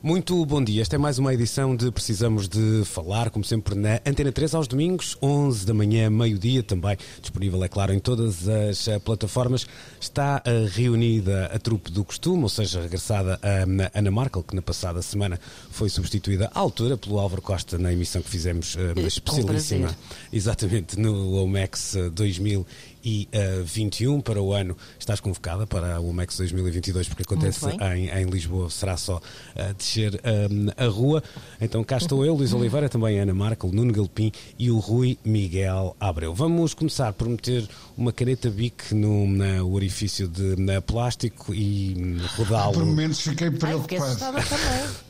Muito 0.00 0.46
bom 0.46 0.62
dia. 0.62 0.80
Esta 0.80 0.94
é 0.94 0.98
mais 0.98 1.18
uma 1.18 1.34
edição 1.34 1.74
de 1.74 1.90
Precisamos 1.90 2.48
de 2.48 2.84
Falar, 2.84 3.30
como 3.30 3.44
sempre, 3.44 3.74
na 3.74 4.00
Antena 4.06 4.30
3 4.30 4.54
aos 4.54 4.68
domingos, 4.68 5.18
11 5.20 5.66
da 5.66 5.74
manhã, 5.74 6.08
meio-dia, 6.08 6.62
também 6.62 6.96
disponível, 7.20 7.64
é 7.64 7.68
claro, 7.68 7.92
em 7.92 7.98
todas 7.98 8.48
as 8.48 8.86
uh, 8.86 9.00
plataformas. 9.00 9.66
Está 10.00 10.40
uh, 10.46 10.68
reunida 10.70 11.46
a 11.46 11.58
trupe 11.58 11.90
do 11.90 12.04
costume, 12.04 12.44
ou 12.44 12.48
seja, 12.48 12.80
regressada 12.80 13.40
a 13.42 13.98
Ana 13.98 14.10
Markel, 14.12 14.44
que 14.44 14.54
na 14.54 14.62
passada 14.62 15.02
semana 15.02 15.38
foi 15.72 15.88
substituída 15.88 16.48
à 16.54 16.60
altura 16.60 16.96
pelo 16.96 17.18
Álvaro 17.18 17.42
Costa 17.42 17.76
na 17.76 17.92
emissão 17.92 18.22
que 18.22 18.30
fizemos 18.30 18.76
uh, 18.76 19.00
especialíssima, 19.04 19.96
exatamente, 20.32 20.96
no 20.96 21.42
OMEX 21.42 21.96
2000 22.12 22.64
e 23.04 23.28
uh, 23.34 23.64
21 23.64 24.20
para 24.20 24.40
o 24.40 24.52
ano. 24.52 24.76
Estás 24.98 25.20
convocada 25.20 25.66
para 25.66 26.00
o 26.00 26.12
MEX 26.12 26.36
2022, 26.38 27.08
porque 27.08 27.22
acontece 27.22 27.66
em, 27.66 28.08
em, 28.08 28.24
Lisboa, 28.26 28.70
será 28.70 28.96
só 28.96 29.16
uh, 29.16 29.74
descer 29.76 30.20
um, 30.50 30.68
a 30.76 30.88
rua. 30.88 31.22
Então 31.60 31.82
cá 31.84 31.96
estou 31.96 32.24
eu, 32.24 32.34
Luís 32.34 32.52
Oliveira, 32.54 32.88
também 32.88 33.18
Ana 33.18 33.34
Marco, 33.34 33.68
Nuno 33.68 33.92
Galpim 33.92 34.32
e 34.58 34.70
o 34.70 34.78
Rui 34.78 35.18
Miguel 35.24 35.96
Abreu. 35.98 36.34
Vamos 36.34 36.74
começar 36.74 37.12
por 37.12 37.28
meter 37.28 37.68
uma 37.96 38.12
caneta 38.12 38.50
bic 38.50 38.94
no 38.94 39.26
na, 39.26 39.62
orifício 39.64 40.28
de 40.28 40.56
na 40.60 40.80
plástico 40.80 41.54
e 41.54 42.16
rodá-lo. 42.36 42.74
Por 42.74 42.84
momentos 42.84 43.20
fiquei 43.20 43.50
preocupado. 43.50 44.18
Ai, 44.36 45.07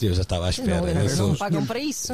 eu 0.00 0.14
já 0.14 0.22
estava 0.22 0.46
à 0.46 0.50
espera. 0.50 0.80
Não, 0.80 0.94
não, 0.94 1.16
não, 1.16 1.28
não 1.28 1.36
pagam 1.36 1.66
para 1.66 1.78
isso. 1.78 2.12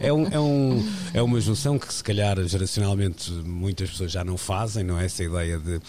é, 0.00 0.12
um, 0.12 0.26
é, 0.28 0.40
um, 0.40 0.88
é 1.14 1.22
uma 1.22 1.40
junção 1.40 1.78
que, 1.78 1.92
se 1.92 2.02
calhar, 2.02 2.36
geracionalmente, 2.46 3.30
muitas 3.30 3.90
pessoas 3.90 4.12
já 4.12 4.24
não 4.24 4.36
fazem, 4.36 4.84
não 4.84 4.98
é? 4.98 5.06
Essa 5.06 5.22
ideia 5.22 5.58
de, 5.58 5.80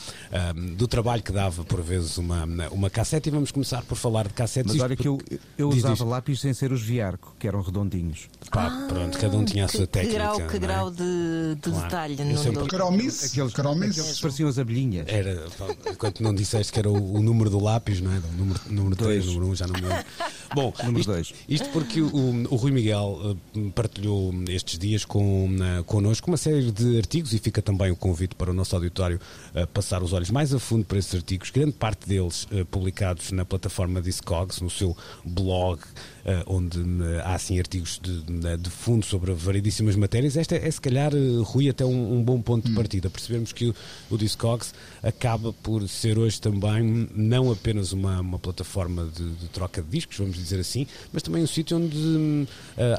um, 0.56 0.76
do 0.76 0.88
trabalho 0.88 1.24
que 1.24 1.32
dava, 1.32 1.64
por 1.64 1.82
vezes, 1.82 2.18
uma, 2.18 2.46
uma 2.72 2.90
cassete. 2.90 3.30
E 3.30 3.32
vamos 3.32 3.52
começar 3.52 3.82
por 3.84 3.96
falar 3.96 4.28
de 4.28 4.34
cassetes. 4.34 4.74
Mas 4.74 4.82
olha 4.82 4.96
que 4.96 5.08
eu, 5.08 5.18
eu 5.58 5.70
diz, 5.70 5.80
usava 5.80 5.96
diz. 5.96 6.06
lápis 6.06 6.40
sem 6.40 6.54
ser 6.54 6.72
os 6.72 6.82
Viarco, 6.82 7.36
que 7.40 7.48
eram 7.48 7.62
redondinhos. 7.62 8.30
Pá, 8.52 8.68
ah, 8.68 8.88
pronto, 8.88 9.18
cada 9.18 9.38
um 9.38 9.44
tinha 9.44 9.66
a 9.66 9.68
sua 9.68 9.82
que, 9.82 9.88
técnica. 9.88 10.14
Que 10.14 10.20
grau, 10.20 10.36
que 10.36 10.56
é? 10.56 10.60
grau 10.60 10.92
de, 10.92 11.56
de 11.56 11.62
claro. 11.62 11.84
detalhe. 11.84 12.32
Eu 12.32 12.38
sempre... 12.38 12.68
Cromice. 12.68 13.26
Aqueles, 13.26 13.54
aqueles 13.54 14.20
pareciam 14.20 14.50
as 14.50 14.60
abelhinhas. 14.60 15.08
Era, 15.08 15.46
enquanto 15.92 16.22
não 16.22 16.34
disseste 16.34 16.72
que 16.72 16.80
era 16.80 16.90
o, 16.90 17.16
o 17.16 17.22
número 17.22 17.50
do 17.50 17.62
lápis, 17.62 18.00
não 18.02 18.12
é? 18.12 18.18
O 18.18 18.38
número, 18.38 18.60
número 18.70 18.96
3, 18.96 19.26
número 19.26 19.48
1, 19.48 19.50
um, 19.50 19.56
já 19.56 19.68
não 19.68 19.74
me 19.74 19.82
lembro. 19.82 20.06
Bom, 20.56 20.74
isto, 20.98 21.36
isto, 21.48 21.70
porque 21.70 22.02
o, 22.02 22.08
o 22.50 22.56
Rui 22.56 22.72
Miguel 22.72 23.38
uh, 23.56 23.72
partilhou 23.72 24.34
estes 24.50 24.80
dias 24.80 25.04
com, 25.04 25.48
uh, 25.48 25.84
connosco 25.84 26.30
uma 26.32 26.38
série 26.38 26.72
de 26.72 26.98
artigos 26.98 27.34
e 27.34 27.40
fica 27.40 27.62
também 27.62 27.92
o 27.92 27.96
convite 27.96 28.36
para 28.36 28.52
o 28.52 28.54
nosso 28.54 28.76
auditório 28.76 29.20
uh, 29.54 29.68
passar 29.68 30.02
os 30.02 30.14
olhos 30.14 30.30
mais 30.30 30.54
a 30.54 30.60
fundo 30.60 30.86
para 30.86 30.98
esses 30.98 31.14
artigos, 31.14 31.50
grande 31.50 31.74
parte 31.74 32.08
deles 32.08 32.48
publicados 32.72 33.32
na 33.32 33.46
plataforma 33.46 34.02
Discogs, 34.02 34.62
no 34.62 34.70
seu 34.70 34.96
blog. 35.26 35.80
Uh, 36.28 36.44
onde 36.46 36.78
uh, 36.78 37.22
há 37.24 37.36
assim 37.36 37.58
artigos 37.58 38.02
de, 38.04 38.22
de, 38.58 38.70
fundo 38.70 39.06
sobre 39.06 39.32
variedíssimas 39.32 39.96
matérias. 39.96 40.36
Esta 40.36 40.58
é, 40.58 40.70
se 40.70 40.82
calhar, 40.82 41.16
uh, 41.16 41.42
Rui, 41.42 41.70
até 41.70 41.86
um, 41.86 42.18
um 42.18 42.22
bom 42.22 42.42
ponto 42.42 42.66
hum. 42.68 42.70
de 42.70 42.76
partida. 42.76 43.10
Percebemos 43.10 43.54
que 43.54 43.70
o, 43.70 43.76
o 44.10 44.18
Discogs 44.18 44.74
acaba 45.02 45.54
por 45.54 45.88
ser 45.88 46.20
hoje 46.20 46.42
também 46.42 47.08
não 47.16 47.50
apenas 47.50 47.94
uma, 47.94 48.20
uma 48.20 48.38
plataforma 48.38 49.06
de, 49.16 49.36
de, 49.36 49.48
troca 49.48 49.82
de 49.82 49.88
discos, 49.88 50.18
vamos 50.18 50.36
dizer 50.36 50.60
assim, 50.60 50.86
mas 51.14 51.24
também 51.24 51.42
um 51.42 51.48
sítio 51.48 51.78
onde 51.78 52.46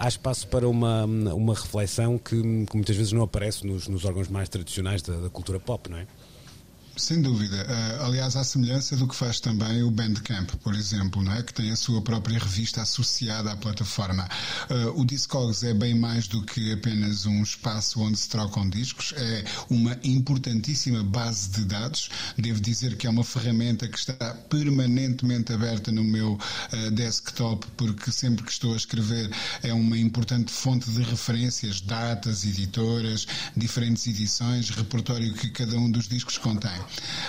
há 0.01 0.09
espaço 0.09 0.49
para 0.49 0.67
uma, 0.67 1.05
uma 1.05 1.53
reflexão 1.53 2.17
que, 2.17 2.31
que, 2.31 2.77
muitas 2.77 2.97
vezes 2.97 3.13
não 3.13 3.23
aparece 3.23 3.67
nos, 3.67 3.89
nos 3.89 4.07
órgãos 4.07 4.29
mais 4.29 4.49
tradicionais 4.49 5.03
da, 5.03 5.15
da 5.19 5.29
cultura 5.29 5.61
pop, 5.61 5.91
não 5.91 5.99
é? 5.99 6.07
Sem 6.99 7.23
dúvida. 7.23 7.57
Uh, 7.57 8.05
aliás, 8.07 8.35
à 8.35 8.43
semelhança 8.43 8.97
do 8.97 9.07
que 9.07 9.15
faz 9.15 9.39
também 9.39 9.85
o 9.85 9.91
Bandcamp, 9.91 10.51
por 10.57 10.75
exemplo, 10.75 11.23
não 11.23 11.33
é? 11.33 11.45
que 11.45 11.55
tem 11.55 11.71
a 11.71 11.77
sua 11.77 12.03
própria 12.03 12.39
revista 12.41 12.83
associada 12.83 13.53
à 13.53 13.57
plataforma. 13.57 14.29
Uh, 14.69 15.01
o 15.01 15.05
Discogs 15.05 15.63
é 15.63 15.73
bem 15.73 15.95
mais 15.95 16.27
do 16.27 16.43
que 16.43 16.73
apenas 16.73 17.25
um 17.25 17.41
espaço 17.41 18.01
onde 18.01 18.19
se 18.19 18.29
trocam 18.29 18.69
discos, 18.69 19.15
é 19.17 19.45
uma 19.71 19.97
importantíssima 20.03 21.05
base 21.05 21.51
de 21.51 21.65
dados. 21.67 22.11
Devo 22.37 22.61
dizer 22.61 22.97
que 22.97 23.07
é 23.07 23.11
uma 23.11 23.23
ferramenta 23.23 23.87
que 23.87 23.97
está 23.97 24.35
permanentemente 24.51 25.53
aberta 25.53 25.93
no 25.93 26.03
meu 26.03 26.33
uh, 26.33 26.91
desktop, 26.91 27.65
porque 27.77 28.11
sempre 28.11 28.45
que 28.45 28.51
estou 28.51 28.75
a 28.75 28.77
escrever 28.77 29.31
é 29.63 29.73
uma 29.73 29.97
importante 29.97 30.53
fonte 30.53 30.91
de 30.91 31.03
referências, 31.03 31.81
datas, 31.81 32.45
editoras, 32.45 33.25
diferentes 33.57 34.05
edições, 34.09 34.71
repertório 34.71 35.33
que 35.35 35.49
cada 35.51 35.77
um 35.77 35.89
dos 35.89 36.09
discos 36.09 36.37
contém. 36.37 36.88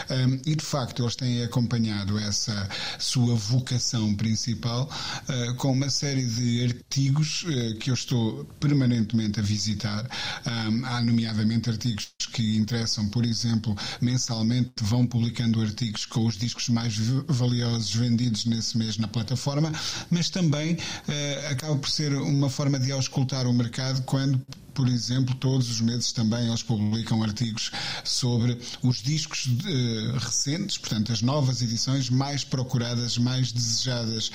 Um, 0.10 0.40
e 0.46 0.56
de 0.56 0.64
facto 0.64 1.04
eles 1.04 1.16
têm 1.16 1.44
acompanhado 1.44 2.18
essa 2.18 2.68
sua 2.98 3.36
vocação 3.36 4.16
principal 4.16 4.90
uh, 5.28 5.56
com 5.56 5.72
uma 5.72 5.90
série 5.90 6.26
de 6.26 6.66
artigos 6.66 7.44
uh, 7.44 7.76
que 7.78 7.90
eu 7.90 7.94
estou 7.94 8.46
permanentemente 8.60 9.40
a 9.40 9.44
visitar. 9.44 10.10
Um, 10.46 10.86
há 10.86 11.02
nomeadamente 11.02 11.70
artigos 11.70 12.12
que 12.32 12.58
interessam, 12.58 13.08
por 13.10 13.26
exemplo, 13.26 13.76
mensalmente 14.02 14.72
vão 14.82 15.06
publicando 15.06 15.62
artigos 15.62 16.06
com 16.06 16.26
os 16.26 16.38
discos 16.38 16.70
mais 16.70 16.96
valiosos 17.28 17.94
vendidos 17.94 18.46
nesse 18.46 18.78
mês 18.78 18.98
na 18.98 19.08
plataforma, 19.08 19.72
mas 20.10 20.30
também 20.30 20.74
uh, 20.74 21.52
acaba 21.52 21.76
por 21.76 21.90
ser 21.90 22.14
uma 22.14 22.50
forma 22.50 22.80
de 22.80 22.92
auscultar 22.92 23.48
o 23.48 23.54
mercado 23.54 24.02
quando 24.04 24.40
por 24.80 24.88
exemplo, 24.88 25.36
todos 25.36 25.70
os 25.70 25.82
meses 25.82 26.14
também 26.14 26.48
eles 26.48 26.64
publicam 26.64 27.22
artigos 27.22 27.70
sobre 28.06 28.58
os 28.82 29.02
discos 29.02 29.46
uh, 29.46 30.18
recentes, 30.18 30.78
portanto, 30.78 31.12
as 31.12 31.22
novas 31.22 31.62
edições 31.62 32.10
mais 32.10 32.46
procuradas, 32.46 33.18
mais 33.18 33.52
desejadas 33.52 34.32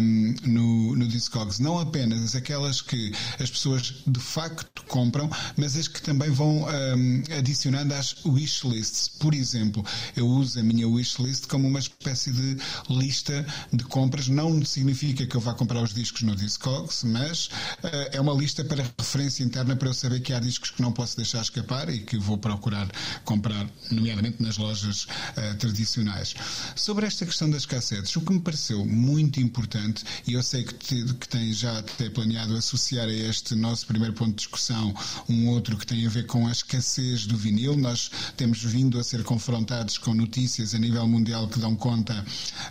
um, 0.00 0.34
no, 0.42 0.96
no 0.96 1.06
Discogs. 1.06 1.60
Não 1.60 1.78
apenas 1.78 2.34
aquelas 2.34 2.82
que 2.82 3.12
as 3.38 3.48
pessoas 3.48 3.94
de 4.04 4.18
facto 4.18 4.84
compram, 4.88 5.30
mas 5.56 5.76
as 5.76 5.86
que 5.86 6.02
também 6.02 6.30
vão 6.30 6.64
um, 6.64 7.22
adicionando 7.38 7.94
às 7.94 8.16
wishlists. 8.24 9.06
Por 9.06 9.34
exemplo, 9.34 9.86
eu 10.16 10.26
uso 10.26 10.58
a 10.58 10.64
minha 10.64 10.88
wishlist 10.88 11.46
como 11.46 11.68
uma 11.68 11.78
espécie 11.78 12.32
de 12.32 12.56
lista 12.90 13.46
de 13.72 13.84
compras. 13.84 14.26
Não 14.26 14.64
significa 14.64 15.24
que 15.24 15.36
eu 15.36 15.40
vá 15.40 15.54
comprar 15.54 15.80
os 15.80 15.94
discos 15.94 16.22
no 16.22 16.34
Discogs, 16.34 17.04
mas 17.04 17.46
uh, 17.84 18.10
é 18.10 18.20
uma 18.20 18.34
lista 18.34 18.64
para 18.64 18.82
referência 18.98 19.44
interna 19.44 19.75
para 19.76 19.88
eu 19.88 19.94
saber 19.94 20.20
que 20.20 20.32
há 20.32 20.40
discos 20.40 20.70
que 20.70 20.82
não 20.82 20.92
posso 20.92 21.16
deixar 21.16 21.42
escapar 21.42 21.88
e 21.88 22.00
que 22.00 22.18
vou 22.18 22.38
procurar 22.38 22.88
comprar, 23.24 23.68
nomeadamente 23.90 24.42
nas 24.42 24.56
lojas 24.56 25.04
uh, 25.04 25.56
tradicionais. 25.58 26.34
Sobre 26.74 27.06
esta 27.06 27.24
questão 27.26 27.48
das 27.50 27.66
cassetes, 27.66 28.14
o 28.16 28.20
que 28.20 28.32
me 28.32 28.40
pareceu 28.40 28.84
muito 28.84 29.40
importante, 29.40 30.04
e 30.26 30.34
eu 30.34 30.42
sei 30.42 30.64
que, 30.64 30.74
te, 30.74 31.14
que 31.14 31.28
tem 31.28 31.52
já 31.52 31.78
até 31.78 32.08
planeado 32.08 32.56
associar 32.56 33.08
a 33.08 33.12
este 33.12 33.54
nosso 33.54 33.86
primeiro 33.86 34.14
ponto 34.14 34.30
de 34.30 34.36
discussão 34.36 34.94
um 35.28 35.48
outro 35.48 35.76
que 35.76 35.86
tem 35.86 36.06
a 36.06 36.08
ver 36.08 36.26
com 36.26 36.46
a 36.46 36.52
escassez 36.52 37.26
do 37.26 37.36
vinil. 37.36 37.76
Nós 37.76 38.10
temos 38.36 38.62
vindo 38.62 38.98
a 38.98 39.04
ser 39.04 39.22
confrontados 39.24 39.98
com 39.98 40.14
notícias 40.14 40.74
a 40.74 40.78
nível 40.78 41.06
mundial 41.06 41.48
que 41.48 41.58
dão 41.58 41.74
conta 41.74 42.24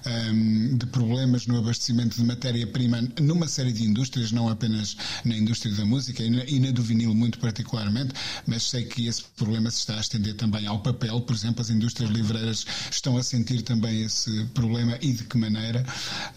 um, 0.06 0.10
ehm, 0.10 0.78
de 0.78 0.86
problemas 0.88 1.48
no 1.48 1.58
abastecimento 1.58 2.18
de 2.18 2.24
matéria-prima 2.24 3.02
numa 3.22 3.48
série 3.48 3.72
de 3.72 3.84
indústrias, 3.84 4.32
não 4.32 4.50
apenas 4.50 4.96
na 5.24 5.36
indústria 5.36 5.74
da 5.76 5.86
música 5.86 6.24
e 6.24 6.30
na, 6.30 6.44
e 6.46 6.60
na 6.60 6.72
do 6.72 6.84
vinil 6.86 7.14
muito 7.14 7.40
particularmente, 7.40 8.14
mas 8.46 8.64
sei 8.64 8.86
que 8.86 9.08
esse 9.08 9.24
problema 9.36 9.70
se 9.72 9.80
está 9.80 9.98
a 9.98 10.02
estender 10.02 10.36
também 10.36 10.68
ao 10.68 10.80
papel, 10.80 11.20
por 11.22 11.36
exemplo, 11.36 11.62
as 11.62 11.70
indústrias 11.70 12.10
livreiras 12.10 12.66
estão 12.92 13.18
a 13.18 13.24
sentir 13.24 13.62
também 13.62 14.04
esse 14.04 14.46
problema 14.54 14.98
e 15.02 15.12
de 15.14 15.24
que 15.24 15.38
maneira. 15.38 15.86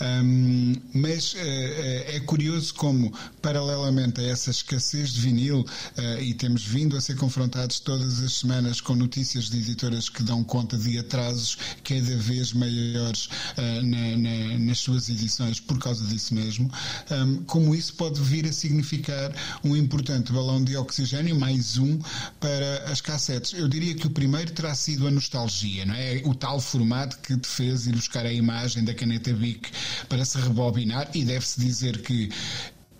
Um, 0.00 0.74
mas 0.94 1.34
uh, 1.34 1.38
é 1.38 2.20
curioso 2.26 2.74
como, 2.74 3.12
paralelamente 3.42 4.20
a 4.20 4.24
essa 4.24 4.50
escassez 4.50 5.10
de 5.10 5.20
vinil, 5.20 5.60
uh, 5.60 6.22
e 6.22 6.34
temos 6.34 6.64
vindo 6.64 6.96
a 6.96 7.00
ser 7.00 7.16
confrontados 7.16 7.80
todas 7.80 8.20
as 8.20 8.32
semanas 8.32 8.80
com 8.80 8.94
notícias 8.94 9.50
de 9.50 9.58
editoras 9.58 10.08
que 10.08 10.22
dão 10.22 10.42
conta 10.42 10.76
de 10.76 10.98
atrasos 10.98 11.58
cada 11.84 12.16
vez 12.16 12.52
maiores 12.52 13.26
uh, 13.26 13.82
na, 13.82 14.16
na, 14.16 14.58
nas 14.58 14.78
suas 14.78 15.08
edições 15.08 15.60
por 15.60 15.78
causa 15.78 16.04
disso 16.06 16.34
mesmo, 16.34 16.70
um, 17.10 17.44
como 17.44 17.74
isso 17.74 17.94
pode 17.94 18.20
vir 18.20 18.46
a 18.46 18.52
significar 18.52 19.32
um 19.62 19.76
importante 19.76 20.32
balão 20.38 20.48
balão 20.58 20.62
de 20.62 20.76
oxigênio, 20.76 21.38
mais 21.38 21.78
um 21.78 21.98
para 22.38 22.90
as 22.90 23.00
cassetes. 23.00 23.52
Eu 23.52 23.68
diria 23.68 23.94
que 23.94 24.06
o 24.06 24.10
primeiro 24.10 24.52
terá 24.52 24.74
sido 24.74 25.06
a 25.06 25.10
nostalgia, 25.10 25.84
não 25.84 25.94
é? 25.94 26.22
O 26.24 26.34
tal 26.34 26.60
formato 26.60 27.18
que 27.18 27.36
te 27.36 27.48
fez 27.48 27.86
ir 27.86 27.94
buscar 27.94 28.24
a 28.24 28.32
imagem 28.32 28.84
da 28.84 28.94
caneta 28.94 29.32
Bic 29.32 29.70
para 30.08 30.24
se 30.24 30.38
rebobinar 30.38 31.10
e 31.12 31.24
deve-se 31.24 31.60
dizer 31.60 32.02
que 32.02 32.30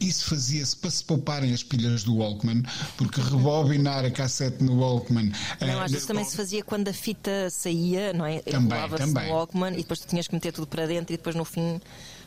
isso 0.01 0.27
fazia-se 0.27 0.77
para 0.77 0.91
se 0.91 1.03
pouparem 1.03 1.53
as 1.53 1.63
pilhas 1.63 2.05
do 2.05 2.17
Walkman, 2.17 2.63
porque 2.97 3.21
rebobinar 3.21 4.05
a 4.05 4.11
cassete 4.11 4.63
no 4.63 4.79
Walkman. 4.79 5.33
Não, 5.61 5.81
às 5.81 5.91
vezes 5.91 6.07
também 6.07 6.25
se 6.25 6.37
fazia 6.37 6.63
quando 6.63 6.89
a 6.89 6.93
fita 6.93 7.49
saía, 7.51 8.13
não 8.13 8.25
é? 8.25 8.41
Também, 8.41 8.89
também. 8.91 9.29
no 9.29 9.35
Walkman 9.35 9.75
e 9.75 9.79
depois 9.79 10.01
tu 10.01 10.07
tinhas 10.07 10.29
que 10.29 10.35
meter 10.35 10.53
tudo 10.53 10.67
para 10.67 10.87
dentro 10.87 11.13
e 11.15 11.17
depois 11.17 11.35
no 11.35 11.45
fim 11.45 11.81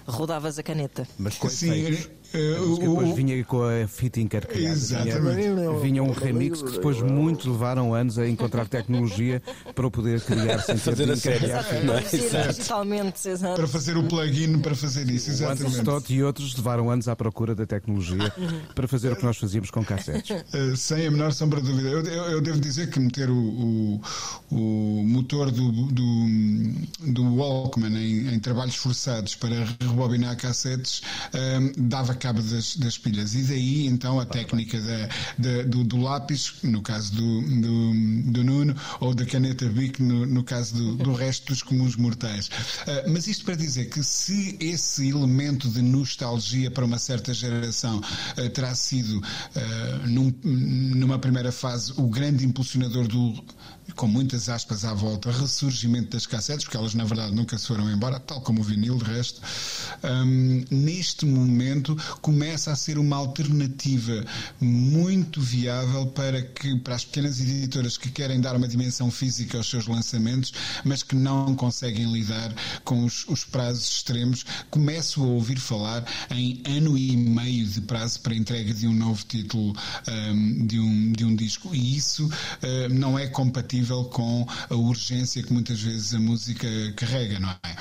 rodavas 0.06 0.60
a 0.60 0.64
caneta. 0.64 1.08
Mas 1.18 1.36
com 1.36 1.50
Sim, 1.50 1.72
efeitos. 1.72 2.06
eh, 2.06 2.10
A 2.34 2.62
música 2.62 2.86
o- 2.90 2.90
depois 2.94 3.10
o- 3.10 3.16
vinha 3.16 3.44
com 3.46 3.64
a 3.64 3.88
fita 3.88 4.20
encarcada. 4.20 4.60
Exatamente. 4.60 5.36
Vinha, 5.36 5.80
vinha 5.82 6.04
um 6.04 6.12
remix 6.12 6.62
que 6.62 6.72
depois 6.72 7.02
muitos 7.02 7.46
levaram 7.46 7.94
anos 7.94 8.18
a 8.18 8.28
encontrar 8.28 8.68
tecnologia 8.68 9.42
para 9.76 9.88
o 9.88 9.92
poder 9.92 10.22
criar 10.22 10.60
sem 10.60 10.76
ter 10.76 10.82
Fazer 10.82 11.06
de 11.06 11.12
a 11.12 11.18
série. 11.18 11.46
é? 11.52 12.48
Digitalmente, 12.48 13.28
exato. 13.28 13.56
para 13.56 13.68
fazer 13.68 13.98
o 13.98 14.04
plugin 14.04 14.60
para 14.60 14.76
fazer 14.76 15.10
isso, 15.10 15.30
exatamente. 15.30 15.78
Stott 15.78 16.14
e 16.14 16.24
outros 16.24 16.56
levaram 16.56 16.90
anos 16.90 17.08
à 17.08 17.16
procura 17.16 17.54
da 17.56 17.66
tecnologia 17.66 18.32
para 18.76 18.88
fazer 18.88 19.12
o 19.12 19.16
que 19.16 19.24
nós 19.24 19.38
fazíamos 19.38 19.72
com 19.72 19.84
cassetes. 19.84 20.30
Uh, 20.54 20.76
sem 20.78 21.08
a 21.08 21.12
menor 21.12 21.32
sombra 21.34 21.62
de 21.62 21.68
dúvida. 21.68 21.90
Eu, 21.90 22.02
eu- 22.06 22.32
eu 22.32 22.42
devo 22.42 22.60
dizer 22.60 22.90
que 22.90 23.00
meter 23.00 23.30
o, 23.30 23.36
o, 23.36 24.02
o 24.52 25.04
motor 25.06 25.52
do, 25.52 25.72
do, 25.72 27.12
do 27.12 27.36
Walkman 27.36 27.96
em, 27.98 28.34
em 28.34 28.40
trabalhos 28.40 28.76
forçados 28.76 29.36
para 29.36 29.66
rebobinar 29.80 30.36
cassetes 30.38 31.02
um, 31.34 31.88
dava 31.88 32.14
cabo 32.22 32.42
das, 32.42 32.76
das 32.78 32.98
pilhas. 32.98 33.34
E 33.36 33.42
daí 33.44 33.88
então 33.88 34.20
a 34.20 34.26
técnica 34.26 34.80
da, 34.80 35.08
da- 35.38 35.64
do, 35.64 35.84
do 35.84 35.98
lápis, 35.98 36.54
no 36.64 36.82
caso 36.82 37.12
do, 37.14 37.42
do, 37.62 38.32
do 38.32 38.44
Nuno, 38.44 38.76
ou 39.00 39.14
da 39.14 39.26
caneta 39.26 39.68
Bic, 39.68 40.02
no, 40.02 40.26
no 40.26 40.44
caso 40.44 40.76
do, 40.76 40.96
do 40.98 41.14
resto 41.14 41.48
dos 41.48 41.64
comuns 41.64 41.96
mortais. 41.96 42.48
Uh, 42.48 43.12
mas 43.12 43.28
isto 43.28 43.44
para 43.46 43.56
dizer 43.56 43.86
que 43.90 44.04
se 44.04 44.56
esse 44.60 45.10
elemento 45.10 45.68
de 45.70 45.82
nostalgia 45.82 46.70
para 46.70 46.86
uma 46.86 47.00
certa 47.00 47.34
geração 47.34 47.98
uh, 48.00 48.50
terá 48.52 48.74
sido, 48.76 49.18
uh, 49.20 50.08
num- 50.08 50.34
numa 50.44 51.18
primeira 51.18 51.52
fase, 51.52 51.94
o 51.98 52.08
grande 52.08 52.46
impulsionador 52.46 53.08
do, 53.08 53.44
com 53.96 54.08
muitas 54.08 54.50
aspas 54.50 54.86
à 54.86 54.94
volta, 54.94 55.32
ressurgimento 55.32 56.12
das 56.12 56.26
cassetes, 56.26 56.66
porque 56.66 56.78
elas 56.78 56.94
na 56.94 57.04
verdade 57.04 57.34
nunca 57.36 57.58
se 57.58 57.68
foram 57.68 57.92
embora, 57.92 58.20
tal 58.20 58.42
como 58.42 58.62
o 58.62 58.64
vinil, 58.64 58.98
de 58.98 59.06
resto, 59.06 59.42
um, 60.04 60.64
neste 60.70 61.26
momento 61.26 61.98
começa 62.22 62.72
a 62.72 62.76
ser 62.76 62.98
uma 62.98 63.16
alternativa 63.18 64.26
muito 64.60 65.42
viável 65.42 66.08
para 66.08 66.42
que 66.42 66.78
para 66.80 66.96
as 66.96 67.06
pequenas 67.06 67.40
editoras 67.40 67.98
que 67.98 68.10
querem 68.10 68.40
dar 68.40 68.56
uma 68.56 68.68
dimensão 68.68 69.12
física 69.12 69.58
aos 69.58 69.70
seus 69.70 69.88
lançamentos, 69.88 70.54
mas 70.84 71.04
que 71.04 71.16
não 71.16 71.56
conseguem 71.56 72.12
lidar 72.12 72.54
com 72.84 73.04
os, 73.06 73.26
os 73.28 73.44
prazos 73.44 73.90
extremos, 73.90 74.46
começo 74.70 75.22
a 75.24 75.28
ouvir 75.28 75.60
falar 75.60 76.06
em 76.30 76.62
ano 76.66 76.98
e 76.98 77.16
meio 77.16 77.66
de 77.66 77.82
prazo 77.82 78.20
para 78.22 78.36
entrega 78.36 78.74
de 78.74 78.88
um 78.88 78.94
novo 78.94 79.24
título 79.26 79.76
um, 80.08 80.66
de, 80.66 80.80
um, 80.80 81.12
de 81.12 81.26
um 81.26 81.36
disco. 81.36 81.74
E 81.74 81.98
isso 81.98 82.26
uh, 82.28 82.94
não 82.94 83.18
é 83.18 83.28
compatível 83.28 83.81
com 83.86 84.46
a 84.70 84.76
urgência 84.76 85.42
que 85.44 85.52
muitas 85.54 85.80
vezes 85.82 86.14
a 86.14 86.20
música 86.20 86.68
carrega, 86.96 87.40
não 87.40 87.50
é? 87.50 87.76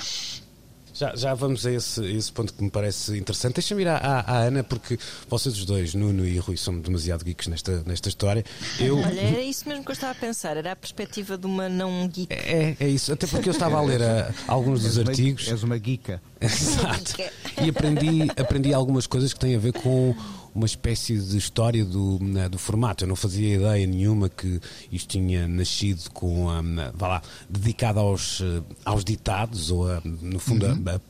Já, 0.93 1.15
já 1.15 1.33
vamos 1.33 1.65
a 1.65 1.71
esse, 1.71 2.05
esse 2.15 2.31
ponto 2.31 2.53
que 2.53 2.63
me 2.63 2.69
parece 2.69 3.17
interessante. 3.17 3.55
Deixa-me 3.55 3.81
ir 3.81 3.87
à, 3.87 3.95
à- 3.97 4.19
à 4.19 4.37
Ana, 4.43 4.63
porque 4.63 4.99
vocês 5.27 5.57
os 5.57 5.65
dois, 5.65 5.95
Nuno 5.95 6.27
e 6.27 6.37
Rui, 6.37 6.55
são 6.57 6.79
demasiado 6.79 7.25
geeks 7.25 7.47
nesta, 7.47 7.81
nesta 7.87 8.07
história. 8.07 8.45
Eu, 8.79 8.99
Olha, 8.99 9.19
era 9.19 9.41
isso 9.41 9.67
mesmo 9.67 9.83
que 9.83 9.89
eu 9.89 9.93
estava 9.93 10.11
a 10.11 10.15
pensar, 10.15 10.57
era 10.57 10.73
a 10.73 10.75
perspectiva 10.75 11.39
de 11.39 11.47
uma 11.47 11.67
não 11.67 12.07
geek. 12.07 12.31
é, 12.31 12.75
é 12.79 12.87
isso, 12.87 13.11
até 13.11 13.25
porque 13.25 13.49
eu 13.49 13.53
estava 13.53 13.77
a 13.79 13.81
ler 13.81 14.03
ah, 14.03 14.31
alguns 14.47 14.81
dos 14.83 14.89
És 14.89 14.97
uma- 14.97 15.09
artigos. 15.09 15.47
És 15.47 15.63
uma 15.63 15.79
geeka. 15.79 16.21
Exato. 16.39 17.15
E 17.63 17.69
aprendi, 17.69 18.27
aprendi 18.37 18.71
algumas 18.71 19.07
coisas 19.07 19.33
que 19.33 19.39
têm 19.39 19.55
a 19.55 19.59
ver 19.59 19.73
com 19.73 20.15
uma 20.53 20.65
espécie 20.65 21.17
de 21.17 21.37
história 21.37 21.83
do, 21.85 22.19
né, 22.21 22.49
do 22.49 22.57
formato. 22.59 23.03
Eu 23.03 23.07
não 23.07 23.15
fazia 23.15 23.55
ideia 23.55 23.87
nenhuma 23.87 24.29
que 24.29 24.59
isto 24.91 25.07
tinha 25.09 25.47
nascido 25.47 26.09
com 26.11 26.49
a, 26.49 26.61
vá 26.93 27.07
lá, 27.07 27.21
dedicado 27.49 27.99
aos, 27.99 28.41
eh, 28.41 28.61
aos 28.83 29.03
ditados, 29.05 29.71
ou 29.71 29.89
a, 29.89 30.01
no 30.03 30.39
fundo 30.39 30.65
a- 30.65 30.69
a, 30.91 30.95
a, 30.95 31.01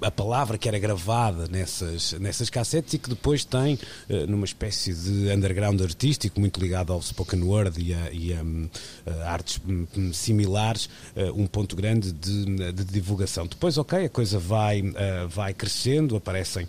a 0.00 0.10
palavra 0.10 0.58
que 0.58 0.68
era 0.68 0.78
gravada 0.78 1.46
nessas, 1.48 2.12
nessas 2.14 2.50
cassetes 2.50 2.94
e 2.94 2.98
que 2.98 3.08
depois 3.08 3.44
tem 3.44 3.78
eh, 4.08 4.26
numa 4.26 4.44
espécie 4.44 4.94
de 4.94 5.30
underground 5.32 5.80
artístico 5.80 6.40
muito 6.40 6.60
ligado 6.60 6.92
ao 6.92 7.02
spoken 7.02 7.42
word 7.42 7.80
e 7.80 7.94
a, 7.94 8.10
e 8.10 8.32
a, 8.32 8.42
hum, 8.42 8.68
a 9.06 9.32
artes 9.32 9.60
hum, 9.66 9.86
hum, 9.96 10.12
similares, 10.12 10.88
eh, 11.16 11.30
um 11.32 11.46
ponto 11.46 11.76
grande 11.76 12.12
de, 12.12 12.72
de 12.72 12.84
divulgação. 12.84 13.46
Depois, 13.46 13.78
ok, 13.78 14.04
a 14.04 14.08
coisa 14.08 14.38
vai, 14.38 14.80
eh, 14.94 15.26
vai 15.28 15.54
crescendo, 15.54 16.16
aparecem 16.16 16.66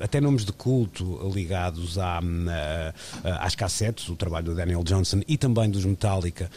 até 0.00 0.20
nomes 0.20 0.44
de 0.44 0.52
culto 0.52 1.30
ligados 1.32 1.98
à, 1.98 2.20
às 3.40 3.54
cassetes, 3.54 4.08
o 4.08 4.16
trabalho 4.16 4.46
do 4.46 4.54
Daniel 4.56 4.82
Johnson 4.82 5.20
e 5.28 5.36
também 5.36 5.70
dos 5.70 5.84
Metallica 5.84 6.50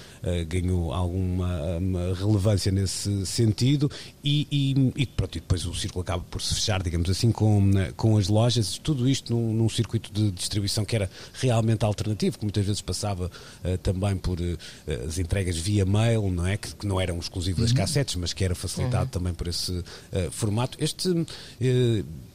ganhou 0.47 0.91
alguma 0.91 1.47
relevância 2.19 2.71
nesse 2.71 3.25
sentido 3.27 3.91
e, 4.23 4.47
e, 4.51 5.01
e 5.03 5.05
pronto, 5.05 5.30
e 5.37 5.41
depois 5.41 5.65
o 5.65 5.73
círculo 5.73 6.01
acaba 6.01 6.23
por 6.29 6.41
se 6.41 6.53
fechar, 6.55 6.81
digamos 6.81 7.09
assim, 7.09 7.31
com, 7.31 7.71
com 7.95 8.17
as 8.17 8.27
lojas, 8.27 8.77
tudo 8.77 9.07
isto 9.07 9.33
num, 9.33 9.53
num 9.53 9.69
circuito 9.69 10.11
de 10.11 10.31
distribuição 10.31 10.85
que 10.85 10.95
era 10.95 11.09
realmente 11.33 11.83
alternativo, 11.83 12.37
que 12.37 12.45
muitas 12.45 12.65
vezes 12.65 12.81
passava 12.81 13.29
eh, 13.63 13.77
também 13.77 14.17
por 14.17 14.39
eh, 14.41 14.57
as 15.07 15.17
entregas 15.19 15.57
via 15.57 15.85
mail, 15.85 16.29
não 16.29 16.45
é? 16.45 16.57
Que, 16.57 16.75
que 16.75 16.87
não 16.87 16.99
eram 16.99 17.17
exclusivas 17.17 17.61
das 17.61 17.73
cassetes, 17.73 18.15
mas 18.15 18.33
que 18.33 18.43
era 18.43 18.55
facilitado 18.55 19.09
também 19.09 19.33
por 19.33 19.47
esse 19.47 19.83
eh, 20.11 20.29
formato. 20.31 20.77
Este. 20.79 21.09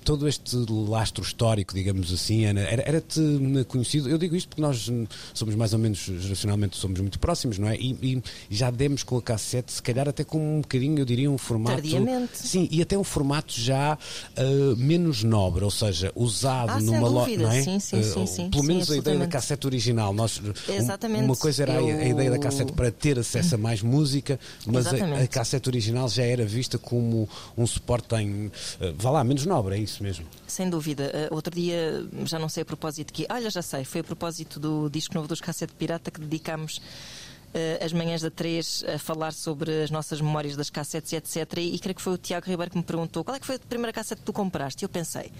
Todo 0.06 0.28
este 0.28 0.56
lastro 0.88 1.24
histórico, 1.24 1.74
digamos 1.74 2.12
assim, 2.12 2.44
Ana, 2.44 2.60
era- 2.60 2.82
era-te 2.86 3.20
conhecido? 3.66 4.08
Eu 4.08 4.16
digo 4.16 4.36
isto 4.36 4.48
porque 4.50 4.62
nós 4.62 4.88
somos 5.34 5.54
mais 5.56 5.72
ou 5.72 5.80
menos, 5.80 5.98
geracionalmente, 5.98 6.76
somos 6.76 7.00
muito 7.00 7.18
próximos, 7.18 7.58
não 7.58 7.66
é? 7.68 7.74
E, 7.76 7.90
e 8.00 8.22
já 8.48 8.70
demos 8.70 9.02
com 9.02 9.18
a 9.18 9.22
cassete, 9.22 9.72
se 9.72 9.82
calhar 9.82 10.08
até 10.08 10.22
com 10.22 10.58
um 10.58 10.60
bocadinho, 10.60 10.96
eu 11.00 11.04
diria, 11.04 11.28
um 11.28 11.36
formato. 11.36 11.82
Tardiamente. 11.82 12.38
Sim, 12.38 12.68
e 12.70 12.80
até 12.80 12.96
um 12.96 13.02
formato 13.02 13.52
já 13.60 13.98
ah, 14.36 14.42
menos 14.76 15.24
nobre, 15.24 15.64
ou 15.64 15.72
seja, 15.72 16.12
usado 16.14 16.70
Ah, 16.70 16.80
numa 16.80 17.08
loja. 17.08 17.36
Não 17.36 17.50
é? 17.50 17.62
sim, 17.62 17.80
sim, 17.80 18.02
sim, 18.04 18.26
sim. 18.26 18.48
Pelo 18.50 18.62
Sim, 18.62 18.68
menos 18.68 18.88
a 18.88 18.96
ideia 18.96 19.18
da 19.18 19.26
cassete 19.26 19.66
original. 19.66 20.12
Nós, 20.14 20.40
Exatamente. 20.68 21.24
Uma 21.24 21.34
coisa 21.36 21.64
era 21.64 21.72
a- 21.72 21.78
a 21.78 21.80
Eu- 21.82 22.10
ideia 22.12 22.30
da 22.30 22.38
cassete 22.38 22.72
para 22.72 22.92
ter 22.92 23.18
acesso 23.18 23.56
a 23.56 23.58
mais 23.58 23.82
música, 23.82 24.38
mas 24.64 24.86
a, 24.86 24.92
a 25.22 25.26
cassete 25.26 25.68
original 25.68 26.08
já 26.08 26.22
era 26.22 26.44
vista 26.46 26.78
como 26.78 27.28
um 27.58 27.66
suporte 27.66 28.14
em. 28.14 28.52
ah, 28.80 28.92
vá 28.96 29.10
lá, 29.10 29.24
menos 29.24 29.44
nobre, 29.44 29.74
é 29.74 29.78
isso 29.80 29.95
mesmo. 30.00 30.26
Sem 30.46 30.68
dúvida. 30.68 31.28
Uh, 31.30 31.34
outro 31.34 31.54
dia, 31.54 32.06
já 32.24 32.38
não 32.38 32.48
sei 32.48 32.62
a 32.62 32.66
propósito 32.66 33.12
que. 33.12 33.26
Olha, 33.30 33.50
já 33.50 33.62
sei, 33.62 33.84
foi 33.84 34.00
a 34.00 34.04
propósito 34.04 34.58
do 34.58 34.88
disco 34.88 35.14
novo 35.14 35.28
dos 35.28 35.40
Cassete 35.40 35.74
Pirata 35.74 36.10
que 36.10 36.20
dedicámos 36.20 36.78
uh, 36.78 37.84
as 37.84 37.92
manhãs 37.92 38.22
da 38.22 38.30
3 38.30 38.84
a 38.94 38.98
falar 38.98 39.32
sobre 39.32 39.82
as 39.82 39.90
nossas 39.90 40.20
memórias 40.20 40.56
das 40.56 40.70
cassetes 40.70 41.12
e 41.12 41.16
etc. 41.16 41.58
E 41.58 41.78
creio 41.78 41.94
que 41.94 42.02
foi 42.02 42.14
o 42.14 42.18
Tiago 42.18 42.46
Ribeiro 42.46 42.70
que 42.70 42.78
me 42.78 42.84
perguntou 42.84 43.24
qual 43.24 43.36
é 43.36 43.40
que 43.40 43.46
foi 43.46 43.56
a 43.56 43.58
primeira 43.58 43.92
cassete 43.92 44.20
que 44.20 44.26
tu 44.26 44.32
compraste. 44.32 44.82
E 44.82 44.86
eu 44.86 44.88
pensei. 44.88 45.32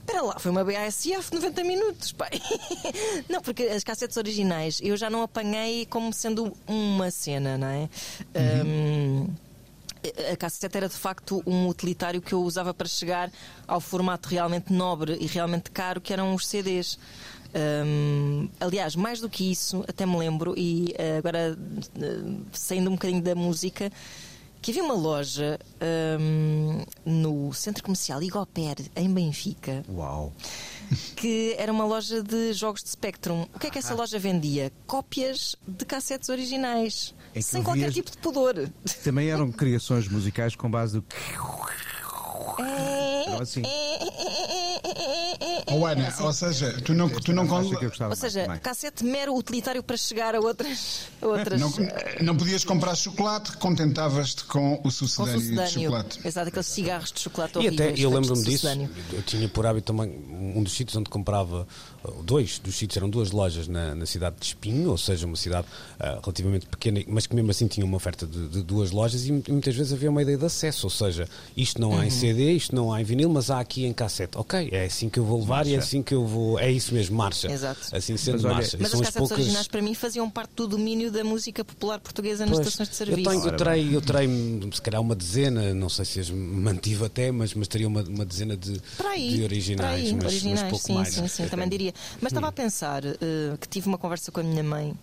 Espera 0.00 0.22
lá, 0.22 0.38
foi 0.38 0.50
uma 0.50 0.64
BASF 0.64 1.32
90 1.32 1.62
minutos, 1.62 2.12
pai. 2.12 2.30
Não, 3.28 3.40
porque 3.40 3.64
as 3.64 3.84
cassetes 3.84 4.16
originais 4.16 4.80
eu 4.82 4.96
já 4.96 5.08
não 5.08 5.22
apanhei 5.22 5.86
como 5.86 6.12
sendo 6.12 6.52
uma 6.66 7.10
cena, 7.10 7.56
não 7.56 7.68
é? 7.68 7.88
Um, 8.64 9.28
a 10.32 10.36
cassete 10.36 10.76
era 10.76 10.88
de 10.88 10.94
facto 10.94 11.42
um 11.46 11.68
utilitário 11.68 12.20
que 12.20 12.32
eu 12.32 12.42
usava 12.42 12.72
para 12.72 12.88
chegar 12.88 13.30
ao 13.66 13.80
formato 13.80 14.28
realmente 14.28 14.72
nobre 14.72 15.16
e 15.20 15.26
realmente 15.26 15.70
caro 15.70 16.00
que 16.00 16.12
eram 16.12 16.34
os 16.34 16.46
CDs. 16.46 16.98
Hum, 17.54 18.48
aliás, 18.60 18.94
mais 18.94 19.20
do 19.20 19.28
que 19.28 19.50
isso, 19.50 19.84
até 19.88 20.06
me 20.06 20.16
lembro, 20.16 20.54
e 20.56 20.94
eh, 20.96 21.18
agora 21.18 21.58
eh, 22.00 22.22
saindo 22.52 22.90
um 22.90 22.92
bocadinho 22.92 23.22
da 23.22 23.34
música, 23.34 23.90
que 24.62 24.70
havia 24.70 24.84
uma 24.84 24.94
loja 24.94 25.58
hum, 26.20 26.84
no 27.04 27.52
centro 27.52 27.82
comercial 27.82 28.22
Igoper, 28.22 28.76
em 28.94 29.12
Benfica, 29.12 29.82
Uau. 29.88 30.32
Que 31.16 31.54
era 31.58 31.72
uma 31.72 31.84
loja 31.84 32.22
de 32.22 32.52
jogos 32.52 32.82
de 32.82 32.90
Spectrum. 32.90 33.46
O 33.54 33.58
que 33.58 33.66
é 33.66 33.70
que 33.70 33.78
Ah. 33.78 33.80
essa 33.80 33.94
loja 33.94 34.18
vendia? 34.18 34.72
Cópias 34.86 35.56
de 35.66 35.84
cassetes 35.84 36.28
originais, 36.28 37.14
É 37.34 37.40
sem 37.40 37.62
qualquer 37.62 37.82
vi 37.82 37.86
as- 37.88 37.94
tipo 37.94 38.10
de 38.10 38.18
pudor. 38.18 38.68
Também 39.04 39.30
eram 39.30 39.50
criações 39.52 40.08
musicais 40.08 40.54
com 40.56 40.70
base 40.70 40.94
do. 41.00 41.04
Eram 43.26 43.40
assim. 43.42 43.62
Oh, 45.72 45.86
Ana, 45.86 46.12
ou 46.20 46.32
seja, 46.32 46.72
tu 46.84 46.94
não, 46.94 47.08
tu 47.08 47.32
não, 47.32 47.44
Acho 47.56 47.70
que 47.78 47.84
eu 47.84 47.88
gostava 47.88 48.10
Ou 48.10 48.16
seja, 48.16 48.46
mais 48.46 48.60
cassete 48.60 49.04
mero 49.04 49.34
utilitário 49.34 49.82
para 49.82 49.96
chegar 49.96 50.34
a 50.34 50.40
outras. 50.40 51.02
a 51.20 51.26
outras 51.26 51.60
não, 51.60 51.72
não 52.22 52.36
podias 52.36 52.64
comprar 52.64 52.94
chocolate, 52.96 53.52
contentavas-te 53.58 54.44
com 54.44 54.74
o 54.74 54.78
com 54.78 54.90
sucedâneo 54.90 55.38
de 55.40 55.44
sucedâneo. 55.46 55.70
chocolate. 55.70 56.20
Exato, 56.26 56.48
aqueles 56.48 56.66
cigarros 56.66 57.12
de 57.12 57.20
chocolate 57.20 57.58
E 57.58 57.68
até 57.68 57.84
horríveis 57.88 58.00
eu 58.00 58.10
feitos 58.10 58.28
lembro-me 58.28 58.44
disso. 58.44 58.58
sucedâneo. 58.66 58.90
Eu 59.12 59.22
tinha 59.22 59.48
por 59.48 59.66
hábito 59.66 59.92
também 59.92 60.10
um 60.56 60.62
dos 60.62 60.72
sítios 60.72 60.96
onde 60.96 61.08
comprava 61.10 61.66
dois 62.22 62.58
dos 62.58 62.74
sítios 62.76 62.96
eram 62.96 63.08
duas 63.08 63.30
lojas 63.30 63.68
na, 63.68 63.94
na 63.94 64.06
cidade 64.06 64.36
de 64.40 64.46
Espinho, 64.46 64.90
ou 64.90 64.98
seja, 64.98 65.26
uma 65.26 65.36
cidade 65.36 65.66
uh, 66.00 66.20
relativamente 66.22 66.66
pequena, 66.66 67.02
mas 67.06 67.26
que 67.26 67.34
mesmo 67.34 67.50
assim 67.50 67.66
tinha 67.66 67.84
uma 67.86 67.96
oferta 67.96 68.26
de, 68.26 68.48
de 68.48 68.62
duas 68.62 68.90
lojas 68.90 69.24
e, 69.26 69.28
e 69.28 69.52
muitas 69.52 69.74
vezes 69.74 69.92
havia 69.92 70.10
uma 70.10 70.22
ideia 70.22 70.36
de 70.36 70.44
acesso, 70.44 70.86
ou 70.86 70.90
seja, 70.90 71.28
isto 71.56 71.80
não 71.80 71.92
há 71.94 72.00
Uhum. 72.00 72.06
em 72.06 72.10
CD, 72.10 72.52
isto 72.52 72.74
não 72.74 72.92
há 72.92 73.00
em 73.00 73.04
vinil, 73.04 73.28
mas 73.28 73.50
há 73.50 73.60
aqui 73.60 73.84
em 73.84 73.92
cassete. 73.92 74.36
Ok, 74.36 74.68
é 74.72 74.84
assim 74.84 75.08
que 75.08 75.18
eu 75.18 75.24
vou 75.24 75.40
levar 75.40 75.56
marcha. 75.56 75.70
e 75.70 75.74
é 75.74 75.78
assim 75.78 76.02
que 76.02 76.14
eu 76.14 76.26
vou. 76.26 76.58
É 76.58 76.70
isso 76.70 76.94
mesmo, 76.94 77.16
marcha. 77.16 77.50
Exato. 77.50 77.80
Assim 77.92 78.16
sendo 78.16 78.34
mas, 78.34 78.44
olha, 78.44 78.54
marcha. 78.54 78.76
Mas 78.80 78.94
as 78.94 79.00
cassetes 79.00 79.18
poucas... 79.18 79.38
originais 79.38 79.68
para 79.68 79.82
mim 79.82 79.94
faziam 79.94 80.28
parte 80.30 80.52
do 80.56 80.66
domínio 80.66 81.10
da 81.10 81.22
música 81.22 81.64
popular 81.64 81.98
portuguesa 82.00 82.44
nas 82.46 82.56
pois, 82.56 82.66
estações 82.66 82.88
de 82.88 82.96
serviço. 82.96 83.28
Eu, 83.28 83.32
tenho, 83.32 83.46
eu, 83.46 83.56
terei, 83.56 83.96
eu 83.96 84.00
terei 84.00 84.28
se 84.72 84.82
calhar 84.82 85.00
uma 85.00 85.14
dezena, 85.14 85.74
não 85.74 85.88
sei 85.88 86.04
se 86.04 86.20
as 86.20 86.30
mantive 86.30 87.04
até, 87.04 87.30
mas, 87.30 87.54
mas 87.54 87.68
teria 87.68 87.88
uma, 87.88 88.02
uma 88.02 88.24
dezena 88.24 88.56
de, 88.56 88.80
aí, 89.04 89.36
de 89.36 89.42
originais. 89.44 90.00
Aí, 90.06 90.14
mas, 90.14 90.24
originais, 90.24 90.60
mas 90.62 90.70
pouco 90.70 90.86
sim, 90.86 90.94
mais. 90.94 91.08
sim, 91.08 91.28
sim, 91.28 91.48
também 91.48 91.68
diria. 91.68 91.89
Mas 92.20 92.32
estava 92.32 92.48
a 92.48 92.52
pensar 92.52 93.04
uh, 93.04 93.58
que 93.60 93.68
tive 93.68 93.88
uma 93.88 93.98
conversa 93.98 94.30
com 94.30 94.40
a 94.40 94.42
minha 94.42 94.62
mãe 94.62 94.94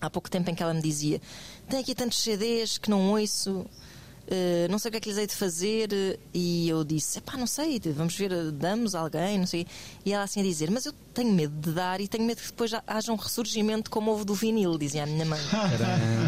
há 0.00 0.08
pouco 0.08 0.30
tempo 0.30 0.50
em 0.50 0.54
que 0.54 0.62
ela 0.62 0.74
me 0.74 0.82
dizia: 0.82 1.20
Tem 1.68 1.80
aqui 1.80 1.94
tantos 1.94 2.18
CDs 2.22 2.78
que 2.78 2.90
não 2.90 3.12
ouço. 3.12 3.66
Uh, 4.30 4.70
não 4.70 4.78
sei 4.78 4.90
o 4.90 4.92
que 4.92 4.98
é 4.98 5.00
que 5.00 5.08
lhes 5.08 5.16
hei 5.16 5.26
de 5.26 5.34
fazer 5.34 6.20
e 6.34 6.68
eu 6.68 6.84
disse, 6.84 7.18
pá, 7.22 7.34
não 7.38 7.46
sei, 7.46 7.80
vamos 7.80 8.14
ver, 8.14 8.52
damos 8.52 8.94
a 8.94 9.00
alguém, 9.00 9.38
não 9.38 9.46
sei. 9.46 9.66
E 10.04 10.12
ela 10.12 10.22
assim 10.22 10.40
a 10.40 10.42
dizer, 10.42 10.70
mas 10.70 10.84
eu 10.84 10.92
tenho 11.14 11.32
medo 11.32 11.58
de 11.58 11.72
dar 11.72 11.98
e 11.98 12.06
tenho 12.06 12.24
medo 12.24 12.38
que 12.38 12.48
depois 12.48 12.70
haja 12.86 13.10
um 13.10 13.16
ressurgimento 13.16 13.90
como 13.90 14.10
houve 14.10 14.26
do 14.26 14.34
vinil, 14.34 14.76
dizia 14.76 15.04
a 15.04 15.06
minha 15.06 15.24
mãe. 15.24 15.40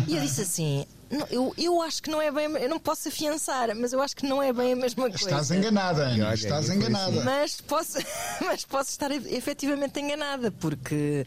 e 0.09 0.17
eu 0.17 0.23
disse 0.23 0.41
assim, 0.41 0.87
eu, 1.31 1.53
eu 1.59 1.83
acho 1.83 2.03
que 2.03 2.11
não 2.11 2.23
é 2.23 2.31
bem. 2.31 2.45
Eu 2.45 2.69
não 2.69 2.79
posso 2.79 3.09
afiançar, 3.09 3.75
mas 3.75 3.93
eu 3.93 4.01
acho 4.01 4.15
que 4.15 4.27
não 4.27 4.43
é 4.43 4.53
bem 4.53 4.75
a 4.75 4.77
mesma 4.77 5.09
coisa. 5.09 5.25
Estás 5.25 5.51
enganada, 5.51 6.03
Ana. 6.03 6.35
Estás 6.35 6.71
enganada. 6.71 7.25
Mas 7.25 7.61
posso, 7.61 7.99
mas 8.41 8.65
posso 8.65 8.91
estar 8.91 9.11
efetivamente 9.11 9.99
enganada, 9.99 10.51
porque 10.53 11.27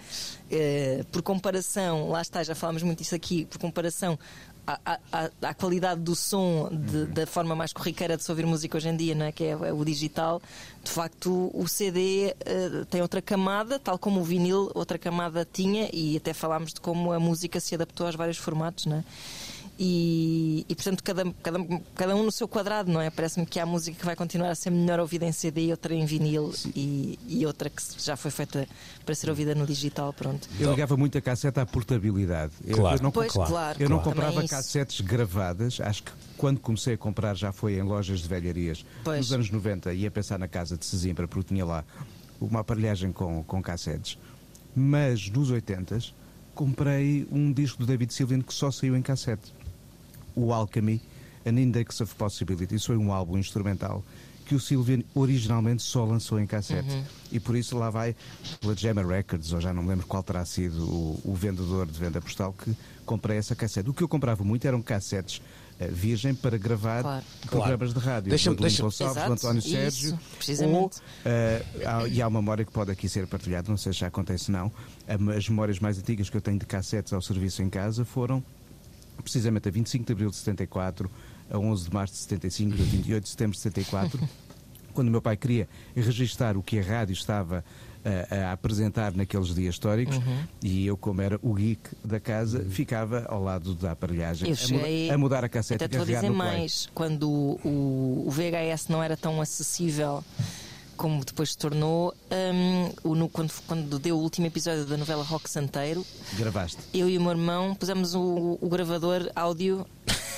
eh, 0.49 1.03
por 1.11 1.21
comparação, 1.21 2.09
lá 2.09 2.21
está, 2.21 2.43
já 2.43 2.55
falámos 2.55 2.83
muito 2.83 3.01
isso 3.01 3.13
aqui, 3.13 3.45
por 3.45 3.57
comparação 3.57 4.17
à, 4.65 4.99
à, 5.11 5.29
à, 5.41 5.53
qualidade 5.53 6.01
do 6.01 6.15
som 6.15 6.69
de, 6.71 6.97
uhum. 6.97 7.05
da 7.13 7.27
forma 7.27 7.53
mais 7.55 7.73
corriqueira 7.73 8.15
de 8.15 8.23
se 8.23 8.31
ouvir 8.31 8.45
música 8.45 8.77
hoje 8.77 8.87
em 8.87 8.95
dia, 8.95 9.13
não 9.13 9.25
é? 9.25 9.31
que 9.31 9.43
é, 9.43 9.49
é 9.49 9.73
o 9.73 9.83
digital, 9.83 10.41
de 10.83 10.89
facto 10.91 11.51
o 11.53 11.67
CD 11.67 12.27
uh, 12.27 12.35
eh, 12.45 12.85
tem 12.89 13.01
outra 13.01 13.21
camada, 13.21 13.77
tal 13.77 13.99
como 13.99 14.21
o 14.21 14.23
vinil 14.23 14.71
outra 14.73 14.97
camada 14.97 15.45
tinha, 15.51 15.89
e 15.91 16.15
até 16.15 16.33
falámos 16.33 16.73
de 16.73 16.79
como 16.79 17.11
a 17.11 17.19
música 17.19 17.59
se 17.59 17.75
adaptou 17.75 18.07
aos 18.07 18.15
vários 18.15 18.37
formatos. 18.37 18.85
Não 18.85 18.97
é? 18.97 19.03
E, 19.77 20.65
e, 20.69 20.75
portanto 20.75 21.03
cada, 21.03 21.33
cada, 21.41 21.59
cada 21.95 22.15
um 22.15 22.23
no 22.23 22.31
seu 22.31 22.47
quadrado, 22.47 22.91
não 22.91 23.01
é? 23.01 23.09
Parece-me 23.09 23.45
que 23.45 23.59
há 23.59 23.65
música 23.65 23.97
que 23.97 24.05
vai 24.05 24.15
continuar 24.15 24.51
a 24.51 24.55
ser 24.55 24.69
melhor 24.69 24.99
ouvida 24.99 25.25
em 25.25 25.31
CD, 25.31 25.71
outra 25.71 25.95
em 25.95 26.05
vinil 26.05 26.53
e, 26.75 27.17
e, 27.27 27.45
outra 27.45 27.69
que 27.71 27.81
já 27.97 28.15
foi 28.15 28.29
feita 28.29 28.67
para 29.03 29.15
ser 29.15 29.29
ouvida 29.29 29.55
no 29.55 29.65
digital, 29.65 30.13
pronto. 30.13 30.47
Eu 30.59 30.69
ligava 30.69 30.95
muito 30.95 31.17
a 31.17 31.21
cassete 31.21 31.59
à 31.59 31.65
portabilidade. 31.65 32.53
Claro. 32.71 32.97
Eu, 32.97 33.03
não, 33.03 33.11
pois, 33.11 33.33
claro, 33.33 33.81
eu 33.81 33.89
não 33.89 33.99
claro. 33.99 34.11
comprava 34.11 34.47
cassetes 34.47 35.01
gravadas, 35.01 35.81
acho 35.81 36.03
que 36.03 36.11
quando 36.37 36.59
comecei 36.59 36.93
a 36.93 36.97
comprar 36.97 37.35
já 37.35 37.51
foi 37.51 37.73
em 37.73 37.81
lojas 37.81 38.19
de 38.19 38.27
velharias. 38.27 38.85
Pois. 39.03 39.19
Nos 39.19 39.33
anos 39.33 39.49
90 39.49 39.91
ia 39.93 40.11
pensar 40.11 40.37
na 40.37 40.47
casa 40.47 40.77
de 40.77 40.85
Sesimbra 40.85 41.27
porque 41.27 41.47
tinha 41.47 41.65
lá 41.65 41.83
uma 42.39 42.59
aparelhagem 42.59 43.11
com, 43.11 43.43
com 43.43 43.61
cassetes. 43.61 44.19
Mas 44.75 45.29
nos 45.29 45.49
80 45.49 45.99
comprei 46.53 47.27
um 47.31 47.51
disco 47.51 47.79
do 47.79 47.87
David 47.87 48.13
Sylvian 48.13 48.41
que 48.41 48.53
só 48.53 48.69
saiu 48.69 48.95
em 48.95 49.01
cassete 49.01 49.51
o 50.35 50.53
Alchemy, 50.53 51.01
An 51.45 51.59
Index 51.59 52.01
of 52.01 52.15
Possibility. 52.15 52.75
Isso 52.75 52.87
foi 52.87 52.97
um 52.97 53.11
álbum 53.11 53.37
instrumental 53.37 54.03
que 54.45 54.55
o 54.55 54.59
Sylvian 54.59 55.01
originalmente 55.15 55.81
só 55.81 56.03
lançou 56.03 56.39
em 56.39 56.45
cassete. 56.45 56.93
Uhum. 56.93 57.03
E 57.31 57.39
por 57.39 57.55
isso 57.55 57.77
lá 57.77 57.89
vai 57.89 58.15
pela 58.59 58.75
Gemma 58.75 59.03
Records, 59.03 59.53
ou 59.53 59.61
já 59.61 59.73
não 59.73 59.83
me 59.83 59.89
lembro 59.89 60.05
qual 60.05 60.21
terá 60.21 60.45
sido 60.45 60.83
o, 60.83 61.19
o, 61.23 61.33
vendedor 61.33 61.85
de 61.85 61.97
venda 61.97 62.21
postal 62.21 62.53
que 62.53 62.75
comprei 63.05 63.37
essa 63.37 63.55
cassete. 63.55 63.89
O 63.89 63.93
que 63.93 64.03
eu 64.03 64.07
comprava 64.07 64.43
muito 64.43 64.67
eram 64.67 64.81
cassetes 64.81 65.37
uh, 65.79 65.91
virgem 65.91 66.35
para 66.35 66.57
gravar 66.57 67.01
claro. 67.01 67.25
programas 67.47 67.93
claro. 67.93 67.99
de 67.99 68.05
rádio. 68.05 68.29
Deixa-me, 68.29 68.57
deixa 68.57 68.83
Gonçalves, 68.83 69.23
do 69.23 69.33
António 69.33 69.61
Sérgio. 69.61 70.19
Ou, 70.65 70.85
uh, 70.87 70.91
há, 71.85 72.07
e 72.07 72.21
há 72.21 72.27
uma 72.27 72.41
memória 72.41 72.65
que 72.65 72.71
pode 72.71 72.91
aqui 72.91 73.07
ser 73.07 73.25
partilhada, 73.27 73.69
não 73.69 73.77
sei 73.77 73.93
se 73.93 73.99
já 73.99 74.07
acontece 74.07 74.51
não. 74.51 74.71
As 75.35 75.47
memórias 75.47 75.79
mais 75.79 75.97
antigas 75.97 76.29
que 76.29 76.37
eu 76.37 76.41
tenho 76.41 76.59
de 76.59 76.65
cassetes 76.65 77.13
ao 77.13 77.21
serviço 77.21 77.63
em 77.63 77.69
casa 77.69 78.05
foram 78.05 78.43
precisamente 79.21 79.67
a 79.67 79.71
25 79.71 80.05
de 80.05 80.13
abril 80.13 80.29
de 80.29 80.35
74, 80.35 81.09
a 81.49 81.57
11 81.57 81.85
de 81.85 81.93
março 81.93 82.13
de 82.13 82.19
75, 82.19 82.73
a 82.73 82.85
28 82.85 83.23
de 83.23 83.29
setembro 83.29 83.55
de 83.55 83.61
74, 83.61 84.19
quando 84.93 85.07
o 85.07 85.11
meu 85.11 85.21
pai 85.21 85.35
queria 85.35 85.67
registar 85.95 86.57
o 86.57 86.63
que 86.63 86.79
a 86.79 86.83
rádio 86.83 87.13
estava 87.13 87.63
a, 88.03 88.35
a 88.35 88.51
apresentar 88.51 89.13
naqueles 89.13 89.53
dias 89.53 89.75
históricos 89.75 90.17
uhum. 90.17 90.43
e 90.61 90.85
eu, 90.85 90.97
como 90.97 91.21
era 91.21 91.39
o 91.41 91.53
geek 91.53 91.89
da 92.03 92.19
casa, 92.19 92.59
uhum. 92.59 92.69
ficava 92.69 93.25
ao 93.27 93.41
lado 93.41 93.73
da 93.73 93.91
aparelhagem 93.91 94.49
eu 94.49 94.55
cheguei, 94.55 95.09
a, 95.09 95.17
mudar 95.17 95.43
a 95.43 95.49
cassete 95.49 95.83
até 95.83 95.97
e 95.97 96.01
a 96.01 96.03
dizer 96.03 96.29
mais, 96.29 96.89
quando 96.93 97.29
o, 97.29 98.23
o 98.27 98.29
VHS 98.29 98.89
não 98.89 99.01
era 99.01 99.15
tão 99.15 99.41
acessível 99.41 100.23
como 100.95 101.23
depois 101.23 101.51
se 101.51 101.57
tornou, 101.57 102.13
um, 102.31 103.27
quando, 103.29 103.51
quando 103.67 103.99
deu 103.99 104.17
o 104.17 104.19
último 104.19 104.47
episódio 104.47 104.85
da 104.85 104.97
novela 104.97 105.23
Rock 105.23 105.49
Santeiro. 105.49 106.05
Gravaste. 106.33 106.77
Eu 106.93 107.09
e 107.09 107.17
o 107.17 107.21
meu 107.21 107.31
irmão 107.31 107.75
pusemos 107.75 108.15
o, 108.15 108.57
o 108.61 108.69
gravador 108.69 109.29
áudio 109.35 109.85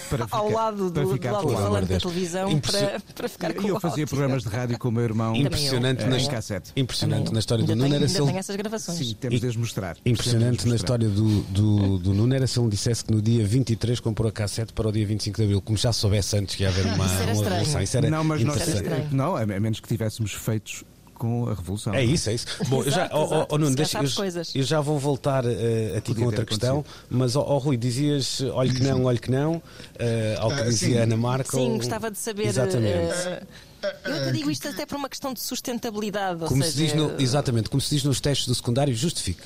para 0.10 0.28
ao 0.32 0.50
lado 0.50 0.90
do, 0.90 1.18
do 1.18 1.28
alto-falante 1.28 1.88
da 1.88 2.00
televisão 2.00 2.50
Impressi... 2.50 2.86
para, 2.86 3.00
para 3.00 3.30
ficar 3.30 3.54
com 3.54 3.64
E 3.64 3.68
eu 3.68 3.80
fazia 3.80 4.08
programas 4.08 4.44
de 4.44 4.50
rádio 4.50 4.78
com 4.78 4.90
o 4.90 4.92
meu 4.92 5.04
irmão. 5.04 5.36
Impressionante 5.36 6.04
eu, 6.04 6.10
na 6.10 6.26
cassete. 6.28 6.72
Impressionante 6.76 7.32
na 7.32 7.40
história 7.40 7.64
do 7.64 7.76
Nuno 7.76 7.96
era 7.96 8.08
se 8.08 8.22
ele... 8.22 8.32
essas 8.38 8.56
gravações. 8.56 8.98
Sim, 8.98 9.16
temos 9.20 9.40
de 9.40 9.48
as 9.48 9.56
mostrar. 9.56 9.98
Impressionante 10.06 10.68
na 10.68 10.76
história 10.76 11.08
do, 11.08 11.42
do, 11.44 11.98
do 12.00 12.14
Nuno 12.14 12.34
era 12.36 12.48
se 12.48 12.60
ele 12.60 12.70
dissesse 12.70 13.06
que 13.06 13.12
no 13.12 13.22
dia 13.22 13.46
23 13.46 14.00
comprou 14.00 14.30
a 14.30 14.32
cassete 14.32 14.74
para 14.74 14.88
o 14.88 14.92
dia 14.92 15.06
25 15.06 15.38
de 15.38 15.44
abril, 15.44 15.62
como 15.62 15.78
já 15.78 15.92
soubesse 15.92 16.38
antes 16.38 16.56
que 16.56 16.64
ia 16.64 16.70
haver 16.70 16.86
uma, 16.94 17.06
Isso 17.06 17.16
era 17.16 17.34
uma 17.34 17.44
revolução. 17.44 17.82
Isso 17.82 17.98
era 17.98 18.10
não, 18.10 18.24
mas 18.24 18.44
nós, 18.44 18.62
não, 19.12 19.36
a 19.36 19.46
menos 19.46 19.80
que 19.80 19.88
tivéssemos 19.88 20.34
feitos 20.34 20.84
com 21.16 21.48
a 21.50 21.54
Revolução. 21.54 21.94
É 21.94 22.04
isso, 22.04 22.30
é 22.30 22.34
isso. 22.34 22.46
Bom, 22.68 22.84
eu 22.84 22.92
já, 22.92 23.10
oh, 23.14 23.46
oh, 23.50 23.58
Nuno, 23.58 23.76
deixa, 23.76 24.00
eu, 24.00 24.04
eu, 24.56 24.64
já 24.64 24.82
vou 24.82 25.00
voltar 25.00 25.46
uh, 25.46 25.50
aqui 25.98 26.10
Podia 26.10 26.16
com 26.16 26.26
outra 26.26 26.46
questão, 26.46 26.86
mas, 27.10 27.36
oh, 27.36 27.46
oh, 27.48 27.58
Rui, 27.58 27.78
dizias 27.78 28.42
olhe 28.42 28.74
que 28.74 28.84
não, 28.84 29.06
olhe 29.06 29.20
que 29.20 29.32
não, 29.32 29.56
uh, 29.56 29.62
ao 30.40 30.50
que 30.50 30.62
uh, 30.62 30.66
dizia 30.66 30.96
sim. 30.96 30.98
Ana 30.98 31.18
Marco. 31.18 31.52
Sim, 31.52 31.78
gostava 31.78 32.12
de 32.12 32.18
saber. 32.18 32.48
Exatamente. 32.48 33.46
Eu 34.04 34.26
te 34.26 34.32
digo 34.32 34.50
isto 34.50 34.68
até 34.68 34.86
por 34.86 34.98
uma 34.98 35.10
questão 35.10 35.34
de 35.34 35.40
sustentabilidade. 35.40 36.46
Como 36.46 36.64
seja, 36.64 36.72
se 36.72 36.78
diz 36.78 36.94
no, 36.94 37.22
exatamente, 37.22 37.70
como 37.70 37.82
se 37.82 37.94
diz 37.96 38.04
nos 38.04 38.20
testes 38.20 38.48
do 38.48 38.56
secundário, 38.56 38.94
justifique. 38.96 39.44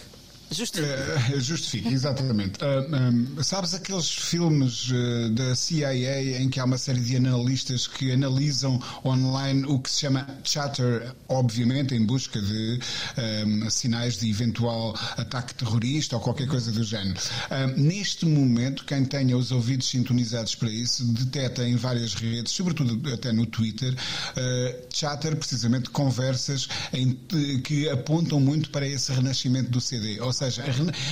Justifique. 0.51 0.89
Uh, 0.89 1.39
justifique, 1.39 1.93
exatamente. 1.93 2.59
Uh, 2.63 3.37
um, 3.37 3.43
sabes 3.43 3.73
aqueles 3.73 4.09
filmes 4.09 4.89
uh, 4.89 5.29
da 5.31 5.55
CIA 5.55 6.41
em 6.41 6.49
que 6.49 6.59
há 6.59 6.65
uma 6.65 6.77
série 6.77 6.99
de 6.99 7.15
analistas 7.15 7.87
que 7.87 8.11
analisam 8.11 8.81
online 9.05 9.63
o 9.65 9.79
que 9.79 9.89
se 9.89 10.01
chama 10.01 10.27
chatter, 10.43 11.13
obviamente 11.27 11.93
em 11.93 12.03
busca 12.03 12.41
de 12.41 12.79
um, 13.45 13.69
sinais 13.69 14.17
de 14.17 14.29
eventual 14.29 14.95
ataque 15.17 15.53
terrorista 15.53 16.15
ou 16.15 16.21
qualquer 16.21 16.47
coisa 16.47 16.71
do 16.71 16.83
género. 16.83 17.19
neste 17.77 18.25
momento, 18.25 18.85
quem 18.85 19.05
tenha 19.05 19.37
os 19.37 19.51
ouvidos 19.51 19.87
sintonizados 19.87 20.55
para 20.55 20.69
isso 20.69 21.03
detecta 21.05 21.67
em 21.67 21.75
várias 21.75 22.13
redes, 22.15 22.53
sobretudo 22.53 23.13
até 23.13 23.31
no 23.31 23.45
Twitter, 23.45 23.95
chatter, 24.93 25.35
precisamente 25.35 25.89
conversas 25.89 26.67
em, 26.93 27.17
que 27.63 27.87
apontam 27.89 28.39
muito 28.39 28.69
para 28.69 28.87
esse 28.87 29.11
renascimento 29.11 29.69
do 29.69 29.79
CD. 29.79 30.19
Ou 30.19 30.33
seja, 30.39 30.63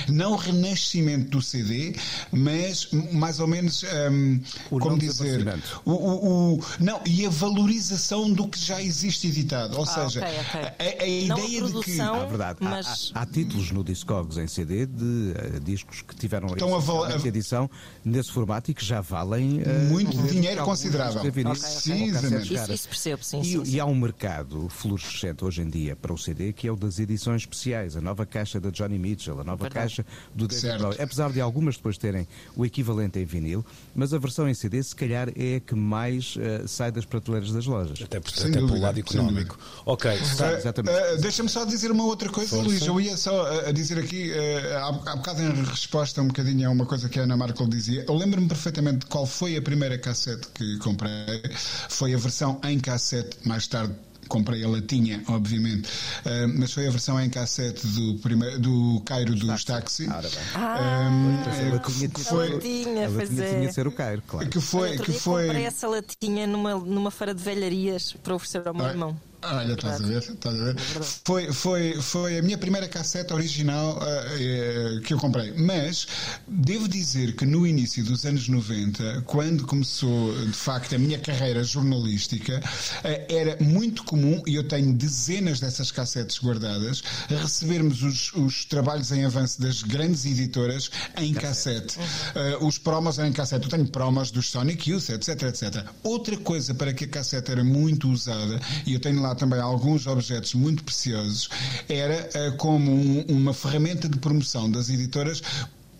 não 0.08 0.32
o 0.32 0.36
renascimento 0.36 1.30
do 1.30 1.42
CD, 1.42 1.94
mas 2.32 2.90
mais 3.12 3.40
ou 3.40 3.46
menos, 3.46 3.84
um, 4.10 4.40
como 4.70 4.98
dizer, 4.98 5.46
o, 5.84 5.92
o, 5.92 6.54
o, 6.54 6.60
não, 6.80 7.00
e 7.04 7.26
a 7.26 7.30
valorização 7.30 8.32
do 8.32 8.48
que 8.48 8.58
já 8.58 8.82
existe 8.82 9.28
editado. 9.28 9.76
Ou 9.76 9.84
ah, 9.84 9.86
seja, 9.86 10.20
okay, 10.20 10.40
okay. 10.40 11.00
A, 11.00 11.02
a, 11.02 11.06
ideia 11.06 11.62
de 11.62 11.80
que. 11.80 12.00
Ah, 12.00 12.24
verdade, 12.24 12.58
mas... 12.60 13.12
há, 13.14 13.20
há, 13.20 13.22
há, 13.22 13.26
títulos 13.26 13.70
no 13.70 13.84
Discogs 13.84 14.38
em 14.38 14.46
CD 14.46 14.86
de 14.86 15.04
uh, 15.04 15.60
discos 15.62 16.02
que 16.02 16.14
tiveram 16.14 16.48
então, 16.50 16.74
a 16.74 16.78
val... 16.78 17.08
edição 17.26 17.70
nesse 18.04 18.32
formato 18.32 18.70
e 18.70 18.74
que 18.74 18.84
já 18.84 19.00
valem 19.00 19.60
uh, 19.62 19.68
muito 19.90 20.16
dinheiro 20.28 20.64
considerável. 20.64 21.20
Okay, 21.20 21.44
okay. 21.44 21.52
Isso, 21.52 22.72
isso 22.72 22.88
percebo, 22.88 23.24
sim, 23.24 23.40
e, 23.40 23.44
sim, 23.44 23.64
sim. 23.64 23.76
e 23.76 23.80
há 23.80 23.84
um 23.84 23.94
mercado 23.94 24.68
florescente 24.68 25.44
hoje 25.44 25.62
em 25.62 25.68
dia 25.68 25.94
para 25.94 26.12
o 26.12 26.18
CD 26.18 26.52
que 26.52 26.66
é 26.66 26.72
o 26.72 26.76
das 26.76 26.98
edições 26.98 27.42
especiais, 27.42 27.96
a 27.96 28.00
nova 28.00 28.24
caixa 28.24 28.60
da 28.60 28.70
Johnny 28.70 28.98
Mitchell 28.98 29.17
Mitchell, 29.18 29.40
a 29.40 29.44
nova 29.44 29.64
Verdade. 29.64 29.74
caixa 29.74 30.06
do 30.34 30.46
David 30.46 30.78
Bowie. 30.78 31.02
Apesar 31.02 31.32
de 31.32 31.40
algumas 31.40 31.76
depois 31.76 31.98
terem 31.98 32.26
o 32.56 32.64
equivalente 32.64 33.18
em 33.18 33.24
vinil, 33.24 33.66
mas 33.94 34.14
a 34.14 34.18
versão 34.18 34.48
em 34.48 34.54
CD 34.54 34.82
se 34.82 34.94
calhar 34.94 35.28
é 35.36 35.56
a 35.56 35.60
que 35.60 35.74
mais 35.74 36.36
uh, 36.36 36.66
sai 36.66 36.92
das 36.92 37.04
prateleiras 37.04 37.52
das 37.52 37.66
lojas. 37.66 38.00
Até, 38.00 38.20
por, 38.20 38.30
até 38.30 38.50
pelo 38.50 38.78
lado 38.78 39.00
económico. 39.00 39.58
Ok, 39.84 40.10
está, 40.14 40.52
uh, 40.52 40.56
exatamente. 40.56 40.94
Uh, 40.94 41.20
Deixa-me 41.20 41.48
só 41.48 41.64
dizer 41.64 41.90
uma 41.90 42.04
outra 42.04 42.28
coisa, 42.28 42.50
Força. 42.50 42.64
Luís. 42.64 42.86
Eu 42.86 43.00
ia 43.00 43.16
só 43.16 43.66
a 43.66 43.72
dizer 43.72 43.98
aqui, 43.98 44.32
há, 44.32 44.86
há 44.86 45.16
bocado 45.16 45.42
em 45.42 45.64
resposta 45.64 46.22
um 46.22 46.28
bocadinho 46.28 46.68
a 46.68 46.72
uma 46.72 46.86
coisa 46.86 47.08
que 47.08 47.18
a 47.18 47.24
Ana 47.24 47.36
Markel 47.36 47.66
dizia. 47.66 48.04
Eu 48.06 48.14
lembro-me 48.14 48.46
perfeitamente 48.46 48.98
de 48.98 49.06
qual 49.06 49.26
foi 49.26 49.56
a 49.56 49.62
primeira 49.62 49.98
cassete 49.98 50.48
que 50.54 50.78
comprei. 50.78 51.42
Foi 51.88 52.14
a 52.14 52.18
versão 52.18 52.60
em 52.64 52.78
cassete, 52.78 53.36
mais 53.44 53.66
tarde 53.66 53.94
comprei 54.28 54.64
a 54.64 54.68
latinha, 54.68 55.22
obviamente, 55.28 55.88
uh, 55.88 56.58
mas 56.58 56.72
foi 56.72 56.86
a 56.86 56.90
versão 56.90 57.20
em 57.20 57.28
cassete 57.28 57.86
do, 57.86 58.14
primeiro, 58.18 58.58
do 58.58 59.02
Cairo 59.04 59.34
dos 59.34 59.64
Taxi. 59.64 60.06
Ah, 60.54 61.08
um, 61.10 61.78
que 61.80 62.24
foi, 62.24 62.46
a 62.46 62.54
latinha, 62.54 63.06
a 63.06 63.10
latinha 63.10 63.48
tinha 63.48 63.66
de 63.68 63.74
ser 63.74 63.86
o 63.86 63.92
Cairo, 63.92 64.22
claro. 64.26 64.48
Que 64.48 64.60
foi, 64.60 64.98
que 64.98 65.12
foi... 65.12 65.46
comprei 65.46 65.64
essa 65.64 65.88
latinha 65.88 66.46
numa, 66.46 66.74
numa 66.76 67.10
feira 67.10 67.34
de 67.34 67.42
velharias 67.42 68.12
para 68.22 68.34
oferecer 68.34 68.66
ao 68.66 68.74
meu 68.74 68.86
ah, 68.86 68.90
irmão. 68.90 69.27
Olha, 69.40 69.74
estás 69.74 70.00
a 70.00 70.04
ver? 70.04 70.18
Estás 70.18 70.60
a 70.60 70.64
ver? 70.64 70.76
Foi, 71.24 71.52
foi, 71.52 72.02
foi 72.02 72.38
a 72.38 72.42
minha 72.42 72.58
primeira 72.58 72.88
cassete 72.88 73.32
original 73.32 73.96
uh, 73.96 74.96
uh, 74.96 75.00
que 75.02 75.14
eu 75.14 75.18
comprei. 75.18 75.52
Mas 75.56 76.08
devo 76.46 76.88
dizer 76.88 77.36
que 77.36 77.46
no 77.46 77.64
início 77.64 78.04
dos 78.04 78.24
anos 78.26 78.48
90, 78.48 79.22
quando 79.26 79.64
começou 79.64 80.34
de 80.44 80.52
facto 80.52 80.96
a 80.96 80.98
minha 80.98 81.20
carreira 81.20 81.62
jornalística, 81.62 82.58
uh, 82.58 83.32
era 83.32 83.56
muito 83.62 84.02
comum, 84.02 84.42
e 84.44 84.56
eu 84.56 84.64
tenho 84.64 84.92
dezenas 84.92 85.60
dessas 85.60 85.92
cassetes 85.92 86.40
guardadas, 86.40 87.02
recebermos 87.28 88.02
os, 88.02 88.32
os 88.32 88.64
trabalhos 88.64 89.12
em 89.12 89.24
avanço 89.24 89.60
das 89.62 89.82
grandes 89.82 90.24
editoras 90.24 90.90
em 91.16 91.32
cassete. 91.32 91.96
Uhum. 91.98 92.66
os 92.66 92.76
promos 92.76 93.18
em 93.18 93.32
cassete. 93.32 93.64
Eu 93.66 93.70
tenho 93.70 93.86
promos 93.86 94.32
dos 94.32 94.50
Sonic 94.50 94.90
Youth, 94.90 95.10
etc, 95.10 95.42
etc. 95.44 95.84
Outra 96.02 96.36
coisa 96.36 96.74
para 96.74 96.92
que 96.92 97.04
a 97.04 97.08
cassete 97.08 97.52
era 97.52 97.62
muito 97.62 98.08
usada, 98.08 98.60
e 98.84 98.94
eu 98.94 99.00
tenho 99.00 99.22
lá 99.22 99.27
lá 99.28 99.34
também 99.34 99.60
alguns 99.60 100.06
objetos 100.06 100.54
muito 100.54 100.82
preciosos, 100.82 101.48
era 101.88 102.28
uh, 102.34 102.56
como 102.56 102.90
um, 102.90 103.24
uma 103.28 103.52
ferramenta 103.52 104.08
de 104.08 104.18
promoção 104.18 104.70
das 104.70 104.88
editoras 104.88 105.42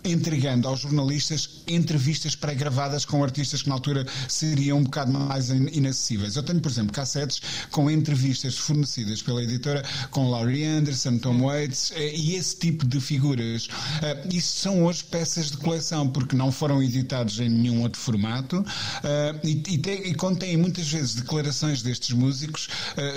entregando 0.03 0.67
aos 0.67 0.81
jornalistas 0.81 1.61
entrevistas 1.67 2.35
pré-gravadas 2.35 3.05
com 3.05 3.23
artistas 3.23 3.61
que 3.61 3.69
na 3.69 3.75
altura 3.75 4.05
seriam 4.27 4.79
um 4.79 4.83
bocado 4.83 5.11
mais 5.11 5.49
inacessíveis. 5.49 6.35
Eu 6.35 6.43
tenho, 6.43 6.59
por 6.59 6.71
exemplo, 6.71 6.93
cassetes 6.93 7.41
com 7.71 7.89
entrevistas 7.91 8.57
fornecidas 8.57 9.21
pela 9.21 9.43
editora 9.43 9.83
com 10.11 10.29
Laurie 10.29 10.65
Anderson, 10.65 11.17
Tom 11.17 11.41
Waits 11.41 11.91
eh, 11.95 12.15
e 12.15 12.35
esse 12.35 12.55
tipo 12.57 12.85
de 12.85 12.99
figuras. 12.99 13.67
Eh, 14.01 14.27
isso 14.31 14.57
são 14.57 14.83
hoje 14.85 15.03
peças 15.03 15.51
de 15.51 15.57
coleção 15.57 16.07
porque 16.07 16.35
não 16.35 16.51
foram 16.51 16.81
editados 16.81 17.39
em 17.39 17.49
nenhum 17.49 17.81
outro 17.81 17.99
formato 17.99 18.65
eh, 19.03 19.35
e, 19.43 20.13
contêm 20.15 20.57
muitas 20.57 20.87
vezes 20.89 21.15
declarações 21.15 21.81
destes 21.81 22.15
músicos 22.15 22.67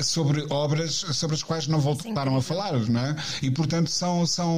sobre 0.02 0.44
obras 0.50 1.04
sobre 1.12 1.34
as 1.34 1.42
quais 1.42 1.66
não 1.66 1.80
voltaram 1.80 2.36
a 2.36 2.42
falar, 2.42 2.78
não 2.88 3.00
é? 3.00 3.16
E 3.40 3.50
portanto 3.50 3.90
são, 3.90 4.26
são 4.26 4.54